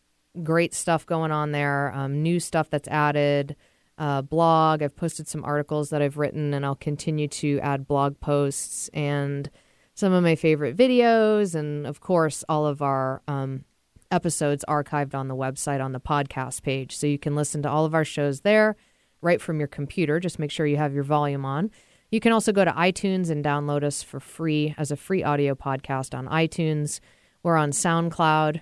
great 0.43 0.73
stuff 0.73 1.05
going 1.05 1.31
on 1.31 1.53
there, 1.53 1.93
um, 1.95 2.21
new 2.21 2.41
stuff 2.41 2.69
that's 2.69 2.89
added, 2.89 3.55
uh, 4.01 4.23
blog. 4.23 4.81
I've 4.81 4.95
posted 4.95 5.27
some 5.27 5.45
articles 5.45 5.91
that 5.91 6.01
I've 6.01 6.17
written, 6.17 6.55
and 6.55 6.65
I'll 6.65 6.75
continue 6.75 7.27
to 7.27 7.59
add 7.59 7.87
blog 7.87 8.19
posts 8.19 8.89
and 8.95 9.47
some 9.93 10.11
of 10.11 10.23
my 10.23 10.35
favorite 10.35 10.75
videos, 10.75 11.53
and 11.53 11.85
of 11.85 12.01
course, 12.01 12.43
all 12.49 12.65
of 12.65 12.81
our 12.81 13.21
um, 13.27 13.63
episodes 14.09 14.65
archived 14.67 15.13
on 15.13 15.27
the 15.27 15.35
website 15.35 15.83
on 15.83 15.91
the 15.91 15.99
podcast 15.99 16.63
page. 16.63 16.97
So 16.97 17.05
you 17.05 17.19
can 17.19 17.35
listen 17.35 17.61
to 17.61 17.69
all 17.69 17.85
of 17.85 17.93
our 17.93 18.03
shows 18.03 18.41
there 18.41 18.75
right 19.21 19.39
from 19.39 19.59
your 19.59 19.67
computer. 19.67 20.19
Just 20.19 20.39
make 20.39 20.49
sure 20.49 20.65
you 20.65 20.77
have 20.77 20.95
your 20.95 21.03
volume 21.03 21.45
on. 21.45 21.69
You 22.09 22.19
can 22.19 22.31
also 22.31 22.51
go 22.51 22.65
to 22.65 22.71
iTunes 22.71 23.29
and 23.29 23.45
download 23.45 23.83
us 23.83 24.01
for 24.01 24.19
free 24.19 24.73
as 24.79 24.89
a 24.89 24.97
free 24.97 25.23
audio 25.23 25.53
podcast 25.53 26.17
on 26.17 26.27
iTunes. 26.27 26.99
We're 27.43 27.55
on 27.55 27.69
SoundCloud. 27.69 28.61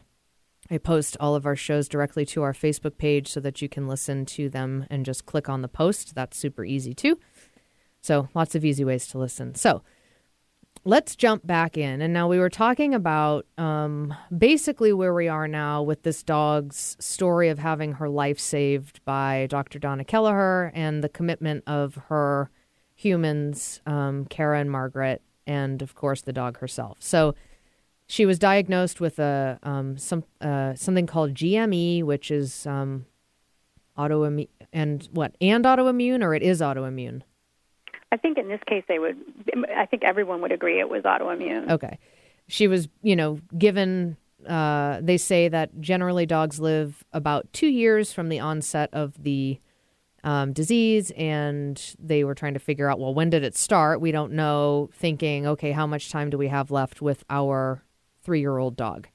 I 0.71 0.77
post 0.77 1.17
all 1.19 1.35
of 1.35 1.45
our 1.45 1.55
shows 1.55 1.87
directly 1.87 2.25
to 2.27 2.43
our 2.43 2.53
Facebook 2.53 2.97
page 2.97 3.27
so 3.27 3.39
that 3.39 3.61
you 3.61 3.69
can 3.69 3.87
listen 3.87 4.25
to 4.27 4.49
them 4.49 4.85
and 4.89 5.05
just 5.05 5.25
click 5.25 5.49
on 5.49 5.61
the 5.61 5.67
post. 5.67 6.15
That's 6.15 6.37
super 6.37 6.63
easy 6.63 6.93
too. 6.93 7.19
So, 8.01 8.29
lots 8.33 8.55
of 8.55 8.63
easy 8.63 8.85
ways 8.85 9.07
to 9.07 9.17
listen. 9.17 9.55
So, 9.55 9.83
let's 10.85 11.15
jump 11.15 11.45
back 11.45 11.77
in. 11.77 12.01
And 12.01 12.13
now 12.13 12.27
we 12.27 12.39
were 12.39 12.49
talking 12.49 12.93
about 12.93 13.45
um, 13.57 14.13
basically 14.35 14.93
where 14.93 15.13
we 15.13 15.27
are 15.27 15.47
now 15.47 15.81
with 15.81 16.03
this 16.03 16.23
dog's 16.23 16.95
story 16.99 17.49
of 17.49 17.59
having 17.59 17.93
her 17.93 18.09
life 18.09 18.39
saved 18.39 19.03
by 19.05 19.47
Dr. 19.49 19.79
Donna 19.79 20.05
Kelleher 20.05 20.71
and 20.73 21.03
the 21.03 21.09
commitment 21.09 21.63
of 21.67 21.95
her 22.07 22.49
humans, 22.95 23.81
um, 23.85 24.25
Kara 24.25 24.59
and 24.59 24.71
Margaret, 24.71 25.21
and 25.45 25.81
of 25.81 25.95
course 25.95 26.21
the 26.21 26.33
dog 26.33 26.59
herself. 26.59 26.97
So 26.99 27.35
she 28.09 28.25
was 28.25 28.39
diagnosed 28.39 28.99
with 28.99 29.19
a 29.19 29.59
um, 29.61 29.97
some 29.97 30.23
uh, 30.41 30.73
something 30.73 31.05
called 31.05 31.35
GME, 31.35 32.03
which 32.03 32.31
is 32.31 32.65
um, 32.65 33.05
autoimmune 33.97 34.49
and 34.73 35.07
what 35.11 35.35
and 35.39 35.63
autoimmune, 35.63 36.23
or 36.23 36.33
it 36.33 36.41
is 36.41 36.59
autoimmune. 36.59 37.21
I 38.11 38.17
think 38.17 38.39
in 38.39 38.47
this 38.47 38.61
case, 38.67 38.83
they 38.87 38.97
would. 38.97 39.15
I 39.77 39.85
think 39.85 40.03
everyone 40.03 40.41
would 40.41 40.51
agree 40.51 40.79
it 40.79 40.89
was 40.89 41.03
autoimmune. 41.03 41.69
Okay. 41.69 41.99
She 42.47 42.67
was, 42.67 42.87
you 43.03 43.15
know, 43.15 43.39
given, 43.55 44.17
uh, 44.47 45.01
they 45.03 45.17
say 45.17 45.47
that 45.47 45.79
generally 45.79 46.25
dogs 46.25 46.59
live 46.59 47.03
about 47.13 47.53
two 47.53 47.67
years 47.67 48.11
from 48.11 48.29
the 48.29 48.39
onset 48.39 48.89
of 48.91 49.21
the 49.21 49.59
um, 50.23 50.53
disease, 50.53 51.11
and 51.15 51.95
they 51.99 52.23
were 52.23 52.33
trying 52.33 52.55
to 52.55 52.59
figure 52.59 52.89
out, 52.89 52.99
well, 52.99 53.13
when 53.13 53.29
did 53.29 53.43
it 53.43 53.55
start? 53.55 54.01
We 54.01 54.11
don't 54.11 54.33
know. 54.33 54.89
Thinking, 54.93 55.45
okay, 55.45 55.71
how 55.71 55.85
much 55.85 56.09
time 56.09 56.31
do 56.31 56.39
we 56.39 56.47
have 56.47 56.71
left 56.71 57.03
with 57.03 57.23
our 57.29 57.83
three-year-old 58.29 58.75
dog? 58.75 59.07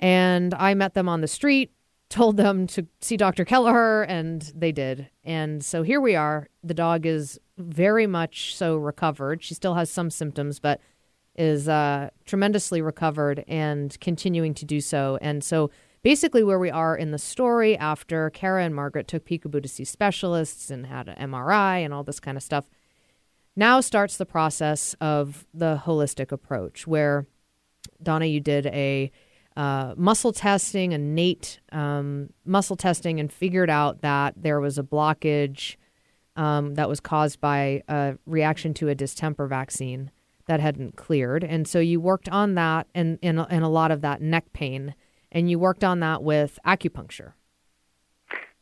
And 0.00 0.52
I 0.54 0.74
met 0.74 0.94
them 0.94 1.08
on 1.08 1.20
the 1.20 1.28
street, 1.28 1.70
told 2.10 2.36
them 2.36 2.66
to 2.66 2.84
see 3.00 3.16
Dr. 3.16 3.44
Kelleher, 3.44 4.02
and 4.02 4.42
they 4.56 4.72
did. 4.72 5.08
And 5.22 5.64
so 5.64 5.84
here 5.84 6.00
we 6.00 6.16
are. 6.16 6.48
The 6.64 6.74
dog 6.74 7.06
is 7.06 7.38
very 7.58 8.08
much 8.08 8.56
so 8.56 8.76
recovered. 8.76 9.44
She 9.44 9.54
still 9.54 9.74
has 9.74 9.88
some 9.88 10.10
symptoms, 10.10 10.58
but 10.58 10.80
is 11.36 11.68
uh, 11.68 12.10
tremendously 12.24 12.82
recovered 12.82 13.44
and 13.46 13.96
continuing 14.00 14.52
to 14.54 14.64
do 14.64 14.80
so. 14.80 15.16
And 15.22 15.44
so 15.44 15.70
basically, 16.02 16.42
where 16.42 16.58
we 16.58 16.70
are 16.70 16.96
in 16.96 17.12
the 17.12 17.18
story 17.18 17.78
after 17.78 18.30
Kara 18.30 18.64
and 18.64 18.74
Margaret 18.74 19.06
took 19.06 19.24
Peekaboo 19.24 19.62
to 19.62 19.68
see 19.68 19.84
specialists 19.84 20.70
and 20.70 20.86
had 20.86 21.08
an 21.08 21.30
MRI 21.30 21.84
and 21.84 21.94
all 21.94 22.02
this 22.02 22.18
kind 22.18 22.36
of 22.36 22.42
stuff, 22.42 22.68
now 23.56 23.80
starts 23.80 24.16
the 24.16 24.26
process 24.26 24.96
of 25.00 25.46
the 25.54 25.82
holistic 25.86 26.32
approach 26.32 26.86
where 26.86 27.26
Donna, 28.04 28.26
you 28.26 28.40
did 28.40 28.66
a 28.66 29.10
uh, 29.56 29.94
muscle 29.96 30.32
testing, 30.32 30.92
innate 30.92 31.60
um, 31.72 32.30
muscle 32.44 32.76
testing, 32.76 33.20
and 33.20 33.32
figured 33.32 33.70
out 33.70 34.00
that 34.02 34.34
there 34.36 34.60
was 34.60 34.78
a 34.78 34.82
blockage 34.82 35.76
um, 36.36 36.74
that 36.74 36.88
was 36.88 37.00
caused 37.00 37.40
by 37.40 37.82
a 37.88 38.16
reaction 38.26 38.74
to 38.74 38.88
a 38.88 38.94
distemper 38.94 39.46
vaccine 39.46 40.10
that 40.46 40.60
hadn't 40.60 40.96
cleared. 40.96 41.44
And 41.44 41.66
so 41.66 41.78
you 41.78 42.00
worked 42.00 42.28
on 42.28 42.54
that 42.54 42.86
and, 42.94 43.18
and, 43.22 43.38
and 43.48 43.64
a 43.64 43.68
lot 43.68 43.90
of 43.90 44.00
that 44.02 44.20
neck 44.20 44.52
pain, 44.52 44.94
and 45.32 45.48
you 45.48 45.58
worked 45.58 45.84
on 45.84 46.00
that 46.00 46.22
with 46.22 46.58
acupuncture. 46.66 47.32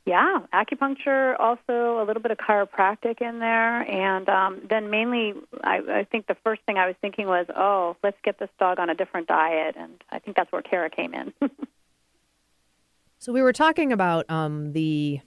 Yeah, 0.04 0.40
acupuncture, 0.52 1.38
also 1.38 2.02
a 2.02 2.04
little 2.04 2.22
bit 2.22 2.32
of 2.32 2.38
chiropractic 2.38 3.20
in 3.20 3.38
there, 3.38 3.82
and 3.82 4.28
um, 4.28 4.60
then 4.68 4.90
mainly, 4.90 5.34
I, 5.62 5.78
I 6.00 6.06
think 6.10 6.26
the 6.26 6.36
first 6.42 6.60
thing 6.66 6.76
I 6.76 6.86
was 6.86 6.96
thinking 7.00 7.28
was, 7.28 7.46
oh, 7.54 7.96
let's 8.02 8.16
get 8.24 8.40
this 8.40 8.48
dog 8.58 8.80
on 8.80 8.90
a 8.90 8.96
different 8.96 9.28
diet, 9.28 9.76
and 9.78 10.02
I 10.10 10.18
think 10.18 10.36
that's 10.36 10.50
where 10.50 10.60
Kara 10.60 10.90
came 10.90 11.14
in. 11.14 11.32
so 13.20 13.32
we 13.32 13.42
were 13.42 13.52
talking 13.52 13.92
about 13.92 14.28
um, 14.28 14.72
the 14.72 15.20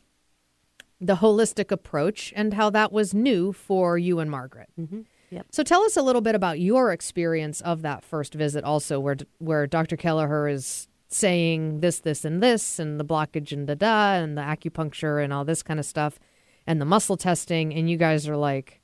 the 1.00 1.16
holistic 1.16 1.72
approach 1.72 2.34
and 2.36 2.54
how 2.54 2.70
that 2.70 2.92
was 2.92 3.14
new 3.14 3.54
for 3.54 3.98
you 3.98 4.20
and 4.20 4.32
Margaret. 4.32 4.70
Mm-hmm. 4.80 5.02
Yep. 5.30 5.48
So 5.52 5.64
tell 5.64 5.84
us 5.84 5.98
a 5.98 6.02
little 6.02 6.22
bit 6.22 6.36
about 6.36 6.60
your 6.60 6.92
experience 6.92 7.62
of 7.62 7.82
that 7.82 8.04
first 8.04 8.34
visit, 8.34 8.64
also 8.64 9.00
where 9.00 9.16
where 9.38 9.68
Dr. 9.68 9.96
Kelleher 9.96 10.48
is 10.48 10.88
saying 11.16 11.80
this, 11.80 12.00
this, 12.00 12.26
and 12.26 12.44
this, 12.44 12.78
and 12.78 13.00
the 13.00 13.06
blockage 13.06 13.52
and 13.52 13.68
da 13.68 13.76
da, 13.76 14.16
and 14.16 14.38
the 14.38 14.42
acupuncture 14.42 15.24
and 15.24 15.32
all 15.32 15.46
this 15.46 15.64
kind 15.64 15.80
of 15.80 15.86
stuff, 15.86 16.20
and 16.68 16.82
the 16.82 16.86
muscle 16.86 17.18
testing, 17.18 17.74
and 17.74 17.90
you 17.90 17.98
guys 17.98 18.28
are 18.28 18.38
like, 18.38 18.82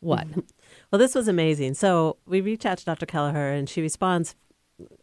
what? 0.00 0.26
well, 0.90 0.98
this 0.98 1.14
was 1.14 1.26
amazing. 1.26 1.74
So 1.74 2.16
we 2.26 2.40
reach 2.40 2.64
out 2.64 2.78
to 2.78 2.84
Dr. 2.84 3.06
Kelleher, 3.06 3.50
and 3.50 3.68
she 3.68 3.82
responds 3.82 4.36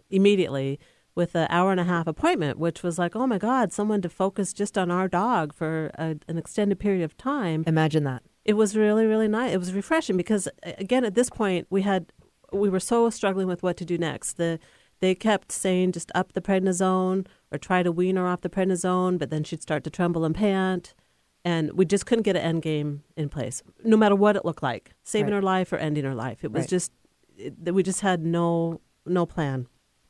immediately 0.09 0.79
with 1.13 1.35
an 1.35 1.47
hour 1.49 1.71
and 1.71 1.79
a 1.79 1.85
half 1.85 2.07
appointment, 2.07 2.57
which 2.57 2.83
was 2.83 2.97
like, 2.97 3.15
oh 3.15 3.27
my 3.27 3.37
God, 3.37 3.71
someone 3.71 4.01
to 4.01 4.09
focus 4.09 4.53
just 4.53 4.77
on 4.77 4.91
our 4.91 5.07
dog 5.07 5.53
for 5.53 5.91
a, 5.95 6.15
an 6.27 6.37
extended 6.37 6.79
period 6.79 7.03
of 7.03 7.17
time. 7.17 7.63
Imagine 7.67 8.03
that. 8.05 8.23
It 8.43 8.53
was 8.53 8.77
really, 8.77 9.05
really 9.05 9.27
nice. 9.27 9.53
It 9.53 9.57
was 9.57 9.73
refreshing 9.73 10.17
because, 10.17 10.47
again, 10.63 11.03
at 11.03 11.15
this 11.15 11.29
point, 11.29 11.67
we 11.69 11.81
had 11.81 12.11
we 12.53 12.69
were 12.69 12.79
so 12.79 13.09
struggling 13.09 13.47
with 13.47 13.63
what 13.63 13.75
to 13.77 13.85
do 13.85 13.97
next. 13.97 14.33
The 14.33 14.59
they 14.99 15.15
kept 15.15 15.51
saying 15.51 15.91
just 15.91 16.11
up 16.15 16.33
the 16.33 16.41
prednisone 16.41 17.27
or 17.51 17.57
try 17.57 17.83
to 17.83 17.91
wean 17.91 18.15
her 18.15 18.27
off 18.27 18.41
the 18.41 18.49
prednisone, 18.49 19.17
but 19.17 19.29
then 19.29 19.43
she'd 19.43 19.61
start 19.61 19.83
to 19.83 19.89
tremble 19.89 20.25
and 20.25 20.35
pant. 20.35 20.93
And 21.43 21.73
we 21.73 21.85
just 21.85 22.05
couldn't 22.05 22.23
get 22.23 22.35
an 22.35 22.41
end 22.41 22.61
game 22.63 23.03
in 23.15 23.29
place, 23.29 23.61
no 23.83 23.97
matter 23.97 24.15
what 24.15 24.35
it 24.35 24.45
looked 24.45 24.63
like, 24.63 24.95
saving 25.03 25.31
right. 25.31 25.35
her 25.35 25.41
life 25.43 25.71
or 25.71 25.77
ending 25.77 26.03
her 26.03 26.15
life. 26.15 26.43
It 26.43 26.51
was 26.51 26.63
right. 26.63 26.69
just 26.69 26.91
it, 27.37 27.73
we 27.73 27.83
just 27.83 28.01
had 28.01 28.25
no 28.25 28.81
no 29.05 29.25
plan. 29.25 29.67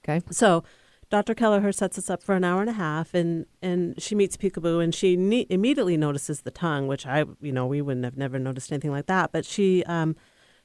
Okay. 0.07 0.25
So 0.31 0.63
Dr. 1.09 1.36
Kelleher 1.36 1.71
sets 1.71 1.97
us 1.97 2.09
up 2.09 2.23
for 2.23 2.36
an 2.36 2.43
hour 2.43 2.61
and 2.61 2.69
a 2.69 2.73
half, 2.73 3.13
and, 3.13 3.45
and 3.61 4.01
she 4.01 4.15
meets 4.15 4.38
Peekaboo, 4.38 4.83
and 4.83 4.93
she 4.93 5.15
ne- 5.15 5.45
immediately 5.49 5.97
notices 5.97 6.41
the 6.41 6.51
tongue, 6.51 6.88
which 6.88 7.05
I, 7.05 7.25
you 7.41 7.51
know, 7.51 7.67
we 7.67 7.81
wouldn't 7.81 8.05
have 8.05 8.17
never 8.17 8.39
noticed 8.39 8.71
anything 8.71 8.91
like 8.91 9.05
that. 9.05 9.31
But 9.31 9.45
she, 9.45 9.83
um, 9.86 10.15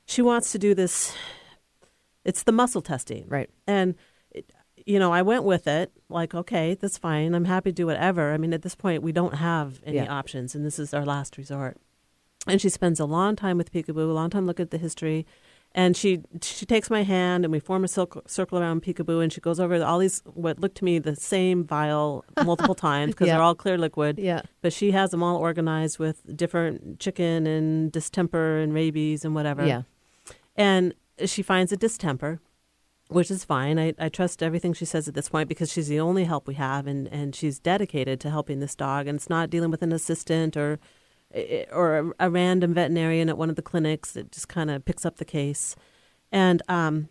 she 0.07 0.23
wants 0.23 0.51
to 0.53 0.59
do 0.59 0.75
this. 0.75 1.15
It's 2.25 2.43
the 2.43 2.53
muscle 2.53 2.81
testing, 2.81 3.27
right? 3.29 3.51
And 3.67 3.95
you 4.91 4.99
know, 4.99 5.13
I 5.13 5.23
went 5.23 5.45
with 5.45 5.67
it, 5.67 5.93
like, 6.09 6.35
okay, 6.35 6.75
that's 6.75 6.99
fine. 6.99 7.35
I'm 7.35 7.45
happy 7.45 7.71
to 7.71 7.75
do 7.75 7.87
whatever. 7.87 8.33
I 8.33 8.37
mean, 8.37 8.53
at 8.53 8.63
this 8.63 8.75
point, 8.75 9.03
we 9.03 9.13
don't 9.13 9.35
have 9.35 9.81
any 9.85 9.97
yeah. 9.97 10.13
options, 10.13 10.55
and 10.55 10.65
this 10.65 10.79
is 10.79 10.93
our 10.93 11.05
last 11.05 11.39
resort. 11.39 11.79
And 12.47 12.61
she 12.61 12.69
spends 12.69 12.99
a 13.01 13.05
long 13.05 13.37
time 13.37 13.57
with 13.57 13.73
Peekaboo, 13.73 14.11
a 14.11 14.13
long 14.13 14.31
time 14.31 14.47
looking 14.47 14.65
at 14.65 14.71
the 14.71 14.79
history 14.79 15.27
and 15.73 15.97
she 15.97 16.21
she 16.43 16.67
takes 16.67 16.91
my 16.91 17.03
hand 17.03 17.45
and 17.45 17.53
we 17.53 17.61
form 17.61 17.85
a 17.85 17.89
circle, 17.89 18.23
circle 18.27 18.59
around 18.59 18.83
peekaboo 18.83 19.23
and 19.23 19.33
she 19.33 19.41
goes 19.41 19.61
over 19.61 19.83
all 19.85 19.99
these 19.99 20.23
what 20.35 20.59
looked 20.59 20.77
to 20.77 20.85
me 20.85 20.99
the 20.99 21.15
same 21.15 21.65
vial 21.65 22.25
multiple 22.45 22.75
times 22.75 23.13
because 23.13 23.29
yeah. 23.29 23.35
they're 23.35 23.43
all 23.43 23.55
clear 23.55 23.79
liquid 23.79 24.19
yeah 24.19 24.43
but 24.63 24.73
she 24.73 24.91
has 24.91 25.11
them 25.11 25.23
all 25.23 25.37
organized 25.37 25.99
with 25.99 26.37
different 26.37 26.99
chicken 26.99 27.47
and 27.47 27.93
distemper 27.93 28.59
and 28.59 28.75
rabies 28.75 29.25
and 29.25 29.35
whatever 29.35 29.65
yeah 29.65 29.83
and 30.57 30.95
she 31.25 31.43
finds 31.43 31.71
a 31.71 31.77
distemper 31.77 32.41
which 33.11 33.31
is 33.31 33.45
fine 33.45 33.79
I, 33.79 33.95
I 33.99 34.09
trust 34.09 34.43
everything 34.43 34.73
she 34.73 34.85
says 34.85 35.09
at 35.09 35.15
this 35.15 35.29
point 35.29 35.49
because 35.49 35.71
she's 35.73 35.89
the 35.89 36.01
only 36.01 36.25
help 36.25 36.47
we 36.47 36.55
have 36.55 36.87
and, 36.87 37.09
and 37.09 37.35
she's 37.35 37.59
dedicated 37.59 38.21
to 38.21 38.31
helping 38.31 38.61
this 38.61 38.75
dog 38.75 39.07
and 39.07 39.17
it's 39.17 39.31
not 39.31 39.51
dealing 39.51 39.71
with 39.71 39.83
an 39.83 39.93
assistant 39.93 40.57
or 40.57 40.79
or 41.73 41.99
a, 41.99 42.27
a, 42.27 42.31
random 42.31 42.75
veterinarian 42.75 43.29
at 43.29 43.39
one 43.39 43.51
of 43.51 43.57
the 43.57 43.63
clinics 43.63 44.13
that 44.13 44.33
just 44.33 44.49
kind 44.49 44.71
of 44.71 44.85
picks 44.85 45.07
up 45.07 45.17
the 45.17 45.25
case. 45.25 45.77
And 46.33 46.63
um, 46.69 47.09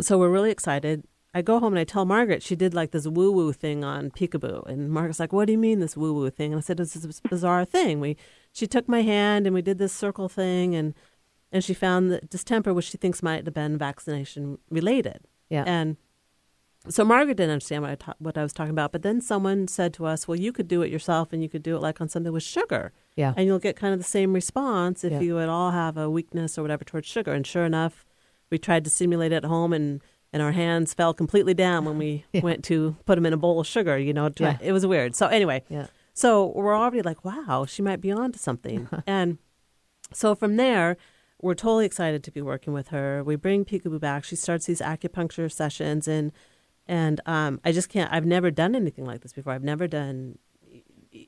so 0.00 0.18
we're 0.18 0.30
really 0.30 0.50
excited. 0.50 1.04
I 1.34 1.42
go 1.42 1.58
home 1.60 1.74
and 1.74 1.78
I 1.80 1.84
tell 1.84 2.06
Margaret 2.06 2.42
she 2.42 2.56
did 2.56 2.72
like 2.72 2.92
this 2.92 3.06
woo 3.06 3.30
woo 3.30 3.52
thing 3.52 3.84
on 3.84 4.10
Peekaboo, 4.10 4.66
and 4.66 4.90
Margaret's 4.90 5.20
like, 5.20 5.34
"What 5.34 5.44
do 5.44 5.52
you 5.52 5.58
mean 5.58 5.80
this 5.80 5.96
woo 5.96 6.14
woo 6.14 6.30
thing?" 6.30 6.52
And 6.52 6.58
I 6.58 6.62
said, 6.62 6.80
"It's 6.80 6.94
this 6.94 7.20
bizarre 7.20 7.66
thing. 7.66 8.00
We 8.00 8.16
she 8.52 8.66
took 8.66 8.88
my 8.88 9.02
hand 9.02 9.46
and 9.46 9.52
we 9.52 9.60
did 9.60 9.76
this 9.76 9.92
circle 9.92 10.30
thing, 10.30 10.74
and 10.74 10.94
and 11.56 11.64
she 11.64 11.74
found 11.74 12.10
the 12.10 12.20
distemper, 12.20 12.74
which 12.74 12.86
she 12.86 12.98
thinks 12.98 13.22
might 13.22 13.44
have 13.46 13.54
been 13.54 13.78
vaccination 13.78 14.58
related. 14.70 15.20
Yeah, 15.48 15.64
and 15.66 15.96
so 16.88 17.04
Margaret 17.04 17.36
didn't 17.36 17.52
understand 17.52 17.82
what 17.82 17.90
I 17.90 17.94
ta- 17.94 18.14
what 18.18 18.38
I 18.38 18.42
was 18.42 18.52
talking 18.52 18.70
about, 18.70 18.92
but 18.92 19.02
then 19.02 19.20
someone 19.20 19.66
said 19.68 19.94
to 19.94 20.06
us, 20.06 20.28
"Well, 20.28 20.38
you 20.38 20.52
could 20.52 20.68
do 20.68 20.82
it 20.82 20.90
yourself, 20.92 21.32
and 21.32 21.42
you 21.42 21.48
could 21.48 21.62
do 21.62 21.76
it 21.76 21.80
like 21.80 22.00
on 22.00 22.08
something 22.08 22.32
with 22.32 22.42
sugar." 22.42 22.92
Yeah. 23.16 23.32
And 23.36 23.46
you'll 23.46 23.58
get 23.58 23.76
kind 23.76 23.94
of 23.94 23.98
the 23.98 24.04
same 24.04 24.32
response 24.34 25.02
if 25.02 25.12
yeah. 25.12 25.20
you 25.20 25.38
at 25.38 25.48
all 25.48 25.70
have 25.70 25.96
a 25.96 26.10
weakness 26.10 26.58
or 26.58 26.62
whatever 26.62 26.84
towards 26.84 27.08
sugar. 27.08 27.32
And 27.32 27.46
sure 27.46 27.64
enough, 27.64 28.04
we 28.50 28.58
tried 28.58 28.84
to 28.84 28.90
simulate 28.90 29.32
it 29.32 29.36
at 29.36 29.44
home 29.44 29.72
and 29.72 30.02
and 30.32 30.42
our 30.42 30.52
hands 30.52 30.92
fell 30.92 31.14
completely 31.14 31.54
down 31.54 31.84
when 31.86 31.96
we 31.96 32.24
yeah. 32.32 32.42
went 32.42 32.62
to 32.64 32.96
put 33.06 33.14
them 33.14 33.24
in 33.24 33.32
a 33.32 33.38
bowl 33.38 33.60
of 33.60 33.66
sugar, 33.66 33.98
you 33.98 34.12
know, 34.12 34.30
yeah. 34.38 34.58
it 34.60 34.72
was 34.72 34.86
weird. 34.86 35.14
So 35.14 35.28
anyway, 35.28 35.62
yeah. 35.70 35.86
so 36.12 36.52
we're 36.54 36.76
already 36.76 37.00
like, 37.00 37.24
wow, 37.24 37.64
she 37.66 37.80
might 37.80 38.00
be 38.00 38.12
on 38.12 38.32
to 38.32 38.38
something. 38.38 38.88
and 39.06 39.38
so 40.12 40.34
from 40.34 40.56
there, 40.56 40.96
we're 41.40 41.54
totally 41.54 41.86
excited 41.86 42.24
to 42.24 42.30
be 42.30 42.40
working 42.40 42.72
with 42.72 42.88
her. 42.88 43.22
We 43.22 43.36
bring 43.36 43.64
Peekaboo 43.64 44.00
back. 44.00 44.24
She 44.24 44.36
starts 44.36 44.66
these 44.66 44.80
acupuncture 44.80 45.50
sessions 45.50 46.08
and 46.08 46.32
and 46.88 47.20
um, 47.26 47.60
I 47.64 47.72
just 47.72 47.88
can't. 47.88 48.12
I've 48.12 48.26
never 48.26 48.50
done 48.50 48.76
anything 48.76 49.04
like 49.04 49.22
this 49.22 49.32
before. 49.32 49.52
I've 49.52 49.64
never 49.64 49.88
done 49.88 50.38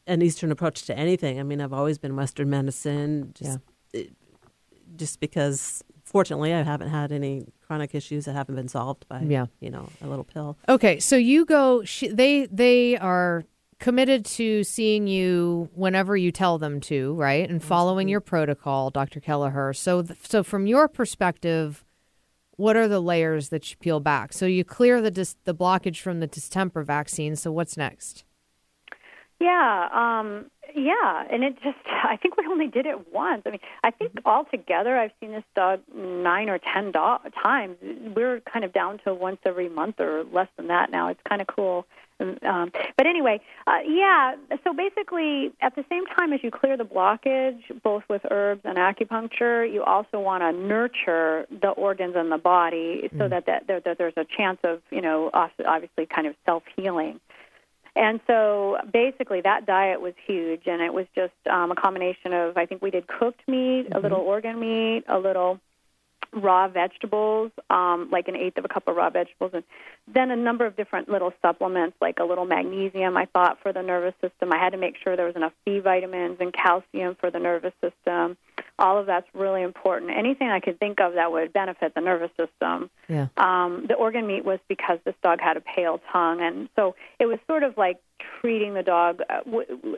an 0.07 0.23
Eastern 0.23 0.53
approach 0.53 0.83
to 0.85 0.97
anything. 0.97 1.41
I 1.41 1.43
mean, 1.43 1.61
I've 1.61 1.73
always 1.73 1.99
been 1.99 2.17
Western 2.17 2.51
medicine, 2.51 3.33
just 3.35 3.59
yeah. 3.93 4.03
just 4.97 5.21
because 5.21 5.83
fortunately 6.05 6.55
I 6.55 6.63
haven't 6.63 6.91
had 6.91 7.13
any 7.13 7.47
chronic 7.67 7.95
issues 7.95 8.25
that 8.25 8.33
haven't 8.33 8.55
been 8.55 8.69
solved 8.69 9.07
by 9.09 9.21
yeah. 9.21 9.47
you 9.61 9.71
know 9.71 9.89
a 10.03 10.07
little 10.07 10.25
pill. 10.25 10.57
Okay, 10.69 11.01
so 11.01 11.17
you 11.17 11.45
go. 11.45 11.83
She, 11.85 12.09
they 12.09 12.47
they 12.47 12.97
are 12.99 13.45
committed 13.79 14.25
to 14.25 14.65
seeing 14.65 15.07
you 15.07 15.71
whenever 15.75 16.17
you 16.17 16.33
tell 16.33 16.59
them 16.59 16.81
to, 16.81 17.15
right, 17.15 17.49
and 17.49 17.63
following 17.63 18.09
your 18.09 18.21
protocol, 18.21 18.91
Dr. 18.91 19.21
Kelleher. 19.21 19.73
So 19.73 20.03
th- 20.03 20.19
so 20.23 20.43
from 20.43 20.67
your 20.67 20.89
perspective. 20.89 21.85
What 22.57 22.77
are 22.77 22.89
the 22.89 22.99
layers 22.99 23.51
that 23.51 23.71
you 23.71 23.77
peel 23.77 24.01
back? 24.01 24.33
So 24.33 24.45
you 24.45 24.65
clear 24.65 25.01
the 25.01 25.13
dis- 25.13 25.37
the 25.45 25.55
blockage 25.55 26.01
from 26.01 26.19
the 26.19 26.27
distemper 26.27 26.83
vaccine. 26.83 27.37
So 27.37 27.53
what's 27.53 27.77
next? 27.77 28.25
Yeah, 29.41 29.89
um, 29.93 30.47
yeah, 30.75 31.25
and 31.31 31.45
it 31.45 31.55
just, 31.63 31.79
I 31.87 32.17
think 32.17 32.37
we 32.37 32.45
only 32.47 32.67
did 32.67 32.87
it 32.87 33.13
once. 33.13 33.43
I 33.47 33.51
mean, 33.51 33.61
I 33.85 33.91
think 33.91 34.13
mm-hmm. 34.15 34.29
altogether 34.29 34.97
I've 34.97 35.13
seen 35.21 35.33
this 35.33 35.45
dog 35.55 35.81
nine 35.95 36.49
or 36.49 36.59
ten 36.59 36.93
do- 36.93 37.31
times. 37.43 37.77
We're 38.15 38.41
kind 38.41 38.65
of 38.65 38.73
down 38.73 38.99
to 39.05 39.15
once 39.15 39.39
every 39.45 39.69
month 39.69 40.01
or 40.01 40.25
less 40.25 40.49
than 40.57 40.69
that 40.69 40.91
now. 40.91 41.09
It's 41.09 41.21
kind 41.29 41.41
of 41.41 41.47
cool. 41.47 41.87
Um, 42.21 42.73
but 42.97 43.07
anyway, 43.07 43.41
uh, 43.67 43.79
yeah, 43.87 44.35
so 44.65 44.73
basically, 44.73 45.53
at 45.61 45.77
the 45.77 45.85
same 45.89 46.05
time 46.07 46.33
as 46.33 46.41
you 46.43 46.51
clear 46.51 46.77
the 46.77 46.85
blockage, 46.85 47.61
both 47.83 48.03
with 48.09 48.23
herbs 48.31 48.63
and 48.65 48.77
acupuncture, 48.77 49.71
you 49.73 49.85
also 49.85 50.19
want 50.19 50.43
to 50.43 50.53
nurture 50.53 51.47
the 51.61 51.69
organs 51.69 52.17
in 52.17 52.31
the 52.31 52.39
body 52.39 53.09
so 53.13 53.25
mm. 53.25 53.31
that, 53.31 53.47
that, 53.47 53.85
that 53.85 53.99
there's 53.99 54.15
a 54.17 54.25
chance 54.25 54.59
of, 54.65 54.81
you 54.91 55.01
know, 55.01 55.31
obviously 55.33 56.07
kind 56.07 56.27
of 56.27 56.35
self 56.45 56.65
healing. 56.77 57.21
And 57.95 58.21
so 58.27 58.79
basically, 58.93 59.41
that 59.41 59.67
diet 59.67 60.01
was 60.01 60.15
huge, 60.27 60.63
and 60.67 60.81
it 60.81 60.93
was 60.93 61.07
just 61.15 61.33
um, 61.51 61.73
a 61.73 61.75
combination 61.75 62.33
of 62.33 62.57
I 62.57 62.67
think 62.67 62.81
we 62.81 62.91
did 62.91 63.09
cooked 63.09 63.43
meat, 63.49 63.89
a 63.93 63.99
little 63.99 64.21
organ 64.21 64.61
meat, 64.61 65.05
a 65.09 65.19
little 65.19 65.59
raw 66.33 66.69
vegetables, 66.69 67.51
um, 67.71 68.09
like 68.11 68.29
an 68.29 68.37
eighth 68.37 68.59
of 68.59 68.65
a 68.65 68.69
cup 68.69 68.87
of 68.87 68.97
raw 68.97 69.11
vegetables, 69.11 69.53
and 69.55 69.65
then 70.13 70.31
a 70.31 70.37
number 70.37 70.67
of 70.67 70.77
different 70.77 71.09
little 71.09 71.33
supplements, 71.43 71.97
like 72.01 72.19
a 72.19 72.25
little 72.25 72.45
magnesium. 72.45 73.17
I 73.17 73.27
thought 73.27 73.59
for 73.63 73.73
the 73.73 73.83
nervous 73.83 74.15
system, 74.21 74.53
I 74.53 74.59
had 74.59 74.71
to 74.71 74.79
make 74.79 74.97
sure 75.03 75.17
there 75.17 75.27
was 75.27 75.37
enough 75.37 75.53
B 75.65 75.79
vitamins 75.79 76.37
and 76.41 76.53
calcium 76.53 77.17
for 77.19 77.31
the 77.31 77.39
nervous 77.39 77.73
system. 77.81 78.37
All 78.79 78.99
of 78.99 79.07
that's 79.07 79.27
really 79.35 79.63
important. 79.63 80.11
Anything 80.11 80.49
I 80.49 80.61
could 80.61 80.79
think 80.79 81.01
of 81.01 81.15
that 81.15 81.33
would 81.33 81.53
benefit 81.53 81.95
the 81.95 82.01
nervous 82.01 82.31
system. 82.37 82.91
Yeah. 83.09 83.29
Um, 83.37 83.87
the 83.89 83.95
organ 83.95 84.27
meat 84.27 84.45
was 84.45 84.61
because 84.69 84.99
this 85.05 85.15
dog 85.23 85.41
had 85.41 85.57
a 85.57 85.61
pale 85.61 86.01
tongue, 86.13 86.41
and 86.41 86.69
so 86.77 86.95
it 87.19 87.27
was 87.27 87.39
sort 87.47 87.63
of 87.63 87.77
like 87.77 87.99
treating 88.41 88.75
the 88.75 88.83
dog, 88.83 89.21
uh, 89.29 89.41
w- 89.45 89.67
w- 89.67 89.97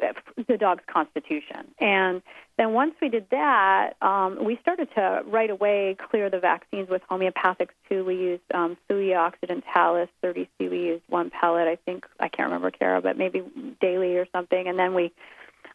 the 0.48 0.56
dog's 0.56 0.82
constitution. 0.86 1.68
And 1.78 2.22
then 2.56 2.72
once 2.72 2.94
we 3.00 3.08
did 3.08 3.26
that, 3.30 3.94
um, 4.02 4.44
we 4.44 4.58
started 4.62 4.88
to 4.94 5.22
right 5.26 5.50
away 5.50 5.96
clear 6.10 6.30
the 6.30 6.40
vaccines 6.40 6.88
with 6.88 7.02
homeopathics 7.10 7.74
too. 7.88 8.04
We 8.04 8.16
used 8.16 8.42
um, 8.52 8.76
Thuja 8.88 9.16
occidentalis, 9.16 10.08
30C. 10.22 10.48
We 10.58 10.78
used 10.78 11.02
one 11.08 11.30
pellet, 11.30 11.68
I 11.68 11.76
think. 11.76 12.06
I 12.18 12.28
can't 12.28 12.48
remember, 12.48 12.70
Kara, 12.70 13.00
but 13.00 13.16
maybe 13.16 13.42
daily 13.80 14.16
or 14.16 14.26
something. 14.32 14.68
And 14.68 14.78
then 14.78 14.94
we 14.94 15.12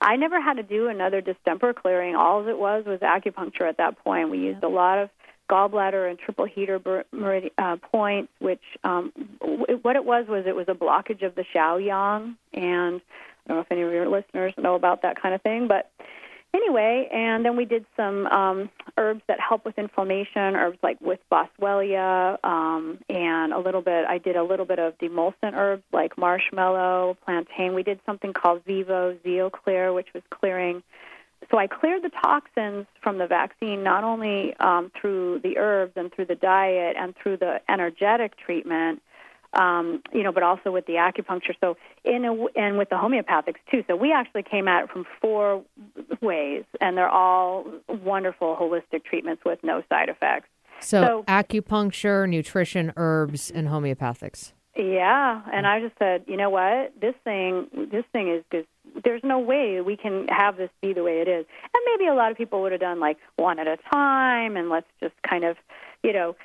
I 0.01 0.17
never 0.17 0.41
had 0.41 0.55
to 0.55 0.63
do 0.63 0.87
another 0.87 1.21
distemper 1.21 1.73
clearing. 1.73 2.15
All 2.15 2.47
it 2.47 2.57
was 2.57 2.85
was 2.85 2.99
acupuncture 2.99 3.67
at 3.67 3.77
that 3.77 3.97
point. 4.03 4.29
We 4.29 4.39
used 4.39 4.63
a 4.63 4.67
lot 4.67 4.97
of 4.99 5.09
gallbladder 5.49 6.09
and 6.09 6.17
triple 6.19 6.45
heater 6.45 6.81
uh, 7.57 7.75
points, 7.77 8.31
which 8.39 8.61
um, 8.83 9.11
w- 9.39 9.79
what 9.81 9.95
it 9.95 10.05
was 10.05 10.27
was 10.27 10.45
it 10.47 10.55
was 10.55 10.67
a 10.67 10.73
blockage 10.73 11.25
of 11.25 11.35
the 11.35 11.45
Shaoyang, 11.53 12.35
and 12.53 13.01
I 13.45 13.49
don't 13.49 13.57
know 13.57 13.59
if 13.59 13.71
any 13.71 13.81
of 13.81 13.91
your 13.91 14.09
listeners 14.09 14.53
know 14.57 14.75
about 14.75 15.03
that 15.03 15.21
kind 15.21 15.35
of 15.35 15.41
thing, 15.41 15.67
but 15.67 15.91
anyway, 16.55 17.07
and 17.11 17.45
then 17.45 17.55
we 17.55 17.65
did 17.65 17.85
some 17.95 18.25
um, 18.27 18.69
herbs 18.97 19.21
that 19.27 19.39
help 19.39 19.65
with 19.65 19.77
inflammation, 19.77 20.55
herbs 20.55 20.79
like 20.81 20.99
with 21.01 21.19
boswellia, 21.31 22.43
um, 22.43 22.99
and 23.09 23.53
a 23.53 23.59
little 23.59 23.81
bit. 23.81 24.05
I 24.07 24.17
did 24.17 24.35
a 24.35 24.43
little 24.43 24.65
bit 24.65 24.79
of 24.79 24.97
demulcent 24.97 25.53
herbs 25.53 25.83
like 25.91 26.17
marshmallow, 26.17 27.17
plantain. 27.25 27.73
We 27.73 27.83
did 27.83 27.99
something 28.05 28.33
called 28.33 28.63
Vivo 28.65 29.17
Zeoclear, 29.25 29.93
which 29.93 30.07
was 30.13 30.23
clearing. 30.29 30.81
So 31.51 31.57
I 31.57 31.67
cleared 31.67 32.03
the 32.03 32.09
toxins 32.09 32.87
from 33.01 33.17
the 33.17 33.27
vaccine 33.27 33.83
not 33.83 34.03
only 34.03 34.55
um, 34.59 34.91
through 34.99 35.39
the 35.43 35.57
herbs 35.57 35.93
and 35.95 36.13
through 36.13 36.25
the 36.25 36.35
diet 36.35 36.95
and 36.99 37.13
through 37.21 37.37
the 37.37 37.61
energetic 37.69 38.37
treatment, 38.37 39.01
um, 39.53 40.01
you 40.11 40.23
know, 40.23 40.31
but 40.31 40.43
also 40.43 40.71
with 40.71 40.85
the 40.85 40.93
acupuncture. 40.93 41.55
So 41.61 41.77
in 42.03 42.25
a, 42.25 42.33
and 42.59 42.77
with 42.77 42.89
the 42.89 42.95
homeopathics 42.95 43.59
too. 43.71 43.83
So 43.87 43.95
we 43.95 44.11
actually 44.11 44.43
came 44.43 44.67
at 44.67 44.85
it 44.85 44.89
from 44.89 45.05
four 45.21 45.63
ways, 46.21 46.65
and 46.81 46.97
they're 46.97 47.09
all 47.09 47.65
wonderful 47.87 48.57
holistic 48.59 49.05
treatments 49.05 49.43
with 49.45 49.59
no 49.63 49.81
side 49.89 50.09
effects. 50.09 50.47
So, 50.81 51.03
So- 51.03 51.23
acupuncture, 51.27 52.27
nutrition, 52.27 52.91
herbs, 52.97 53.49
and 53.49 53.67
homeopathics. 53.69 54.53
Yeah, 54.75 55.41
and 55.53 55.65
I 55.65 55.79
just 55.79 55.97
said, 55.97 56.25
you 56.27 56.35
know 56.35 56.49
what, 56.49 56.91
this 56.99 57.15
thing, 57.23 57.67
this 57.91 58.03
thing 58.11 58.29
is 58.29 58.43
just. 58.51 58.67
There's 59.03 59.23
no 59.23 59.39
way 59.39 59.81
we 59.81 59.97
can 59.97 60.27
have 60.27 60.57
this 60.57 60.69
be 60.81 60.93
the 60.93 61.03
way 61.03 61.19
it 61.21 61.27
is. 61.27 61.45
And 61.73 61.83
maybe 61.85 62.07
a 62.09 62.13
lot 62.13 62.31
of 62.31 62.37
people 62.37 62.61
would 62.61 62.71
have 62.71 62.81
done 62.81 62.99
like 62.99 63.17
one 63.35 63.59
at 63.59 63.67
a 63.67 63.77
time, 63.91 64.55
and 64.57 64.69
let's 64.69 64.87
just 64.99 65.13
kind 65.27 65.43
of, 65.43 65.57
you 66.05 66.13
know. 66.13 66.35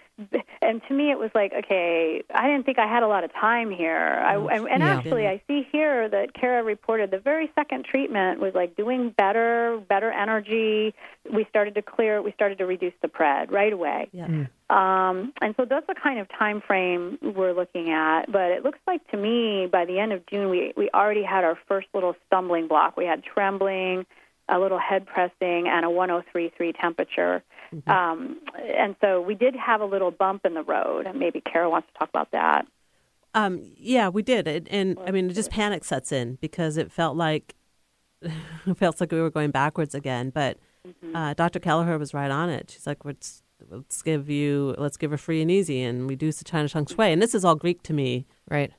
And 0.60 0.82
to 0.86 0.92
me, 0.92 1.10
it 1.10 1.18
was 1.18 1.30
like, 1.34 1.50
okay, 1.64 2.22
I 2.34 2.46
didn't 2.46 2.66
think 2.66 2.78
I 2.78 2.86
had 2.86 3.02
a 3.02 3.08
lot 3.08 3.24
of 3.24 3.32
time 3.32 3.70
here. 3.70 4.20
I, 4.22 4.34
and, 4.36 4.68
and 4.68 4.82
Yeah. 4.82 4.98
actually, 4.98 5.26
I 5.26 5.40
see 5.46 5.66
here 5.72 6.10
that 6.10 6.34
Kara 6.34 6.62
reported 6.62 7.10
the 7.10 7.18
very 7.18 7.50
second 7.54 7.86
treatment 7.86 8.38
was 8.38 8.52
like 8.54 8.76
doing 8.76 9.14
better, 9.16 9.80
better 9.88 10.10
energy. 10.12 10.94
We 11.32 11.46
started 11.48 11.74
to 11.76 11.82
clear. 11.82 12.20
We 12.20 12.32
started 12.32 12.58
to 12.58 12.66
reduce 12.66 12.92
the 13.00 13.08
pred 13.08 13.50
right 13.50 13.72
away. 13.72 14.08
Yeah. 14.12 14.26
Um, 14.68 15.32
and 15.40 15.54
so 15.56 15.64
that's 15.64 15.86
the 15.86 15.94
kind 15.94 16.20
of 16.20 16.28
time 16.38 16.60
frame 16.60 17.18
we're 17.22 17.54
looking 17.54 17.90
at. 17.90 18.30
But 18.30 18.50
it 18.50 18.62
looks 18.62 18.78
like 18.86 19.00
to 19.12 19.16
me 19.16 19.68
by 19.72 19.86
the 19.86 19.98
end 19.98 20.12
of 20.12 20.26
June 20.26 20.50
we 20.50 20.74
we 20.76 20.90
already 20.92 21.24
had 21.24 21.44
our 21.44 21.58
first 21.66 21.88
little 21.94 22.14
stumbling 22.26 22.68
block. 22.68 22.94
We 22.96 23.06
had 23.06 23.24
trembling, 23.24 24.04
a 24.50 24.58
little 24.58 24.78
head 24.78 25.06
pressing, 25.06 25.68
and 25.68 25.84
a 25.84 25.88
103.3 25.88 26.80
temperature. 26.80 27.42
Um, 27.86 28.40
and 28.58 28.96
so 29.00 29.20
we 29.20 29.34
did 29.34 29.54
have 29.54 29.80
a 29.80 29.84
little 29.84 30.10
bump 30.10 30.44
in 30.44 30.54
the 30.54 30.62
road. 30.62 31.06
And 31.06 31.18
maybe 31.18 31.40
Kara 31.40 31.70
wants 31.70 31.88
to 31.92 31.98
talk 31.98 32.08
about 32.08 32.32
that. 32.32 32.66
Um, 33.34 33.62
yeah, 33.76 34.08
we 34.08 34.22
did. 34.22 34.48
It, 34.48 34.66
and 34.70 34.98
I 35.06 35.12
mean, 35.12 35.30
it 35.30 35.34
just 35.34 35.50
panic 35.50 35.84
sets 35.84 36.10
in 36.10 36.36
because 36.40 36.76
it 36.76 36.90
felt 36.90 37.16
like 37.16 37.54
it 38.22 38.76
felt 38.76 39.00
like 39.00 39.12
we 39.12 39.20
were 39.20 39.30
going 39.30 39.50
backwards 39.50 39.94
again. 39.94 40.30
But 40.30 40.58
uh, 41.14 41.34
Dr. 41.34 41.60
Kelleher 41.60 41.98
was 41.98 42.12
right 42.12 42.30
on 42.30 42.50
it. 42.50 42.70
She's 42.70 42.86
like, 42.86 43.04
let's, 43.04 43.42
let's 43.70 44.02
give 44.02 44.28
you, 44.28 44.74
let's 44.78 44.96
give 44.96 45.12
her 45.12 45.16
free 45.16 45.40
and 45.42 45.50
easy 45.50 45.82
and 45.82 46.08
reduce 46.08 46.38
the 46.38 46.44
China 46.44 46.68
Cheng 46.68 46.86
Shui. 46.86 47.12
And 47.12 47.22
this 47.22 47.34
is 47.34 47.44
all 47.44 47.54
Greek 47.54 47.82
to 47.84 47.92
me. 47.92 48.26
Right. 48.50 48.72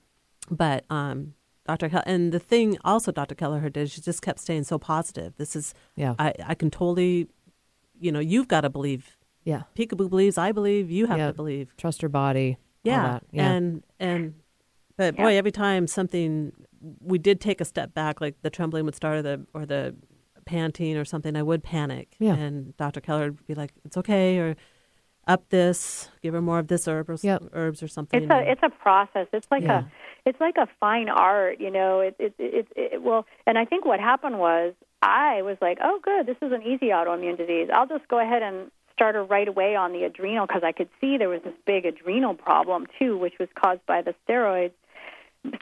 But 0.49 0.84
um, 0.89 1.34
Dr. 1.72 1.89
Kel- 1.89 2.03
and 2.05 2.32
the 2.32 2.39
thing 2.39 2.78
also 2.84 3.11
Dr. 3.11 3.36
Kelleher 3.36 3.69
did, 3.69 3.89
she 3.91 4.01
just 4.01 4.22
kept 4.22 4.39
staying 4.39 4.63
so 4.65 4.78
positive. 4.78 5.34
This 5.38 5.55
is, 5.55 5.74
Yeah. 5.95 6.15
I, 6.19 6.34
I 6.45 6.55
can 6.55 6.69
totally, 6.69 7.28
you 7.99 8.11
know, 8.11 8.19
you've 8.19 8.47
got 8.47 8.61
to 8.61 8.69
believe. 8.69 9.17
Yeah. 9.43 9.63
Peekaboo 9.76 10.09
believes, 10.09 10.38
I 10.38 10.51
believe, 10.51 10.91
you 10.91 11.05
have 11.07 11.17
Yeah. 11.17 11.28
to 11.28 11.34
believe. 11.34 11.74
Trust 11.78 12.01
your 12.01 12.09
body. 12.09 12.57
Yeah. 12.84 13.19
Yeah. 13.32 13.51
And 13.51 13.84
and 13.99 14.34
but 14.97 15.15
Yeah. 15.15 15.24
boy, 15.24 15.38
every 15.38 15.51
time 15.51 15.88
something 15.88 16.51
we 16.99 17.17
did 17.19 17.39
take 17.39 17.61
a 17.61 17.65
step 17.65 17.93
back, 17.93 18.19
like 18.22 18.36
the 18.41 18.49
trembling 18.49 18.86
would 18.86 18.95
start 18.95 19.17
or 19.17 19.22
the 19.22 19.45
or 19.53 19.65
the 19.65 19.95
panting 20.45 20.97
or 20.97 21.05
something, 21.05 21.36
I 21.36 21.43
would 21.43 21.63
panic. 21.63 22.15
Yeah. 22.19 22.36
And 22.36 22.76
Dr. 22.78 22.99
Keller 23.01 23.28
would 23.32 23.47
be 23.47 23.55
like, 23.55 23.72
It's 23.86 23.97
okay 23.97 24.38
or 24.39 24.55
up 25.28 25.47
this, 25.49 26.09
give 26.22 26.34
her 26.34 26.41
more 26.41 26.59
of 26.59 26.67
this 26.67 26.88
herb 26.88 27.09
or 27.09 27.13
s- 27.13 27.24
Yep. 27.24 27.43
herbs 27.53 27.84
or 27.84 27.88
something. 27.88 28.24
It's 28.24 28.32
a 28.32 28.51
it's 28.51 28.63
a 28.63 28.69
process. 28.69 29.28
It's 29.34 29.47
like 29.51 29.63
Yeah. 29.63 29.82
a 29.82 30.30
it's 30.30 30.39
like 30.39 30.57
a 30.57 30.67
fine 30.80 31.09
art, 31.09 31.59
you 31.59 31.72
know. 31.72 31.99
It 32.01 32.15
it, 32.19 32.34
it 32.39 32.67
it 32.76 33.01
well, 33.01 33.26
and 33.45 33.57
I 33.57 33.65
think 33.65 33.86
what 33.86 33.99
happened 33.99 34.39
was 34.39 34.74
I 35.01 35.41
was 35.41 35.57
like, 35.61 35.80
oh, 35.84 35.99
good, 36.03 36.26
this 36.28 36.38
is 36.41 36.51
an 36.51 36.61
easy 36.63 36.88
autoimmune 36.89 37.38
disease. 37.38 37.69
I'll 37.74 37.88
just 37.88 38.07
go 38.07 38.19
ahead 38.19 38.43
and 38.43 38.72
start 38.93 39.15
her 39.15 39.24
right 39.24 39.47
away 39.47 39.76
on 39.76 39.93
the 39.93 40.03
adrenal 40.03 40.45
because 40.45 40.63
I 40.63 40.72
could 40.74 40.89
see 40.99 41.17
there 41.17 41.30
was 41.30 41.41
this 41.43 41.55
big 41.65 41.86
adrenal 41.86 42.36
problem 42.36 42.86
too, 42.99 43.17
which 43.17 43.34
was 43.39 43.49
caused 43.55 43.84
by 43.86 44.01
the 44.01 44.13
steroids. 44.28 44.74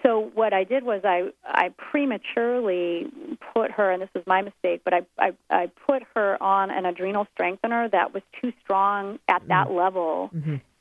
So 0.03 0.31
what 0.33 0.53
I 0.53 0.63
did 0.63 0.83
was 0.83 1.01
I 1.03 1.29
I 1.45 1.69
prematurely 1.77 3.07
put 3.53 3.71
her, 3.71 3.91
and 3.91 4.01
this 4.01 4.09
was 4.13 4.23
my 4.27 4.41
mistake, 4.41 4.81
but 4.83 4.93
I 4.93 5.01
I, 5.17 5.31
I 5.49 5.71
put 5.87 6.03
her 6.15 6.41
on 6.41 6.69
an 6.69 6.85
adrenal 6.85 7.27
strengthener 7.33 7.87
that 7.89 8.13
was 8.13 8.23
too 8.41 8.51
strong 8.63 9.19
at 9.27 9.41
that 9.47 9.71
level 9.71 10.31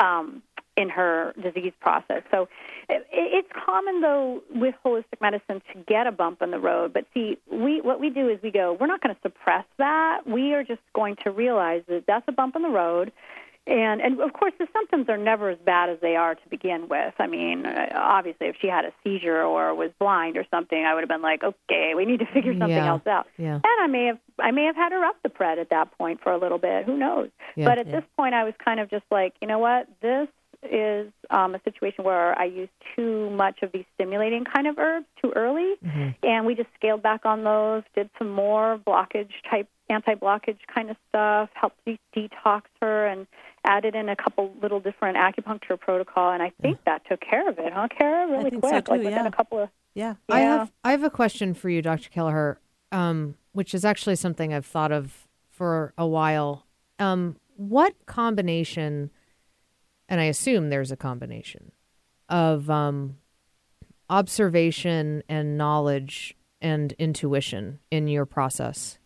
um, 0.00 0.42
in 0.76 0.88
her 0.88 1.32
disease 1.42 1.72
process. 1.80 2.22
So 2.30 2.48
it, 2.88 3.06
it's 3.12 3.48
common 3.64 4.00
though 4.00 4.42
with 4.50 4.74
holistic 4.84 5.20
medicine 5.20 5.62
to 5.72 5.80
get 5.86 6.06
a 6.06 6.12
bump 6.12 6.42
in 6.42 6.50
the 6.50 6.58
road, 6.60 6.92
but 6.92 7.04
see, 7.14 7.38
we 7.50 7.80
what 7.80 8.00
we 8.00 8.10
do 8.10 8.28
is 8.28 8.40
we 8.42 8.50
go, 8.50 8.76
we're 8.80 8.86
not 8.86 9.00
going 9.00 9.14
to 9.14 9.20
suppress 9.22 9.64
that. 9.78 10.22
We 10.26 10.54
are 10.54 10.64
just 10.64 10.82
going 10.94 11.16
to 11.24 11.30
realize 11.30 11.82
that 11.88 12.04
that's 12.06 12.24
a 12.28 12.32
bump 12.32 12.56
in 12.56 12.62
the 12.62 12.68
road. 12.68 13.12
And 13.68 14.00
and 14.00 14.20
of 14.20 14.32
course 14.32 14.54
the 14.58 14.66
symptoms 14.72 15.08
are 15.10 15.18
never 15.18 15.50
as 15.50 15.58
bad 15.58 15.90
as 15.90 15.98
they 16.00 16.16
are 16.16 16.34
to 16.34 16.48
begin 16.48 16.88
with. 16.88 17.12
I 17.18 17.26
mean, 17.26 17.66
uh, 17.66 17.88
obviously 17.94 18.46
if 18.46 18.56
she 18.60 18.66
had 18.68 18.84
a 18.86 18.92
seizure 19.04 19.42
or 19.42 19.74
was 19.74 19.90
blind 19.98 20.36
or 20.38 20.44
something, 20.50 20.82
I 20.84 20.94
would 20.94 21.00
have 21.02 21.08
been 21.08 21.22
like, 21.22 21.42
okay, 21.44 21.92
we 21.94 22.06
need 22.06 22.20
to 22.20 22.26
figure 22.32 22.52
something 22.54 22.70
Yeah. 22.70 22.88
else 22.88 23.06
out. 23.06 23.26
Yeah. 23.36 23.54
And 23.56 23.80
I 23.80 23.86
may 23.86 24.06
have 24.06 24.18
I 24.40 24.50
may 24.52 24.64
have 24.64 24.76
had 24.76 24.92
her 24.92 25.04
up 25.04 25.16
the 25.22 25.28
pred 25.28 25.58
at 25.58 25.68
that 25.70 25.96
point 25.98 26.22
for 26.22 26.32
a 26.32 26.38
little 26.38 26.58
bit. 26.58 26.86
Who 26.86 26.96
knows? 26.96 27.28
Yeah. 27.56 27.66
but 27.66 27.78
at 27.78 27.90
this 27.90 28.04
point, 28.16 28.34
I 28.34 28.44
was 28.44 28.54
kind 28.64 28.80
of 28.80 28.88
just 28.88 29.04
like, 29.10 29.34
you 29.42 29.48
know 29.48 29.58
what, 29.58 29.86
this 30.00 30.28
is 30.68 31.12
um, 31.30 31.54
a 31.54 31.60
situation 31.62 32.04
where 32.04 32.36
I 32.38 32.44
used 32.46 32.72
too 32.96 33.30
much 33.30 33.62
of 33.62 33.70
these 33.72 33.84
stimulating 33.94 34.44
kind 34.44 34.66
of 34.66 34.76
herbs 34.78 35.06
too 35.22 35.32
early, 35.36 35.74
and 36.24 36.46
we 36.46 36.54
just 36.56 36.68
scaled 36.74 37.00
back 37.02 37.24
on 37.24 37.44
those. 37.44 37.84
Did 37.94 38.10
some 38.18 38.30
more 38.32 38.76
blockage 38.84 39.30
type 39.48 39.68
anti-blockage 39.88 40.58
kind 40.72 40.90
of 40.90 40.96
stuff. 41.08 41.48
Helped 41.54 41.76
de- 41.84 41.98
detox 42.14 42.62
her 42.82 43.06
and 43.06 43.26
added 43.68 43.94
in 43.94 44.08
a 44.08 44.16
couple 44.16 44.52
little 44.60 44.80
different 44.80 45.16
acupuncture 45.16 45.78
protocol, 45.78 46.32
and 46.32 46.42
I 46.42 46.50
think 46.62 46.78
that 46.86 47.02
took 47.08 47.20
care 47.20 47.48
of 47.48 47.58
it, 47.58 47.72
huh, 47.72 47.88
Kara? 47.96 48.26
Really 48.26 48.50
think 48.50 48.64
so, 48.64 48.70
quick, 48.70 48.84
too, 48.86 48.90
like 48.92 49.00
within 49.00 49.12
yeah. 49.12 49.26
a 49.26 49.32
couple 49.32 49.58
of 49.60 49.68
yeah. 49.94 50.14
I 50.28 50.40
have 50.40 50.72
I 50.82 50.90
have 50.92 51.04
a 51.04 51.10
question 51.10 51.54
for 51.54 51.68
you, 51.68 51.82
Dr. 51.82 52.08
Kelleher, 52.08 52.60
um, 52.90 53.36
which 53.52 53.74
is 53.74 53.84
actually 53.84 54.16
something 54.16 54.52
I've 54.52 54.66
thought 54.66 54.92
of 54.92 55.28
for 55.50 55.92
a 55.98 56.06
while. 56.06 56.66
Um, 56.98 57.36
what 57.56 57.94
combination, 58.06 59.10
and 60.08 60.20
I 60.20 60.24
assume 60.24 60.70
there's 60.70 60.90
a 60.90 60.96
combination 60.96 61.72
of 62.28 62.70
um, 62.70 63.18
observation 64.10 65.22
and 65.28 65.58
knowledge 65.58 66.36
and 66.60 66.92
intuition 66.92 67.80
in 67.90 68.08
your 68.08 68.26
process? 68.26 68.98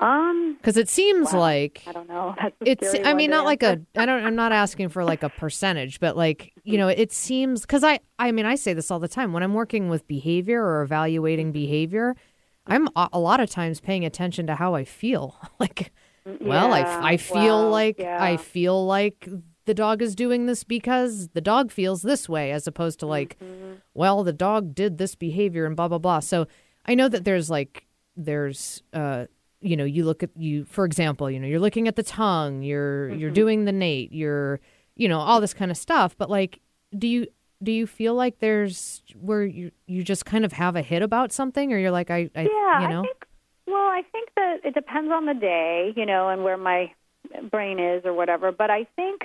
Um, 0.00 0.54
Because 0.54 0.76
it 0.76 0.88
seems 0.88 1.32
Wow. 1.32 1.40
like 1.40 1.82
I 1.86 1.92
don't 1.92 2.08
know. 2.08 2.34
That's 2.40 2.54
it's 2.64 2.94
i 3.04 3.14
mean 3.14 3.30
not 3.30 3.44
like 3.44 3.62
a 3.64 3.80
I 3.96 4.06
don't 4.06 4.24
i'm 4.24 4.36
not 4.36 4.52
asking 4.52 4.90
for 4.90 5.02
like 5.04 5.22
a 5.24 5.28
percentage 5.28 5.98
but 5.98 6.16
like 6.16 6.52
you 6.62 6.78
know 6.78 6.86
it 6.88 7.12
seems 7.12 7.62
because 7.62 7.82
i 7.82 7.98
i 8.18 8.30
mean 8.30 8.46
i 8.46 8.54
say 8.54 8.74
this 8.74 8.90
all 8.90 9.00
the 9.00 9.08
time 9.08 9.32
when 9.32 9.42
i'm 9.42 9.54
working 9.54 9.88
with 9.88 10.06
behavior 10.06 10.62
or 10.62 10.82
evaluating 10.82 11.50
behavior 11.50 12.14
i'm 12.66 12.86
a, 12.94 13.08
a 13.12 13.18
lot 13.18 13.40
of 13.40 13.50
times 13.50 13.80
paying 13.80 14.04
attention 14.04 14.46
to 14.46 14.54
how 14.54 14.74
i 14.74 14.84
feel 14.84 15.36
like 15.58 15.92
well 16.40 16.72
i, 16.72 16.80
Yeah, 16.80 17.00
I 17.02 17.16
feel 17.16 17.62
wow, 17.64 17.68
like 17.68 17.98
yeah. 17.98 18.22
i 18.22 18.36
feel 18.36 18.86
like 18.86 19.28
the 19.64 19.74
dog 19.74 20.00
is 20.02 20.14
doing 20.14 20.46
this 20.46 20.62
because 20.64 21.28
the 21.30 21.40
dog 21.40 21.70
feels 21.72 22.02
this 22.02 22.28
way 22.28 22.52
as 22.52 22.66
opposed 22.68 23.00
to 23.00 23.06
like 23.06 23.36
Mm-hmm. 23.40 23.74
well 23.94 24.22
the 24.22 24.32
dog 24.32 24.74
did 24.74 24.98
this 24.98 25.14
behavior 25.16 25.66
and 25.66 25.74
blah 25.76 25.88
blah 25.88 25.98
blah 25.98 26.20
so 26.20 26.46
i 26.86 26.94
know 26.94 27.08
that 27.08 27.24
there's 27.24 27.50
like 27.50 27.86
there's 28.16 28.82
uh 28.92 29.26
you 29.60 29.76
know 29.76 29.84
you 29.84 30.04
look 30.04 30.22
at 30.22 30.30
you 30.36 30.64
for 30.64 30.84
example 30.84 31.30
you 31.30 31.38
know 31.40 31.46
you're 31.46 31.60
looking 31.60 31.88
at 31.88 31.96
the 31.96 32.02
tongue 32.02 32.62
you're 32.62 33.08
Mm-hmm. 33.08 33.18
you're 33.18 33.30
doing 33.30 33.64
the 33.64 33.72
NAET 33.72 34.12
you're 34.12 34.60
you 34.96 35.08
know 35.08 35.18
all 35.18 35.40
this 35.40 35.54
kind 35.54 35.70
of 35.70 35.76
stuff 35.76 36.16
but 36.16 36.30
like 36.30 36.60
do 36.96 37.06
you 37.08 37.26
do 37.62 37.72
you 37.72 37.86
feel 37.86 38.14
like 38.14 38.38
there's 38.38 39.02
where 39.20 39.44
you 39.44 39.70
you 39.86 40.04
just 40.04 40.24
kind 40.24 40.44
of 40.44 40.52
have 40.52 40.76
a 40.76 40.82
hit 40.82 41.02
about 41.02 41.32
something 41.32 41.72
or 41.72 41.78
you're 41.78 41.90
like 41.90 42.10
i, 42.10 42.30
I 42.36 42.42
yeah, 42.42 42.80
you 42.82 42.88
know 42.88 43.00
I 43.00 43.06
think. 43.06 43.24
Well, 43.66 43.76
I 43.76 44.02
think 44.12 44.30
that 44.34 44.60
it 44.64 44.72
depends 44.72 45.12
on 45.12 45.26
the 45.26 45.34
day, 45.34 45.92
you 45.94 46.06
know, 46.06 46.30
and 46.30 46.42
where 46.42 46.56
my 46.56 46.90
brain 47.50 47.78
is 47.78 48.02
or 48.06 48.14
whatever. 48.14 48.50
But 48.50 48.70
I 48.70 48.84
think 48.96 49.20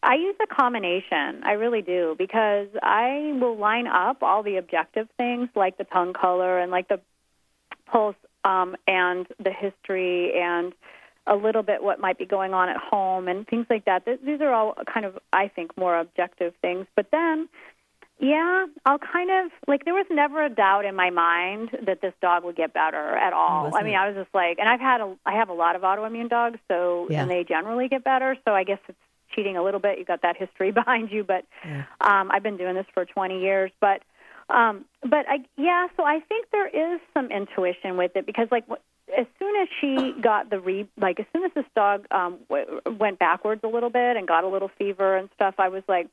I 0.00 0.14
use 0.14 0.36
a 0.40 0.46
combination. 0.54 1.42
I 1.42 1.52
really 1.52 1.82
do 1.82 2.14
because 2.16 2.68
I 2.84 3.36
will 3.40 3.56
line 3.56 3.88
up 3.88 4.22
all 4.22 4.44
the 4.44 4.58
objective 4.58 5.08
things 5.16 5.48
like 5.56 5.76
the 5.76 5.82
tongue 5.82 6.12
color 6.12 6.60
and 6.60 6.70
like 6.70 6.86
the 6.86 7.00
pulse 7.86 8.14
um, 8.44 8.76
and 8.86 9.26
the 9.42 9.50
history 9.52 10.32
and 10.40 10.72
a 11.26 11.34
little 11.36 11.62
bit 11.62 11.82
what 11.82 11.98
might 12.00 12.18
be 12.18 12.26
going 12.26 12.52
on 12.52 12.68
at 12.68 12.76
home 12.76 13.28
and 13.28 13.46
things 13.46 13.66
like 13.70 13.86
that. 13.86 14.04
Th- 14.04 14.20
These 14.24 14.40
are 14.42 14.52
all 14.52 14.74
kind 14.92 15.06
of, 15.06 15.18
I 15.32 15.48
think, 15.48 15.76
more 15.76 15.98
objective 15.98 16.52
things. 16.60 16.86
But 16.94 17.06
then, 17.10 17.48
yeah, 18.20 18.66
I'll 18.86 18.98
kind 18.98 19.30
of 19.30 19.50
like 19.66 19.84
there 19.84 19.94
was 19.94 20.06
never 20.10 20.44
a 20.44 20.50
doubt 20.50 20.84
in 20.84 20.94
my 20.94 21.10
mind 21.10 21.70
that 21.86 22.00
this 22.02 22.12
dog 22.20 22.44
would 22.44 22.56
get 22.56 22.72
better 22.74 23.16
at 23.16 23.32
all. 23.32 23.64
wasn't 23.64 23.80
I 23.80 23.84
mean, 23.84 23.94
it? 23.94 23.98
I 23.98 24.08
was 24.08 24.16
just 24.16 24.34
like, 24.34 24.58
and 24.58 24.68
I've 24.68 24.80
had 24.80 25.00
a, 25.00 25.16
I 25.26 25.32
have 25.32 25.48
a 25.48 25.54
lot 25.54 25.76
of 25.76 25.82
autoimmune 25.82 26.28
dogs, 26.28 26.58
so 26.68 27.08
Yeah. 27.10 27.22
and 27.22 27.30
they 27.30 27.42
generally 27.44 27.88
get 27.88 28.04
better. 28.04 28.36
So 28.44 28.52
I 28.52 28.64
guess 28.64 28.78
it's 28.88 28.98
cheating 29.34 29.56
a 29.56 29.62
little 29.64 29.80
bit. 29.80 29.98
You've 29.98 30.06
got 30.06 30.22
that 30.22 30.36
history 30.36 30.70
behind 30.80 31.10
you, 31.10 31.24
but 31.24 31.44
Yeah. 31.64 31.84
um, 32.00 32.30
I've 32.30 32.42
been 32.42 32.56
doing 32.58 32.74
this 32.74 32.86
for 32.94 33.04
20 33.04 33.40
years. 33.40 33.70
But 33.80 34.02
um, 34.48 34.84
but 35.02 35.26
I 35.28 35.44
yeah, 35.56 35.88
so 35.96 36.04
I 36.04 36.20
think 36.20 36.46
there 36.52 36.68
is 36.68 37.00
some 37.12 37.30
intuition 37.30 37.96
with 37.96 38.12
it 38.16 38.26
because 38.26 38.48
like. 38.50 38.64
As 39.18 39.26
soon 39.38 39.54
as 39.60 39.68
she 39.82 40.14
got 40.22 40.48
the 40.48 40.58
re, 40.58 40.88
like 40.96 41.20
as 41.20 41.26
soon 41.30 41.44
as 41.44 41.50
this 41.54 41.66
dog 41.76 42.06
um, 42.10 42.38
w- 42.48 42.80
went 42.98 43.18
backwards 43.18 43.60
a 43.62 43.68
little 43.68 43.90
bit 43.90 44.16
and 44.16 44.26
got 44.26 44.44
a 44.44 44.48
little 44.48 44.70
fever 44.78 45.18
and 45.18 45.28
stuff, 45.34 45.56
I 45.58 45.68
was 45.68 45.82
like, 45.86 46.08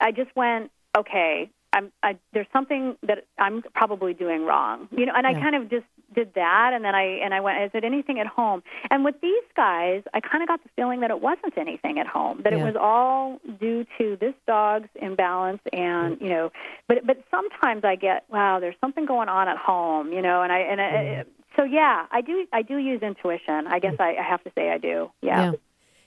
I 0.00 0.12
just 0.12 0.30
went, 0.36 0.70
okay, 0.96 1.50
I'm, 1.72 1.90
I, 2.02 2.18
there's 2.32 2.46
something 2.52 2.96
that 3.06 3.24
I'm 3.38 3.62
probably 3.74 4.14
doing 4.14 4.44
wrong, 4.44 4.88
you 4.90 5.06
know. 5.06 5.12
And 5.16 5.26
I 5.26 5.34
kind 5.34 5.54
of 5.54 5.70
just 5.70 5.86
did 6.14 6.34
that, 6.34 6.72
and 6.74 6.84
then 6.84 6.94
I 6.94 7.04
and 7.24 7.32
I 7.32 7.40
went, 7.40 7.62
is 7.62 7.70
it 7.74 7.84
anything 7.84 8.18
at 8.20 8.26
home? 8.26 8.62
And 8.90 9.04
with 9.04 9.14
these 9.22 9.44
guys, 9.56 10.02
I 10.12 10.20
kind 10.20 10.42
of 10.42 10.48
got 10.48 10.62
the 10.62 10.68
feeling 10.76 11.00
that 11.00 11.10
it 11.10 11.20
wasn't 11.20 11.56
anything 11.56 11.98
at 11.98 12.06
home, 12.06 12.42
that 12.44 12.52
Yeah. 12.52 12.60
it 12.60 12.64
was 12.64 12.76
all 12.76 13.40
due 13.58 13.86
to 13.98 14.16
this 14.20 14.34
dog's 14.46 14.88
imbalance, 14.96 15.62
and 15.72 16.20
you 16.20 16.28
know. 16.28 16.52
But 16.88 17.06
but 17.06 17.22
sometimes 17.30 17.84
I 17.84 17.96
get, 17.96 18.24
wow, 18.28 18.60
there's 18.60 18.76
something 18.80 19.06
going 19.06 19.28
on 19.28 19.48
at 19.48 19.56
home, 19.56 20.12
you 20.12 20.22
know, 20.22 20.42
and 20.42 20.52
I 20.52 20.58
and 20.58 20.80
I, 20.80 20.84
mm-hmm. 20.84 21.30
so 21.56 21.64
yeah, 21.64 22.06
I 22.10 22.20
do 22.20 22.46
I 22.52 22.62
do 22.62 22.76
use 22.76 23.02
intuition. 23.02 23.66
I 23.66 23.78
guess 23.78 23.94
I, 23.98 24.16
I 24.16 24.22
have 24.22 24.44
to 24.44 24.52
say 24.54 24.70
I 24.70 24.78
do. 24.78 25.10
Yeah. 25.22 25.52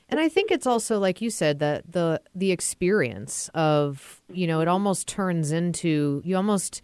And 0.08 0.20
I 0.20 0.30
think 0.30 0.52
it's 0.52 0.68
also 0.68 1.00
like 1.00 1.22
you 1.22 1.30
said 1.30 1.60
that 1.60 1.92
the 1.92 2.22
the 2.34 2.52
experience 2.52 3.50
of 3.54 4.22
you 4.32 4.48
know 4.48 4.62
it 4.62 4.68
almost 4.68 5.08
turns 5.08 5.52
into 5.52 6.22
you 6.24 6.36
almost 6.36 6.82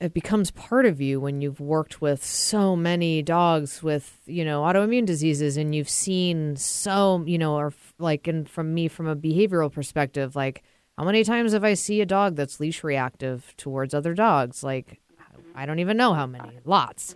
it 0.00 0.14
becomes 0.14 0.52
part 0.52 0.86
of 0.86 1.00
you 1.00 1.18
when 1.18 1.40
you've 1.40 1.58
worked 1.58 2.00
with 2.00 2.24
so 2.24 2.76
many 2.76 3.22
dogs 3.22 3.82
with 3.82 4.20
you 4.26 4.44
know 4.44 4.62
autoimmune 4.62 5.04
diseases 5.04 5.56
and 5.56 5.74
you've 5.74 5.88
seen 5.88 6.54
so 6.54 7.24
you 7.26 7.38
know 7.38 7.56
or 7.56 7.72
like 7.98 8.28
and 8.28 8.48
from 8.48 8.72
me 8.72 8.86
from 8.86 9.08
a 9.08 9.16
behavioral 9.16 9.72
perspective 9.72 10.36
like 10.36 10.62
how 10.98 11.04
many 11.04 11.22
times 11.22 11.52
have 11.52 11.62
I 11.62 11.74
see 11.74 12.00
a 12.00 12.06
dog 12.06 12.34
that's 12.34 12.58
leash 12.58 12.82
reactive 12.82 13.54
towards 13.56 13.94
other 13.94 14.14
dogs? 14.14 14.64
Like 14.64 15.00
I 15.54 15.66
don't 15.66 15.78
even 15.78 15.96
know 15.96 16.14
how 16.14 16.26
many 16.26 16.58
lots 16.64 17.14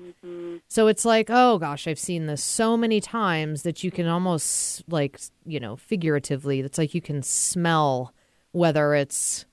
so 0.68 0.86
it's 0.86 1.04
like, 1.04 1.26
oh 1.28 1.58
gosh, 1.58 1.86
I've 1.86 1.98
seen 1.98 2.26
this 2.26 2.42
so 2.42 2.76
many 2.76 3.00
times 3.00 3.62
that 3.62 3.82
you 3.84 3.90
can 3.90 4.06
almost 4.06 4.84
like, 4.88 5.20
you 5.44 5.60
know, 5.60 5.76
figuratively, 5.76 6.60
it's 6.60 6.78
like 6.78 6.94
you 6.94 7.00
can 7.00 7.22
smell 7.22 8.14
whether 8.52 8.94
it's 8.94 9.44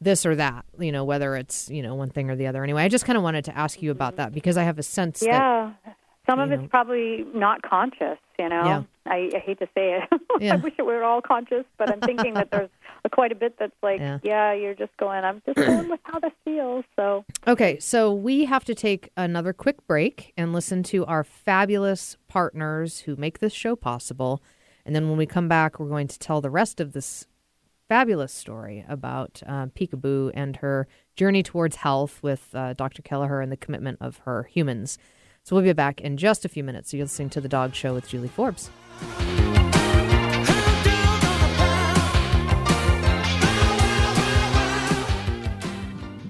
this 0.00 0.24
or 0.26 0.34
that, 0.36 0.64
you 0.78 0.90
know, 0.92 1.04
whether 1.04 1.36
it's, 1.36 1.70
you 1.70 1.82
know, 1.82 1.94
one 1.94 2.10
thing 2.10 2.30
or 2.30 2.36
the 2.36 2.46
other. 2.46 2.62
Anyway, 2.62 2.82
I 2.82 2.88
just 2.88 3.04
kind 3.04 3.16
of 3.16 3.22
wanted 3.22 3.44
to 3.46 3.56
ask 3.56 3.82
you 3.82 3.90
about 3.90 4.16
that 4.16 4.32
because 4.32 4.56
I 4.56 4.64
have 4.64 4.78
a 4.78 4.82
sense 4.82 5.20
that 5.20 5.26
Yeah. 5.26 5.72
Some 6.26 6.38
of 6.38 6.50
you 6.50 6.60
it's 6.60 6.70
probably 6.70 7.24
not 7.34 7.62
conscious, 7.62 8.18
you 8.38 8.48
know. 8.48 8.64
Yeah. 8.64 8.82
I, 9.06 9.30
I 9.34 9.38
hate 9.38 9.58
to 9.58 9.66
say 9.74 9.98
it. 10.00 10.20
Yeah. 10.40 10.54
I 10.54 10.56
wish 10.56 10.72
it 10.78 10.82
were 10.86 11.04
all 11.04 11.20
conscious, 11.20 11.64
but 11.76 11.90
I'm 11.90 12.00
thinking 12.00 12.34
that 12.34 12.50
there's 12.50 12.70
a, 13.04 13.10
quite 13.10 13.32
a 13.32 13.34
bit 13.34 13.56
that's 13.58 13.74
like, 13.82 14.00
Yeah. 14.00 14.18
yeah. 14.22 14.52
you're 14.54 14.74
just 14.74 14.96
going, 14.96 15.24
I'm 15.24 15.42
just 15.44 15.56
going 15.56 15.88
with 15.88 16.00
how 16.04 16.18
this 16.20 16.32
feels. 16.44 16.84
So, 16.96 17.24
Okay, 17.46 17.78
so 17.78 18.12
we 18.14 18.44
have 18.46 18.64
to 18.64 18.74
take 18.74 19.10
another 19.16 19.52
quick 19.52 19.86
break 19.86 20.32
and 20.36 20.52
listen 20.52 20.82
to 20.84 21.04
our 21.06 21.22
fabulous 21.22 22.16
partners 22.28 23.00
who 23.00 23.14
make 23.16 23.40
this 23.40 23.52
show 23.52 23.76
possible. 23.76 24.42
And 24.86 24.96
then 24.96 25.08
when 25.08 25.18
we 25.18 25.26
come 25.26 25.48
back, 25.48 25.78
we're 25.78 25.88
going 25.88 26.08
to 26.08 26.18
tell 26.18 26.40
the 26.40 26.50
rest 26.50 26.80
of 26.80 26.92
this 26.92 27.26
fabulous 27.88 28.32
story 28.32 28.84
about 28.88 29.42
uh, 29.46 29.66
Peekaboo 29.66 30.30
and 30.34 30.56
her 30.56 30.88
journey 31.14 31.42
towards 31.42 31.76
health 31.76 32.22
with 32.22 32.48
uh, 32.54 32.72
Dr. 32.72 33.02
Kelleher 33.02 33.40
and 33.40 33.52
the 33.52 33.56
commitment 33.56 33.98
of 34.00 34.18
her 34.24 34.44
humans. 34.44 34.98
So 35.44 35.56
we'll 35.56 35.64
be 35.64 35.72
back 35.72 36.00
in 36.00 36.16
just 36.16 36.44
a 36.44 36.48
few 36.48 36.62
minutes. 36.62 36.94
You're 36.94 37.04
listening 37.04 37.30
to 37.30 37.40
The 37.40 37.48
Dog 37.48 37.74
Show 37.74 37.94
with 37.94 38.08
Julie 38.08 38.28
Forbes. 38.28 38.70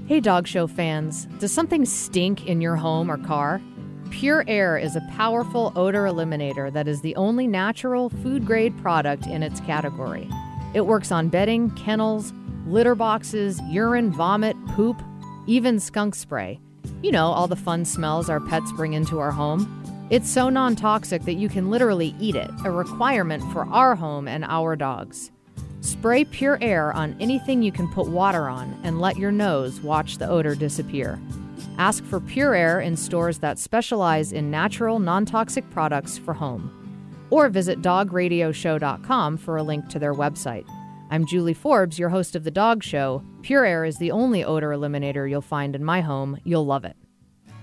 Hey, 0.07 0.21
Dog 0.21 0.47
Show 0.47 0.67
fans. 0.67 1.27
Does 1.39 1.53
something 1.53 1.85
stink 1.85 2.47
in 2.47 2.63
your 2.63 2.77
home 2.77 3.11
or 3.11 3.19
car? 3.19 3.61
PureAyre 4.09 4.83
is 4.83 4.97
a 4.97 5.07
powerful 5.13 5.73
odor 5.77 6.05
eliminator 6.05 6.73
that 6.73 6.89
is 6.89 7.03
the 7.03 7.15
only 7.17 7.47
natural 7.47 8.09
food 8.09 8.47
grade 8.47 8.77
product 8.79 9.27
in 9.27 9.43
its 9.43 9.61
category. 9.61 10.29
It 10.75 10.87
works 10.87 11.13
on 11.13 11.29
bedding, 11.29 11.71
kennels, 11.73 12.33
litter 12.67 12.95
boxes, 12.95 13.61
urine, 13.69 14.11
vomit, 14.11 14.57
poop, 14.69 15.03
even 15.47 15.79
skunk 15.81 16.15
spray. 16.15 16.61
You 17.03 17.11
know, 17.11 17.27
all 17.27 17.49
the 17.49 17.57
fun 17.57 17.85
smells 17.85 18.31
our 18.31 18.39
pets 18.39 18.71
bring 18.73 18.93
into 18.93 19.19
our 19.19 19.33
home. 19.33 20.07
It's 20.11 20.31
so 20.31 20.49
non 20.49 20.77
toxic 20.77 21.23
that 21.23 21.35
you 21.35 21.49
can 21.49 21.69
literally 21.69 22.15
eat 22.21 22.37
it, 22.37 22.51
a 22.65 22.71
requirement 22.71 23.43
for 23.53 23.67
our 23.67 23.97
home 23.97 24.29
and 24.29 24.45
our 24.45 24.77
dogs. 24.77 25.33
Spray 25.81 26.25
PureAyre 26.25 26.95
on 26.95 27.17
anything 27.19 27.61
you 27.61 27.73
can 27.73 27.89
put 27.89 28.07
water 28.07 28.49
on 28.49 28.79
and 28.85 29.01
let 29.01 29.17
your 29.17 29.33
nose 29.33 29.81
watch 29.81 30.19
the 30.19 30.29
odor 30.29 30.55
disappear. 30.55 31.21
Ask 31.77 32.05
for 32.05 32.21
PureAyre 32.21 32.85
in 32.85 32.97
stores 32.97 33.39
that 33.39 33.59
specialize 33.59 34.33
in 34.33 34.49
natural, 34.49 35.01
non 35.01 35.27
toxic 35.27 35.69
products 35.71 36.19
for 36.19 36.35
home. 36.35 36.71
Or 37.31 37.49
visit 37.49 37.83
dogradioshow.com 37.83 39.39
for 39.39 39.57
a 39.57 39.63
link 39.65 39.89
to 39.89 39.99
their 39.99 40.15
website. 40.15 40.67
I'm 41.13 41.27
Julie 41.27 41.53
Forbes, 41.53 41.99
your 41.99 42.09
host 42.09 42.35
of 42.35 42.43
The 42.43 42.51
Dog 42.51 42.83
Show. 42.83 43.23
PureAyre 43.43 43.87
is 43.87 43.99
the 43.99 44.13
only 44.13 44.43
odor 44.43 44.71
eliminator 44.71 45.29
you'll 45.29 45.43
find 45.43 45.77
in 45.77 45.85
my 45.85 46.01
home. 46.01 46.39
You'll 46.43 46.65
love 46.65 46.87
it. 46.87 46.97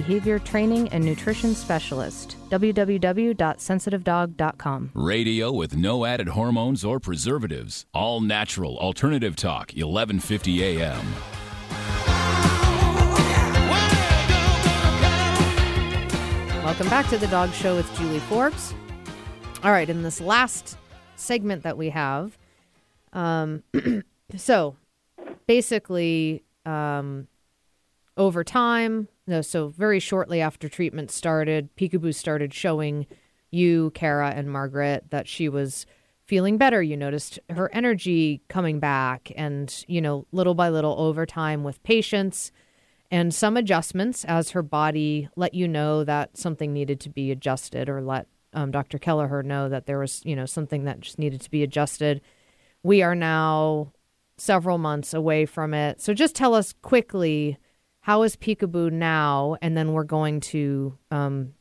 behavior 0.00 0.38
training 0.38 0.88
and 0.88 1.04
nutrition 1.04 1.54
specialist. 1.54 2.36
www.sensitivedog.com. 2.48 4.90
Radio 4.94 5.52
with 5.52 5.76
no 5.76 6.06
added 6.06 6.28
hormones 6.28 6.86
or 6.86 6.98
preservatives. 6.98 7.84
All 7.92 8.22
natural 8.22 8.78
alternative 8.78 9.36
talk, 9.36 9.72
1150 9.76 10.64
AM. 10.64 11.04
Welcome 16.64 16.88
back 16.88 17.06
to 17.10 17.18
the 17.18 17.26
Dog 17.26 17.52
Show 17.52 17.76
with 17.76 17.94
Julie 17.98 18.20
Forbes. 18.20 18.72
All 19.62 19.70
right, 19.70 19.90
in 19.90 20.02
this 20.02 20.18
last 20.18 20.78
segment 21.16 21.62
that 21.64 21.76
we 21.76 21.90
have, 21.90 22.38
um, 23.12 23.62
so 24.36 24.76
basically, 25.46 26.42
um, 26.64 27.28
over 28.16 28.44
time, 28.44 29.08
so 29.42 29.68
very 29.68 30.00
shortly 30.00 30.40
after 30.40 30.68
treatment 30.68 31.10
started, 31.10 31.74
Peekaboo 31.76 32.14
started 32.14 32.52
showing 32.52 33.06
you, 33.50 33.90
Kara, 33.94 34.30
and 34.30 34.50
Margaret 34.50 35.04
that 35.10 35.26
she 35.26 35.48
was 35.48 35.86
feeling 36.26 36.58
better. 36.58 36.82
You 36.82 36.96
noticed 36.96 37.38
her 37.50 37.70
energy 37.74 38.42
coming 38.48 38.78
back, 38.78 39.32
and 39.36 39.84
you 39.88 40.00
know, 40.00 40.26
little 40.32 40.54
by 40.54 40.68
little, 40.68 40.94
over 40.98 41.26
time, 41.26 41.64
with 41.64 41.82
patience 41.82 42.52
and 43.10 43.34
some 43.34 43.56
adjustments 43.56 44.24
as 44.24 44.50
her 44.50 44.62
body 44.62 45.28
let 45.34 45.52
you 45.54 45.66
know 45.66 46.04
that 46.04 46.36
something 46.36 46.72
needed 46.72 47.00
to 47.00 47.08
be 47.08 47.32
adjusted 47.32 47.88
or 47.88 48.00
let 48.00 48.28
um, 48.52 48.70
Dr. 48.70 48.98
Kelleher 48.98 49.42
know 49.42 49.68
that 49.68 49.86
there 49.86 49.98
was, 49.98 50.22
you 50.24 50.34
know, 50.34 50.46
something 50.46 50.84
that 50.84 51.00
just 51.00 51.18
needed 51.18 51.40
to 51.40 51.50
be 51.50 51.62
adjusted. 51.62 52.20
We 52.82 53.02
are 53.02 53.14
now 53.14 53.92
several 54.36 54.78
months 54.78 55.12
away 55.14 55.46
from 55.46 55.74
it. 55.74 56.00
So 56.00 56.14
just 56.14 56.34
tell 56.34 56.54
us 56.54 56.72
quickly, 56.82 57.58
how 58.00 58.22
is 58.22 58.36
Peekaboo 58.36 58.90
now? 58.90 59.56
And 59.60 59.76
then 59.76 59.92
we're 59.92 60.04
going 60.04 60.40
to 60.40 60.98
um, 61.10 61.54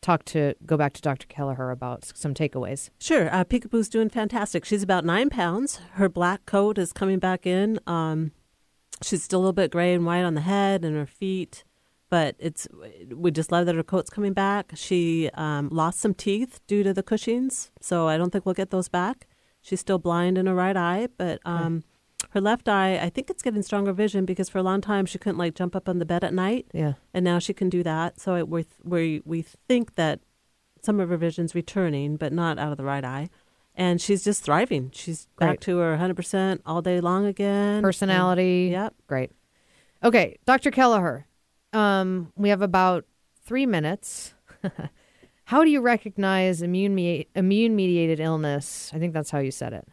talk 0.00 0.24
to, 0.26 0.54
go 0.64 0.76
back 0.76 0.92
to 0.94 1.00
Dr. 1.00 1.26
Kelleher 1.26 1.70
about 1.70 2.12
some 2.14 2.34
takeaways. 2.34 2.90
Sure. 2.98 3.32
Uh, 3.34 3.44
Peekaboo's 3.44 3.88
doing 3.88 4.08
fantastic. 4.08 4.64
She's 4.64 4.82
about 4.82 5.04
nine 5.04 5.30
pounds. 5.30 5.80
Her 5.92 6.08
black 6.08 6.46
coat 6.46 6.78
is 6.78 6.92
coming 6.92 7.18
back 7.18 7.46
in. 7.46 7.80
Um, 7.86 8.32
she's 9.02 9.22
still 9.22 9.40
a 9.40 9.42
little 9.42 9.52
bit 9.52 9.70
gray 9.70 9.94
and 9.94 10.06
white 10.06 10.22
on 10.22 10.34
the 10.34 10.40
head 10.42 10.84
and 10.84 10.96
her 10.96 11.06
feet, 11.06 11.64
but 12.10 12.36
it's 12.38 12.68
we 13.14 13.30
just 13.30 13.50
love 13.50 13.66
that 13.66 13.74
her 13.74 13.82
coat's 13.82 14.10
coming 14.10 14.32
back. 14.32 14.72
She 14.74 15.30
um, 15.34 15.68
lost 15.70 16.00
some 16.00 16.14
teeth 16.14 16.60
due 16.66 16.82
to 16.82 16.92
the 16.92 17.02
Cushing's, 17.02 17.70
so 17.80 18.08
I 18.08 18.16
don't 18.16 18.30
think 18.30 18.46
we'll 18.46 18.54
get 18.54 18.70
those 18.70 18.88
back. 18.88 19.26
She's 19.60 19.80
still 19.80 19.98
blind 19.98 20.38
in 20.38 20.46
her 20.46 20.54
right 20.54 20.76
eye, 20.76 21.08
but 21.16 21.40
um, 21.44 21.84
her 22.32 22.40
left 22.40 22.68
eye, 22.68 22.98
I 22.98 23.08
think 23.10 23.28
it's 23.30 23.42
getting 23.42 23.62
stronger 23.62 23.92
vision 23.92 24.24
because 24.24 24.48
for 24.48 24.58
a 24.58 24.62
long 24.62 24.80
time 24.80 25.06
she 25.06 25.18
couldn't 25.18 25.38
like 25.38 25.54
jump 25.54 25.76
up 25.76 25.88
on 25.88 25.98
the 25.98 26.04
bed 26.06 26.24
at 26.24 26.32
night, 26.34 26.66
Yeah. 26.72 26.94
and 27.14 27.24
now 27.24 27.38
she 27.38 27.52
can 27.54 27.68
do 27.68 27.82
that. 27.82 28.20
So 28.20 28.36
it, 28.36 28.48
we 28.48 28.66
we 28.82 29.22
we 29.24 29.42
think 29.42 29.94
that 29.96 30.20
some 30.82 30.98
of 30.98 31.10
her 31.10 31.16
vision's 31.16 31.54
returning, 31.54 32.16
but 32.16 32.32
not 32.32 32.58
out 32.58 32.72
of 32.72 32.78
the 32.78 32.84
right 32.84 33.04
eye. 33.04 33.28
And 33.74 34.00
she's 34.02 34.22
just 34.24 34.42
thriving. 34.42 34.90
She's 34.92 35.28
back 35.38 35.60
to 35.60 35.78
her 35.78 35.96
100% 35.96 36.60
all 36.66 36.82
day 36.82 37.00
long 37.00 37.24
again. 37.24 37.80
Personality. 37.82 38.68
Yep. 38.70 38.94
Great. 39.06 39.30
Okay, 40.04 40.36
Dr. 40.44 40.70
Kelleher, 40.70 41.26
um, 41.72 42.32
we 42.36 42.50
have 42.50 42.60
about 42.60 43.06
three 43.46 43.64
minutes. 43.64 44.34
how 45.44 45.64
do 45.64 45.70
you 45.70 45.80
recognize 45.80 46.60
immune 46.60 46.94
me- 46.94 47.28
immune 47.34 47.74
mediated 47.76 48.20
illness? 48.20 48.90
I 48.94 48.98
think 48.98 49.14
that's 49.14 49.30
how 49.30 49.38
you 49.38 49.50
said 49.50 49.72
it. 49.72 49.88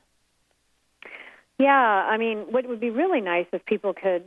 Yeah, 1.60 1.74
I 1.74 2.16
mean, 2.18 2.45
what 2.49 2.66
would 2.70 2.80
be 2.80 2.89
really 2.89 3.20
nice 3.20 3.45
if 3.51 3.66
people 3.66 3.93
could 3.93 4.24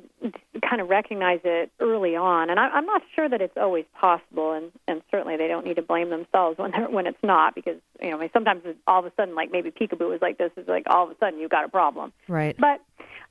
kind 0.69 0.83
of 0.83 0.91
recognize 0.91 1.41
it 1.45 1.73
early 1.81 2.15
on, 2.15 2.51
and 2.51 2.61
I, 2.61 2.69
I'm 2.69 2.85
not 2.85 3.01
sure 3.15 3.27
that 3.27 3.41
it's 3.41 3.57
always 3.57 3.87
possible, 3.99 4.53
and, 4.53 4.71
and 4.87 5.01
certainly 5.11 5.39
they 5.39 5.49
don't 5.49 5.65
need 5.65 5.77
to 5.77 5.83
blame 5.83 6.11
themselves 6.11 6.59
when 6.59 6.73
they're, 6.73 6.91
when 6.91 7.07
it's 7.07 7.23
not, 7.23 7.55
because 7.55 7.79
you 8.03 8.11
know, 8.11 8.19
I 8.19 8.21
mean, 8.21 8.31
sometimes 8.35 8.61
it's 8.67 8.79
all 8.87 8.99
of 8.99 9.07
a 9.07 9.13
sudden, 9.17 9.35
like 9.35 9.51
maybe 9.51 9.71
Peekaboo 9.71 10.15
is 10.15 10.21
like 10.21 10.37
this, 10.37 10.51
is 10.59 10.69
like 10.69 10.85
all 10.91 11.05
of 11.05 11.11
a 11.11 11.17
sudden 11.21 11.39
you've 11.39 11.51
got 11.51 11.65
a 11.65 11.71
problem. 11.71 12.13
Right. 12.29 12.55
But 12.59 12.83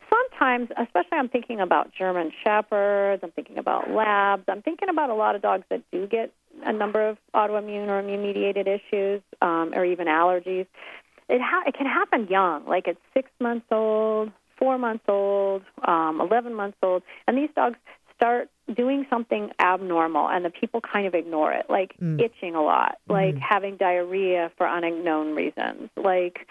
sometimes, 0.10 0.70
especially 0.82 1.20
I'm 1.20 1.30
thinking 1.30 1.60
about 1.60 1.92
German 1.96 2.32
Shepherds, 2.44 3.22
I'm 3.24 3.32
thinking 3.32 3.60
about 3.60 3.92
Labs, 3.92 4.46
I'm 4.48 4.64
thinking 4.64 4.90
about 4.90 5.12
a 5.12 5.16
lot 5.16 5.36
of 5.36 5.44
dogs 5.44 5.66
that 5.70 5.84
do 5.92 6.08
get 6.08 6.34
a 6.66 6.74
number 6.74 7.08
of 7.08 7.18
autoimmune 7.36 7.88
or 7.88 8.00
immune 8.00 8.24
mediated 8.24 8.68
issues 8.68 9.22
um, 9.42 9.74
or 9.76 9.86
even 9.86 10.08
allergies. 10.08 10.66
It, 11.32 11.42
ha- 11.42 11.64
it 11.66 11.76
can 11.76 11.88
happen 11.88 12.28
young, 12.30 12.66
like 12.68 12.88
at 12.88 12.98
six 13.14 13.30
months 13.40 13.66
old, 13.72 14.32
four 14.58 14.78
months 14.78 15.06
old, 15.08 15.64
um, 15.88 16.20
11 16.22 16.54
months 16.54 16.78
old, 16.84 17.04
and 17.28 17.38
these 17.38 17.50
dogs 17.56 17.78
start 18.16 18.50
doing 18.76 19.06
something 19.10 19.50
abnormal 19.60 20.30
and 20.30 20.46
the 20.46 20.50
people 20.52 20.82
kind 20.82 21.08
of 21.08 21.16
ignore 21.16 21.52
it, 21.52 21.66
like 21.70 21.96
itching 22.20 22.54
a 22.54 22.62
lot, 22.62 22.98
like 23.10 23.36
having 23.38 23.78
diarrhea 23.78 24.52
for 24.58 24.68
unknown 24.68 25.34
reasons, 25.36 25.90
like 25.98 26.48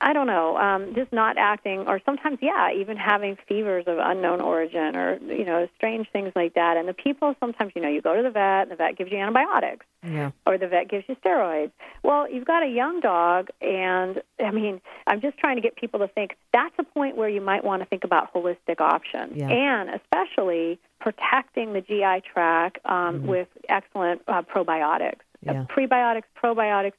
I 0.00 0.12
don't 0.12 0.26
know, 0.26 0.56
um, 0.58 0.94
just 0.94 1.12
not 1.12 1.38
acting, 1.38 1.80
or 1.88 2.00
sometimes, 2.04 2.38
yeah, 2.42 2.70
even 2.72 2.96
having 2.96 3.36
fevers 3.48 3.84
of 3.86 3.98
unknown 3.98 4.40
origin, 4.40 4.94
or 4.94 5.18
you 5.22 5.44
know, 5.44 5.66
strange 5.76 6.06
things 6.12 6.32
like 6.36 6.54
that. 6.54 6.76
And 6.76 6.86
the 6.88 6.92
people 6.92 7.34
sometimes, 7.40 7.72
you 7.74 7.80
know, 7.82 7.88
you 7.88 8.02
go 8.02 8.14
to 8.14 8.22
the 8.22 8.30
vet, 8.30 8.62
and 8.62 8.70
the 8.70 8.76
vet 8.76 8.96
gives 8.96 9.10
you 9.10 9.18
antibiotics, 9.18 9.86
Yeah. 10.04 10.30
or 10.46 10.58
the 10.58 10.68
vet 10.68 10.88
gives 10.88 11.04
you 11.08 11.16
steroids. 11.16 11.70
Well, 12.02 12.30
you've 12.30 12.44
got 12.44 12.62
a 12.62 12.68
young 12.68 13.00
dog, 13.00 13.48
and 13.62 14.22
I 14.38 14.50
mean, 14.50 14.80
I'm 15.06 15.20
just 15.20 15.38
trying 15.38 15.56
to 15.56 15.62
get 15.62 15.76
people 15.76 16.00
to 16.00 16.08
think 16.08 16.36
that's 16.52 16.74
a 16.78 16.84
point 16.84 17.16
where 17.16 17.28
you 17.28 17.40
might 17.40 17.64
want 17.64 17.80
to 17.82 17.86
think 17.86 18.04
about 18.04 18.32
holistic 18.34 18.80
options, 18.80 19.36
Yeah. 19.36 19.48
and 19.48 19.90
especially 19.90 20.78
protecting 21.00 21.72
the 21.72 21.80
GI 21.80 22.22
tract 22.32 22.78
um, 22.84 23.26
with 23.26 23.48
excellent 23.68 24.20
uh, 24.28 24.42
probiotics. 24.42 25.20
Uh, 25.48 25.52
Yeah. 25.52 25.64
prebiotics, 25.64 26.24
probiotics. 26.42 26.92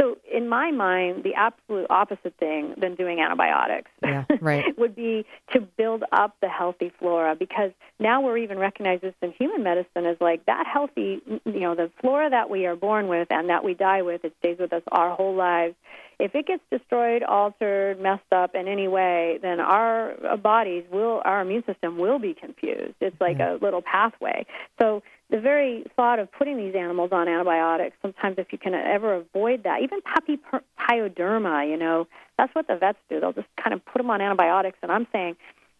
So, 0.00 0.18
in 0.30 0.48
my 0.48 0.70
mind, 0.70 1.24
the 1.24 1.34
absolute 1.34 1.86
opposite 1.90 2.34
thing 2.38 2.74
than 2.76 2.94
doing 2.94 3.20
antibiotics 3.20 3.90
Yeah. 4.02 4.24
Right. 4.40 4.64
would 4.78 4.94
be 4.94 5.24
to 5.52 5.60
build 5.60 6.04
up 6.12 6.36
the 6.40 6.48
healthy 6.48 6.92
flora 6.98 7.34
because 7.34 7.72
now 7.98 8.20
we're 8.20 8.38
even 8.38 8.58
recognized 8.58 9.02
this 9.02 9.14
in 9.22 9.32
human 9.32 9.62
medicine 9.62 10.06
as 10.06 10.16
like 10.20 10.44
that 10.46 10.66
healthy, 10.66 11.22
you 11.44 11.60
know, 11.60 11.74
the 11.74 11.90
flora 12.00 12.30
that 12.30 12.50
we 12.50 12.66
are 12.66 12.76
born 12.76 13.08
with 13.08 13.28
and 13.30 13.48
that 13.50 13.64
we 13.64 13.74
die 13.74 14.02
with, 14.02 14.24
it 14.24 14.34
stays 14.40 14.58
with 14.58 14.72
us 14.72 14.82
our 14.92 15.14
whole 15.14 15.34
lives. 15.34 15.74
If 16.20 16.34
it 16.34 16.46
gets 16.46 16.62
destroyed, 16.70 17.22
altered, 17.24 18.00
messed 18.00 18.32
up 18.32 18.54
in 18.54 18.68
any 18.68 18.86
way, 18.86 19.38
then 19.42 19.58
our 19.58 20.14
uh, 20.24 20.36
bodies 20.36 20.84
will, 20.90 21.20
our 21.24 21.40
immune 21.40 21.64
system 21.66 21.98
will 21.98 22.18
be 22.20 22.34
confused. 22.34 22.94
It's 23.00 23.20
like 23.20 23.40
a 23.40 23.58
little 23.60 23.82
pathway. 23.82 24.46
So 24.80 25.02
the 25.30 25.40
very 25.40 25.84
thought 25.96 26.18
of 26.18 26.30
putting 26.32 26.56
these 26.56 26.74
animals 26.74 27.10
on 27.12 27.28
antibiotics, 27.28 27.96
sometimes 28.02 28.36
if 28.38 28.52
you 28.52 28.58
can 28.58 28.74
ever 28.74 29.14
avoid 29.14 29.64
that, 29.64 29.82
even 29.82 30.00
puppy 30.02 30.36
per- 30.36 30.62
pyoderma, 30.78 31.68
you 31.68 31.76
know, 31.76 32.06
that's 32.38 32.54
what 32.54 32.66
the 32.68 32.76
vets 32.76 32.98
do. 33.08 33.20
They'll 33.20 33.32
just 33.32 33.48
kind 33.62 33.72
of 33.74 33.84
put 33.84 33.98
them 33.98 34.10
on 34.10 34.20
antibiotics. 34.20 34.78
And 34.82 34.92
I'm 34.92 35.06
saying, 35.12 35.36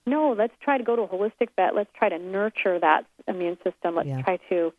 no, 0.07 0.33
let's 0.37 0.55
try 0.63 0.79
to 0.79 0.85
go 0.85 0.97
to 0.97 1.03
a 1.03 1.09
holistic 1.09 1.49
vet. 1.57 1.75
Let's 1.75 1.91
try 1.97 2.09
to 2.09 2.19
nurture 2.19 2.79
that 2.81 3.07
immune 3.29 3.57
system. 3.65 3.95
Let's 3.97 4.09
Yeah. 4.09 4.23
try 4.23 4.39
to 4.49 4.73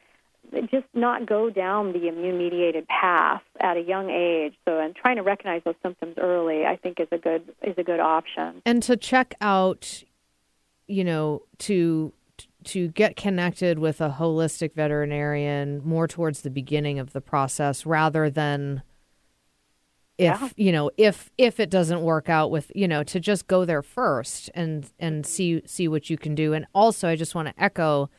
just 0.72 0.86
not 0.94 1.26
go 1.26 1.50
down 1.50 1.92
the 1.94 2.08
immune 2.08 2.38
mediated 2.38 2.88
path 2.88 3.42
at 3.60 3.78
a 3.78 3.82
young 3.82 4.10
age. 4.12 4.54
So, 4.66 4.80
and 4.80 4.96
trying 4.96 5.16
to 5.16 5.24
recognize 5.24 5.64
those 5.64 5.74
symptoms 5.82 6.16
early, 6.20 6.66
I 6.66 6.76
think, 6.76 7.00
is 7.00 7.08
a 7.12 7.18
good 7.18 7.52
is 7.64 7.76
a 7.78 7.84
good 7.84 8.00
option. 8.00 8.62
and 8.66 8.82
to 8.84 8.96
check 8.98 9.34
out 9.42 10.04
you 10.88 11.04
know 11.04 11.42
to 11.58 12.14
to 12.66 12.90
get 12.90 13.16
connected 13.16 13.80
with 13.80 14.02
a 14.02 14.16
holistic 14.20 14.74
veterinarian 14.74 15.82
more 15.84 16.08
towards 16.08 16.42
the 16.42 16.50
beginning 16.50 17.00
of 17.00 17.14
the 17.14 17.22
process 17.22 17.86
rather 17.86 18.30
than 18.30 18.84
if 20.18 20.42
Yeah. 20.42 20.50
you 20.56 20.72
know 20.72 20.92
if 20.98 21.30
if 21.38 21.60
it 21.60 21.70
doesn't 21.70 22.02
work 22.02 22.30
out 22.30 22.50
with 22.50 22.72
you 22.74 22.88
know 22.88 23.04
to 23.04 23.20
just 23.20 23.48
go 23.48 23.66
there 23.66 23.82
first 23.82 24.50
and 24.56 24.90
and 25.00 25.24
mm-hmm. 25.24 25.30
see 25.30 25.62
see 25.66 25.88
what 25.88 26.10
you 26.10 26.18
can 26.18 26.36
do 26.36 26.54
and 26.54 26.66
also 26.74 27.10
i 27.10 27.16
just 27.16 27.36
want 27.36 27.50
to 27.50 27.54
echo 27.62 28.10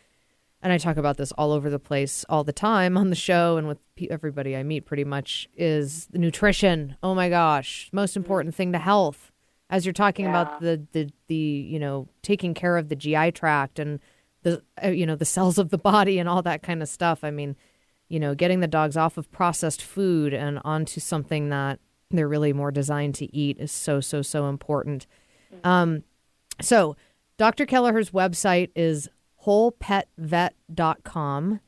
and 0.62 0.72
I 0.72 0.78
talk 0.78 0.96
about 0.96 1.16
this 1.16 1.30
all 1.32 1.52
over 1.52 1.70
the 1.70 1.78
place 1.78 2.24
all 2.28 2.42
the 2.42 2.52
time 2.52 2.96
on 2.96 3.10
the 3.10 3.14
show 3.14 3.56
and 3.56 3.68
with 3.68 3.78
everybody 4.10 4.56
I 4.56 4.64
meet 4.64 4.84
pretty 4.84 5.04
much 5.04 5.48
is 5.56 6.06
the 6.06 6.18
nutrition. 6.18 6.96
Oh 7.04 7.14
my 7.14 7.28
gosh, 7.28 7.88
most 7.92 8.10
mm-hmm. 8.10 8.20
important 8.20 8.54
thing 8.54 8.72
to 8.72 8.78
health. 8.78 9.30
As 9.70 9.86
you're 9.86 9.92
talking 9.92 10.26
about 10.26 10.60
the 10.60 10.84
the 10.92 11.10
the 11.28 11.36
you 11.36 11.78
know 11.78 12.08
taking 12.22 12.52
care 12.52 12.76
of 12.76 12.88
the 12.88 12.96
GI 12.96 13.32
tract 13.32 13.78
and 13.78 14.00
the 14.46 14.62
uh, 14.82 14.88
you 14.88 15.04
know 15.04 15.16
the 15.16 15.24
cells 15.24 15.58
of 15.58 15.70
the 15.70 15.78
body 15.78 16.20
and 16.20 16.28
all 16.28 16.42
that 16.42 16.62
kind 16.62 16.80
of 16.80 16.88
stuff. 16.88 17.24
I 17.24 17.32
mean, 17.32 17.56
you 18.08 18.20
know, 18.20 18.32
getting 18.34 18.60
the 18.60 18.68
dogs 18.68 18.96
off 18.96 19.18
of 19.18 19.32
processed 19.32 19.82
food 19.82 20.32
and 20.32 20.60
onto 20.64 21.00
something 21.00 21.48
that 21.48 21.80
they're 22.12 22.28
really 22.28 22.52
more 22.52 22.70
designed 22.70 23.16
to 23.16 23.36
eat 23.36 23.58
is 23.58 23.72
so 23.72 24.00
so 24.00 24.22
so 24.22 24.48
important. 24.48 25.08
Um, 25.64 26.04
so 26.60 26.94
Dr. 27.36 27.66
Kelleher's 27.66 28.10
website 28.10 28.70
is 28.76 29.08
wholepetvet.com, 29.44 31.60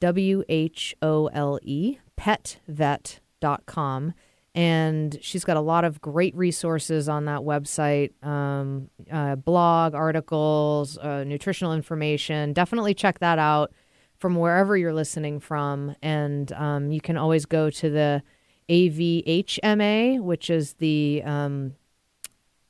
W 0.00 0.44
H 0.48 0.94
O 1.00 1.28
L 1.28 1.58
E, 1.62 1.96
petvet.com. 2.20 4.12
And 4.58 5.16
she's 5.20 5.44
got 5.44 5.56
a 5.56 5.60
lot 5.60 5.84
of 5.84 6.00
great 6.00 6.34
resources 6.34 7.08
on 7.08 7.26
that 7.26 7.42
website 7.42 8.10
um, 8.26 8.90
uh, 9.08 9.36
blog, 9.36 9.94
articles, 9.94 10.98
uh, 10.98 11.22
nutritional 11.22 11.72
information. 11.72 12.54
Definitely 12.54 12.94
check 12.94 13.20
that 13.20 13.38
out 13.38 13.72
from 14.16 14.34
wherever 14.34 14.76
you're 14.76 14.92
listening 14.92 15.38
from. 15.38 15.94
And 16.02 16.50
um, 16.50 16.90
you 16.90 17.00
can 17.00 17.16
always 17.16 17.46
go 17.46 17.70
to 17.70 17.88
the 17.88 18.22
AVHMA, 18.68 20.20
which 20.20 20.50
is 20.50 20.72
the 20.74 21.22
um, 21.24 21.76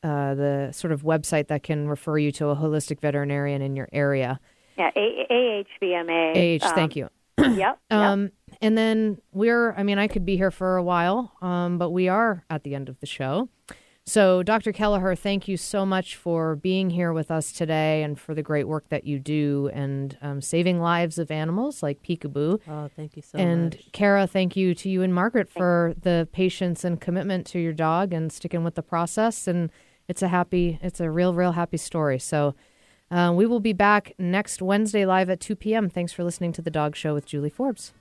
uh, 0.03 0.35
the 0.35 0.69
sort 0.73 0.93
of 0.93 1.05
website 1.05 1.49
that 1.49 1.63
can 1.63 1.89
refer 1.89 2.19
you 2.19 2.31
to 2.33 2.49
a 2.49 2.57
holistic 2.57 3.01
veterinarian 3.01 3.63
in 3.63 3.75
your 3.77 3.89
area. 3.95 4.39
Yeah, 4.77 4.91
A- 4.95 5.65
AHVMA. 5.81 6.61
AH, 6.61 6.67
um, 6.67 6.75
thank 6.75 6.97
you. 6.97 7.09
yep. 7.39 7.79
yep. 7.91 8.31
And 8.61 8.77
then 8.77 9.21
we're, 9.33 9.73
I 9.75 9.83
mean, 9.83 9.99
I 9.99 10.09
could 10.09 10.25
be 10.25 10.37
here 10.37 10.51
for 10.51 10.77
a 10.77 10.83
while, 10.83 11.33
um, 11.41 11.79
but 11.79 11.91
we 11.91 12.09
are 12.09 12.45
at 12.51 12.65
the 12.65 12.75
end 12.75 12.89
of 12.89 12.99
the 13.01 13.07
show. 13.07 13.49
So, 14.09 14.43
Dr. 14.43 14.73
Kelleher, 14.73 15.15
thank 15.15 15.49
you 15.49 15.59
so 15.59 15.85
much 15.85 16.17
for 16.17 16.57
being 16.57 16.89
here 16.89 17.13
with 17.13 17.31
us 17.31 17.53
today 17.53 18.03
and 18.03 18.19
for 18.19 18.35
the 18.35 18.43
great 18.43 18.67
work 18.67 18.89
that 18.89 19.05
you 19.05 19.19
do 19.19 19.69
and 19.75 20.17
um, 20.23 20.41
saving 20.41 20.81
lives 20.81 21.19
of 21.19 21.31
animals 21.31 21.83
like 21.83 22.03
peekaboo. 22.03 22.59
Oh, 22.67 22.89
thank 22.97 23.17
you 23.17 23.23
so 23.23 23.37
and 23.37 23.65
much. 23.65 23.75
And 23.75 23.93
Kara, 23.93 24.27
thank 24.27 24.57
you 24.57 24.75
to 24.77 24.89
you 24.89 25.03
and 25.03 25.15
Margaret 25.15 25.51
for 25.51 25.95
the 26.01 26.27
patience 26.33 26.85
and 26.85 26.99
commitment 26.99 27.47
to 27.49 27.59
your 27.59 27.75
dog 27.75 28.15
and 28.15 28.33
sticking 28.33 28.65
with 28.65 28.77
the 28.77 28.83
process. 28.83 29.47
And 29.47 29.71
it's 30.09 30.23
a 30.23 30.29
happy, 30.29 30.79
it's 30.81 31.01
a 31.01 31.11
real, 31.11 31.35
real 31.35 31.53
happy 31.53 31.77
story. 31.77 32.19
So, 32.19 32.55
uh, 33.11 33.33
we 33.35 33.45
will 33.45 33.61
be 33.61 33.75
back 33.75 34.15
next 34.19 34.63
Wednesday 34.63 35.05
live 35.05 35.29
at 35.29 35.41
2 35.41 35.55
p.m. 35.55 35.91
Thanks 35.91 36.15
for 36.15 36.25
listening 36.25 36.53
to 36.53 36.63
The 36.63 36.71
Dog 36.71 36.97
Show 36.97 37.13
with 37.13 37.27
Julie 37.27 37.51
Forbes. 37.51 37.93